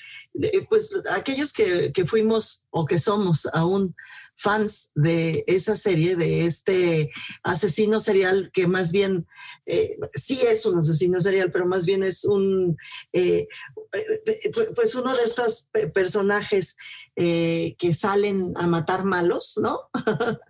pues 0.68 0.90
aquellos 1.10 1.54
que, 1.54 1.90
que 1.92 2.04
fuimos 2.04 2.66
o 2.68 2.84
que 2.84 2.98
somos 2.98 3.48
aún 3.54 3.94
fans 4.36 4.90
de 4.94 5.44
esa 5.46 5.74
serie, 5.74 6.14
de 6.14 6.44
este 6.44 7.10
asesino 7.42 7.98
serial 7.98 8.50
que 8.52 8.66
más 8.66 8.92
bien 8.92 9.26
eh, 9.64 9.98
sí 10.14 10.40
es 10.42 10.66
un 10.66 10.78
asesino 10.78 11.18
serial, 11.20 11.50
pero 11.50 11.66
más 11.66 11.86
bien 11.86 12.04
es 12.04 12.24
un, 12.24 12.76
eh, 13.12 13.48
eh, 13.92 14.50
pues 14.74 14.94
uno 14.94 15.16
de 15.16 15.24
estos 15.24 15.68
personajes 15.94 16.76
que 17.16 17.94
salen 17.96 18.52
a 18.56 18.66
matar 18.66 19.04
malos, 19.04 19.54
¿no? 19.56 19.88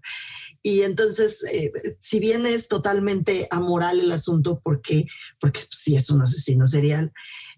Y 0.66 0.82
entonces, 0.82 1.44
si 2.00 2.18
bien 2.18 2.44
es 2.44 2.66
totalmente 2.66 3.46
amoral 3.52 4.00
el 4.00 4.10
asunto, 4.10 4.60
porque, 4.64 5.06
porque 5.38 5.60
sí 5.70 5.94
es 5.94 6.10
un 6.10 6.22
asesino 6.22 6.66
serial, 6.66 7.12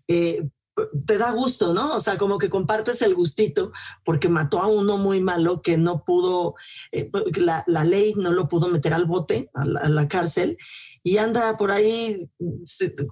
te 0.06 1.16
da 1.16 1.30
gusto, 1.30 1.72
¿no? 1.72 1.94
O 1.94 2.00
sea, 2.00 2.18
como 2.18 2.36
que 2.36 2.50
compartes 2.50 3.00
el 3.00 3.14
gustito 3.14 3.72
porque 4.04 4.28
mató 4.28 4.61
a 4.61 4.66
uno 4.66 4.98
muy 4.98 5.20
malo 5.22 5.62
que 5.62 5.78
no 5.78 6.04
pudo, 6.04 6.56
eh, 6.92 7.11
la, 7.36 7.64
la, 7.66 7.82
ley 7.82 8.12
no 8.14 8.30
lo 8.30 8.46
pudo 8.46 8.68
meter 8.68 8.92
al 8.92 9.06
bote, 9.06 9.50
a 9.54 9.64
la, 9.64 10.06
cárcel, 10.06 10.59
y 11.02 11.16
anda 11.16 11.56
por 11.56 11.70
ahí 11.70 12.28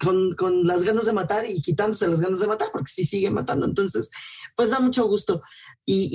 con, 0.04 0.34
con, 0.34 0.66
las 0.66 0.82
ganas 0.82 1.06
de 1.06 1.14
matar 1.14 1.48
y 1.48 1.62
quitándose 1.62 2.06
las 2.06 2.20
ganas 2.20 2.40
de 2.40 2.48
matar 2.48 2.68
porque 2.70 2.92
sí 2.92 3.06
sigue 3.06 3.30
matando. 3.30 3.64
Entonces, 3.64 4.10
pues 4.56 4.68
da 4.68 4.78
mucho 4.78 5.06
gusto 5.06 5.40
y, 5.86 6.10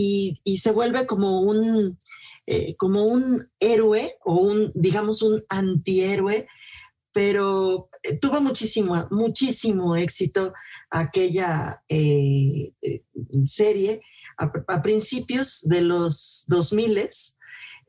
y, 0.45 0.51
y 0.51 0.57
se 0.57 0.71
vuelve 0.71 1.07
como 1.07 1.41
un, 1.41 1.97
eh, 2.53 2.75
como 2.75 3.05
un 3.05 3.49
héroe 3.61 4.17
o 4.25 4.35
un, 4.35 4.73
digamos, 4.75 5.21
un 5.21 5.41
antihéroe 5.47 6.47
pero 7.13 7.89
eh, 8.03 8.17
tuvo 8.19 8.41
muchísimo, 8.41 9.07
muchísimo 9.09 9.95
éxito 9.95 10.51
aquella 10.89 11.81
eh, 11.87 12.73
serie 13.45 14.01
a, 14.37 14.51
a, 14.67 14.81
principios 14.81 15.61
de 15.61 15.79
los 15.79 16.43
2000 16.47 17.09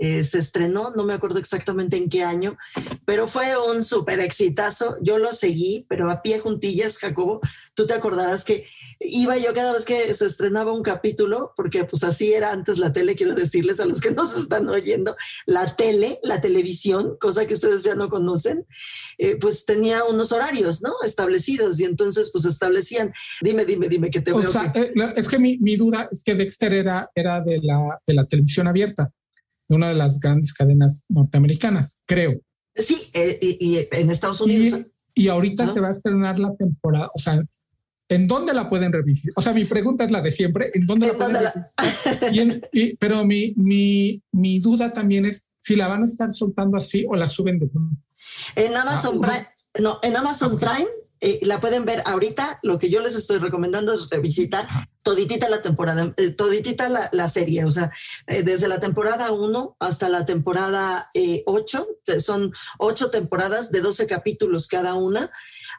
eh, 0.02 0.24
se 0.24 0.40
estrenó, 0.40 0.90
no 0.96 1.04
me 1.04 1.14
acuerdo 1.14 1.38
exactamente 1.38 1.96
en 1.96 2.08
qué 2.08 2.24
año, 2.24 2.58
pero 3.04 3.28
fue 3.28 3.56
un 3.56 3.84
súper 3.84 4.18
exitazo. 4.18 4.96
Yo 5.00 5.18
lo 5.18 5.32
seguí, 5.32 5.86
pero 5.88 6.10
a 6.10 6.22
pie 6.22 6.40
juntillas, 6.40 6.98
Jacobo, 6.98 7.40
tú 7.74 7.86
te 7.86 7.94
acordarás 7.94 8.42
que 8.42 8.64
iba 8.98 9.38
yo 9.38 9.54
cada 9.54 9.72
vez 9.72 9.84
que 9.84 10.12
se 10.12 10.26
estrenaba 10.26 10.72
un 10.72 10.82
capítulo, 10.82 11.52
porque 11.54 11.84
pues 11.84 12.02
así 12.02 12.32
era 12.32 12.50
antes 12.50 12.78
la 12.78 12.92
tele, 12.92 13.14
quiero 13.14 13.36
decirles 13.36 13.78
a 13.78 13.84
los 13.84 14.00
que 14.00 14.10
nos 14.10 14.36
están 14.36 14.68
oyendo, 14.68 15.14
la 15.46 15.76
tele, 15.76 16.18
la 16.24 16.40
televisión, 16.40 17.16
cosa 17.20 17.46
que 17.46 17.54
ustedes 17.54 17.84
ya 17.84 17.94
no 17.94 18.08
conocen, 18.08 18.66
eh, 19.18 19.36
pues 19.36 19.64
tenía 19.64 20.02
unos 20.02 20.32
horarios, 20.32 20.82
¿no? 20.82 20.94
Establecidos 21.04 21.78
y 21.78 21.84
entonces 21.84 22.30
pues 22.32 22.44
establecían, 22.44 23.12
dime, 23.40 23.64
dime, 23.64 23.88
dime 23.88 24.10
que 24.10 24.20
te 24.20 24.32
o 24.32 24.42
Sea, 24.50 24.72
eh, 24.74 24.92
es 25.14 25.28
que 25.28 25.38
mi, 25.38 25.58
mi, 25.58 25.76
duda 25.76 26.08
es 26.10 26.24
que 26.24 26.34
Dexter 26.34 26.72
era, 26.72 27.08
era 27.14 27.40
de, 27.40 27.60
la, 27.62 28.00
de 28.04 28.14
la 28.14 28.26
televisión 28.26 28.66
abierta 28.66 29.12
una 29.74 29.88
de 29.88 29.94
las 29.94 30.18
grandes 30.20 30.52
cadenas 30.52 31.04
norteamericanas, 31.08 32.02
creo. 32.06 32.40
Sí, 32.74 33.10
eh, 33.14 33.38
y, 33.40 33.86
en 33.92 34.10
Estados 34.10 34.40
Unidos. 34.40 34.80
Y, 35.14 35.28
ahorita 35.28 35.66
se 35.66 35.80
va 35.80 35.88
a 35.88 35.92
estrenar 35.92 36.38
la 36.38 36.54
temporada, 36.56 37.10
o 37.14 37.18
sea, 37.18 37.42
¿en 38.08 38.26
dónde 38.26 38.54
la 38.54 38.70
pueden 38.70 38.92
revisar? 38.92 39.32
O 39.36 39.42
sea, 39.42 39.52
mi 39.52 39.66
pregunta 39.66 40.04
es 40.04 40.10
la 40.10 40.22
de 40.22 40.30
siempre, 40.30 40.70
¿en 40.72 40.86
dónde 40.86 41.08
la 41.08 41.14
pueden 41.14 41.36
revisar? 41.36 42.70
pero 42.98 43.24
mi, 43.24 43.52
mi, 43.56 44.22
mi 44.32 44.58
duda 44.58 44.92
también 44.92 45.26
es, 45.26 45.50
si 45.60 45.76
la 45.76 45.88
van 45.88 46.02
a 46.02 46.06
estar 46.06 46.32
soltando 46.32 46.78
así 46.78 47.04
o 47.08 47.14
la 47.14 47.26
suben 47.26 47.58
de 47.58 47.68
En 48.56 48.74
Amazon 48.74 49.20
ah, 49.22 49.26
Prime, 49.26 49.48
no, 49.80 49.98
en 50.02 50.16
Amazon 50.16 50.58
Prime 50.58 50.88
eh, 51.24 51.38
la 51.42 51.60
pueden 51.60 51.84
ver 51.84 52.02
ahorita. 52.04 52.58
Lo 52.64 52.80
que 52.80 52.90
yo 52.90 53.00
les 53.00 53.14
estoy 53.14 53.38
recomendando 53.38 53.92
es 53.92 54.08
revisitar 54.10 54.66
toditita 55.02 55.48
la 55.48 55.62
temporada, 55.62 56.12
eh, 56.16 56.30
toditita 56.30 56.88
la, 56.88 57.28
serie, 57.28 57.64
o 57.64 57.70
sea, 57.70 57.92
eh, 58.26 58.42
desde 58.42 58.66
la 58.66 58.80
temporada 58.80 59.30
1 59.30 59.76
hasta 59.78 60.08
la 60.08 60.26
temporada 60.26 61.10
8, 61.46 61.88
son 62.18 62.52
ocho 62.78 63.10
temporadas 63.10 63.70
de 63.70 63.82
12 63.82 64.08
capítulos 64.08 64.66
cada 64.66 64.94
una 64.94 65.30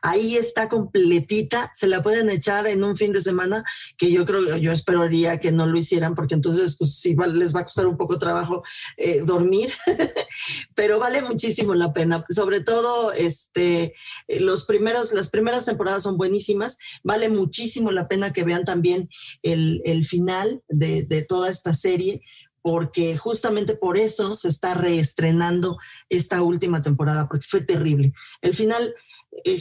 ahí 0.03 0.35
está 0.35 0.67
completita, 0.67 1.71
se 1.73 1.87
la 1.87 2.01
pueden 2.01 2.29
echar 2.29 2.67
en 2.67 2.83
un 2.83 2.97
fin 2.97 3.13
de 3.13 3.21
semana, 3.21 3.63
que 3.97 4.11
yo 4.11 4.25
creo, 4.25 4.57
yo 4.57 4.71
esperaría 4.73 5.39
que 5.39 5.53
no 5.53 5.65
lo 5.65 5.79
hicieran, 5.79 6.13
porque 6.13 6.35
entonces 6.35 6.75
pues 6.77 6.99
sí 6.99 7.15
les 7.33 7.55
va 7.55 7.61
a 7.61 7.63
costar 7.63 7.87
un 7.87 7.95
poco 7.95 8.19
trabajo 8.19 8.63
eh, 8.97 9.21
dormir, 9.21 9.71
pero 10.75 10.99
vale 10.99 11.21
muchísimo 11.21 11.73
la 11.73 11.93
pena. 11.93 12.25
Sobre 12.29 12.59
todo, 12.59 13.13
este, 13.13 13.95
los 14.27 14.65
primeros, 14.65 15.13
las 15.13 15.29
primeras 15.29 15.63
temporadas 15.63 16.03
son 16.03 16.17
buenísimas, 16.17 16.77
vale 17.01 17.29
muchísimo 17.29 17.91
la 17.91 18.09
pena 18.09 18.33
que 18.33 18.43
vean 18.43 18.65
también 18.65 19.07
el, 19.41 19.81
final 20.05 20.61
de, 20.67 21.03
de 21.03 21.21
toda 21.21 21.49
esta 21.49 21.73
serie, 21.73 22.21
porque 22.61 23.17
justamente 23.17 23.75
por 23.75 23.97
eso 23.97 24.35
se 24.35 24.49
está 24.49 24.73
reestrenando 24.73 25.77
esta 26.09 26.41
última 26.41 26.81
temporada, 26.81 27.27
porque 27.27 27.45
fue 27.47 27.61
terrible. 27.61 28.13
El 28.41 28.53
final 28.53 28.83
eh, 28.85 28.95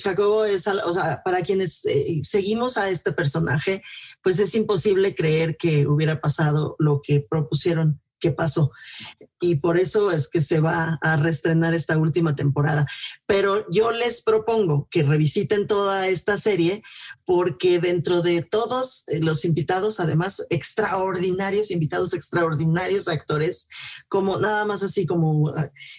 Jacobo 0.03 0.45
es, 0.45 0.67
o 0.67 0.93
sea, 0.93 1.23
para 1.25 1.43
quienes 1.43 1.85
eh, 1.85 2.21
seguimos 2.23 2.77
a 2.77 2.91
este 2.91 3.13
personaje, 3.13 3.83
pues 4.23 4.39
es 4.39 4.55
imposible 4.55 5.15
creer 5.15 5.57
que 5.57 5.87
hubiera 5.87 6.21
pasado 6.21 6.77
lo 6.79 7.01
que 7.03 7.21
propusieron 7.29 8.01
que 8.23 8.31
pasó. 8.31 8.71
Y 9.41 9.57
por 9.57 9.77
eso 9.77 10.13
es 10.13 10.29
que 10.29 10.41
se 10.41 10.61
va 10.61 10.99
a 11.03 11.17
reestrenar 11.17 11.75
esta 11.75 11.99
última 11.99 12.37
temporada. 12.37 12.87
Pero 13.27 13.67
yo 13.71 13.91
les 13.91 14.23
propongo 14.23 14.87
que 14.91 15.03
revisiten 15.03 15.67
toda 15.67 16.07
esta 16.07 16.37
serie 16.37 16.83
porque 17.27 17.81
dentro 17.81 18.23
de 18.23 18.43
todos 18.43 19.03
eh, 19.09 19.19
los 19.19 19.45
invitados, 19.45 19.99
además 19.99 20.47
extraordinarios, 20.49 21.73
invitados 21.73 22.15
extraordinarios 22.15 23.09
actores, 23.09 23.67
como 24.09 24.39
nada 24.39 24.65
más 24.65 24.85
así 24.85 25.05
como 25.05 25.53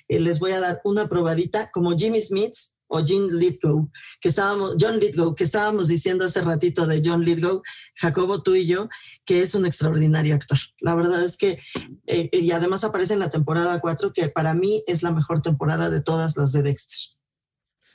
les 0.08 0.40
voy 0.40 0.54
a 0.54 0.62
dar 0.62 0.82
una 0.86 1.10
probadita, 1.10 1.70
como 1.72 1.98
Jimmy 1.98 2.22
Smith, 2.22 2.56
o 2.94 3.04
John 3.06 3.28
Lithgow, 3.40 3.90
que 4.22 4.30
estábamos, 4.30 4.76
John 4.80 5.00
Lithgow, 5.00 5.34
que 5.34 5.46
estábamos 5.46 5.88
diciendo 5.88 6.26
hace 6.26 6.42
ratito 6.42 6.86
de 6.86 7.02
John 7.04 7.26
Lithgow, 7.26 7.64
Jacobo, 7.96 8.44
tú 8.44 8.54
y 8.54 8.68
yo, 8.68 8.88
que 9.26 9.42
es 9.42 9.56
un 9.56 9.66
extraordinario 9.66 10.36
actor. 10.36 10.60
La 10.80 10.94
verdad 10.94 11.24
es 11.24 11.36
que, 11.36 11.58
eh, 12.06 12.30
y 12.32 12.52
además 12.52 12.84
aparece 12.84 13.14
en 13.14 13.20
la 13.20 13.32
temporada 13.32 13.80
4, 13.82 14.14
que 14.14 14.30
para 14.30 14.54
mí 14.54 14.84
es 14.86 15.02
la 15.02 15.12
mejor 15.12 15.42
temporada 15.42 15.90
de 15.90 16.02
todas 16.02 16.38
las 16.38 16.52
de 16.52 16.62
Dexter. 16.62 16.98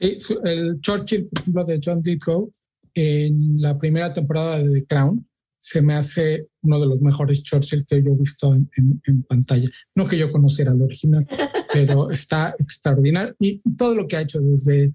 el 0.01 0.81
Churchill, 0.81 1.29
por 1.29 1.41
ejemplo, 1.43 1.65
de 1.65 1.81
John 1.85 2.03
Lithgow, 2.05 2.51
en 2.95 3.61
la 3.61 3.79
primera 3.79 4.13
temporada 4.13 4.59
de 4.59 4.81
The 4.81 4.87
Crown, 4.87 5.28
se 5.59 5.83
me 5.83 5.95
hace 5.95 6.47
uno 6.63 6.81
de 6.81 6.87
los 6.87 7.01
mejores 7.01 7.43
Churchill 7.43 7.85
que 7.87 8.03
yo 8.03 8.13
he 8.13 8.17
visto 8.17 8.55
en, 8.55 9.23
pantalla. 9.29 9.69
No 9.95 10.07
que 10.07 10.19
yo 10.19 10.31
conociera 10.31 10.73
el 10.73 10.83
original, 10.83 11.27
pero 11.73 12.11
está 12.11 12.55
extraordinario. 12.59 13.35
Y, 13.41 13.61
todo 13.77 13.95
lo 13.95 14.07
que 14.07 14.17
ha 14.17 14.23
hecho 14.23 14.41
desde 14.41 14.93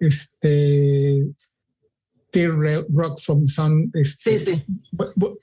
este 0.00 1.26
Tear 2.30 2.86
Rock 2.90 3.20
from 3.20 3.46
Sun. 3.46 3.90
Este, 3.94 4.38
sí, 4.38 4.52
sí. 4.52 4.64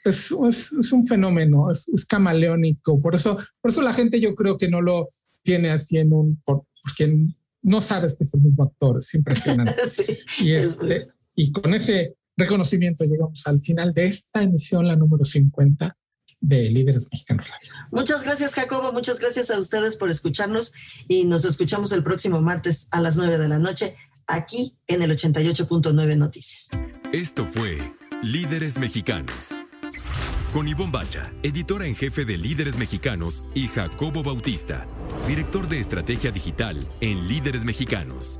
Es, 0.05 0.31
un 0.31 1.07
fenómeno, 1.07 1.69
es, 1.71 2.05
camaleónico. 2.07 2.99
Por 2.99 3.15
eso, 3.15 3.37
por 3.61 3.71
eso 3.71 3.81
la 3.81 3.93
gente 3.93 4.19
yo 4.19 4.35
creo 4.35 4.57
que 4.57 4.69
no 4.69 4.81
lo 4.81 5.07
tiene 5.43 5.69
así 5.69 5.97
en 5.97 6.13
un... 6.13 6.41
porque 6.45 7.27
no 7.61 7.79
sabes 7.79 8.15
que 8.15 8.23
es 8.23 8.33
el 8.33 8.41
mismo 8.41 8.63
actor, 8.65 8.99
es 8.99 9.13
impresionante. 9.13 9.75
y, 10.39 10.51
este, 10.51 11.07
y 11.35 11.51
con 11.51 11.73
ese 11.73 12.15
reconocimiento 12.37 13.03
llegamos 13.05 13.45
al 13.45 13.61
final 13.61 13.93
de 13.93 14.07
esta 14.07 14.43
emisión, 14.43 14.87
la 14.87 14.95
número 14.95 15.25
50 15.25 15.97
de 16.39 16.69
Líderes 16.69 17.07
Mexicanos 17.11 17.49
Radio. 17.49 17.71
Muchas 17.91 18.23
gracias, 18.23 18.53
Jacobo. 18.53 18.91
Muchas 18.91 19.19
gracias 19.19 19.49
a 19.49 19.57
ustedes 19.57 19.95
por 19.95 20.09
escucharnos 20.09 20.73
y 21.07 21.25
nos 21.25 21.45
escuchamos 21.45 21.91
el 21.91 22.03
próximo 22.03 22.41
martes 22.41 22.87
a 22.91 22.99
las 22.99 23.15
9 23.15 23.37
de 23.37 23.47
la 23.47 23.59
noche 23.59 23.95
aquí 24.27 24.77
en 24.87 25.01
el 25.01 25.11
88.9 25.11 26.17
Noticias. 26.17 26.69
Esto 27.11 27.45
fue 27.45 27.77
Líderes 28.21 28.77
Mexicanos. 28.77 29.55
Con 30.53 30.67
Ivonne 30.67 30.91
Bacha, 30.91 31.31
editora 31.41 31.87
en 31.87 31.95
jefe 31.95 32.25
de 32.25 32.37
Líderes 32.37 32.77
Mexicanos, 32.77 33.43
y 33.55 33.67
Jacobo 33.67 34.21
Bautista, 34.21 34.85
director 35.27 35.67
de 35.67 35.79
estrategia 35.79 36.31
digital 36.31 36.85
en 37.01 37.27
Líderes 37.27 37.65
Mexicanos. 37.65 38.39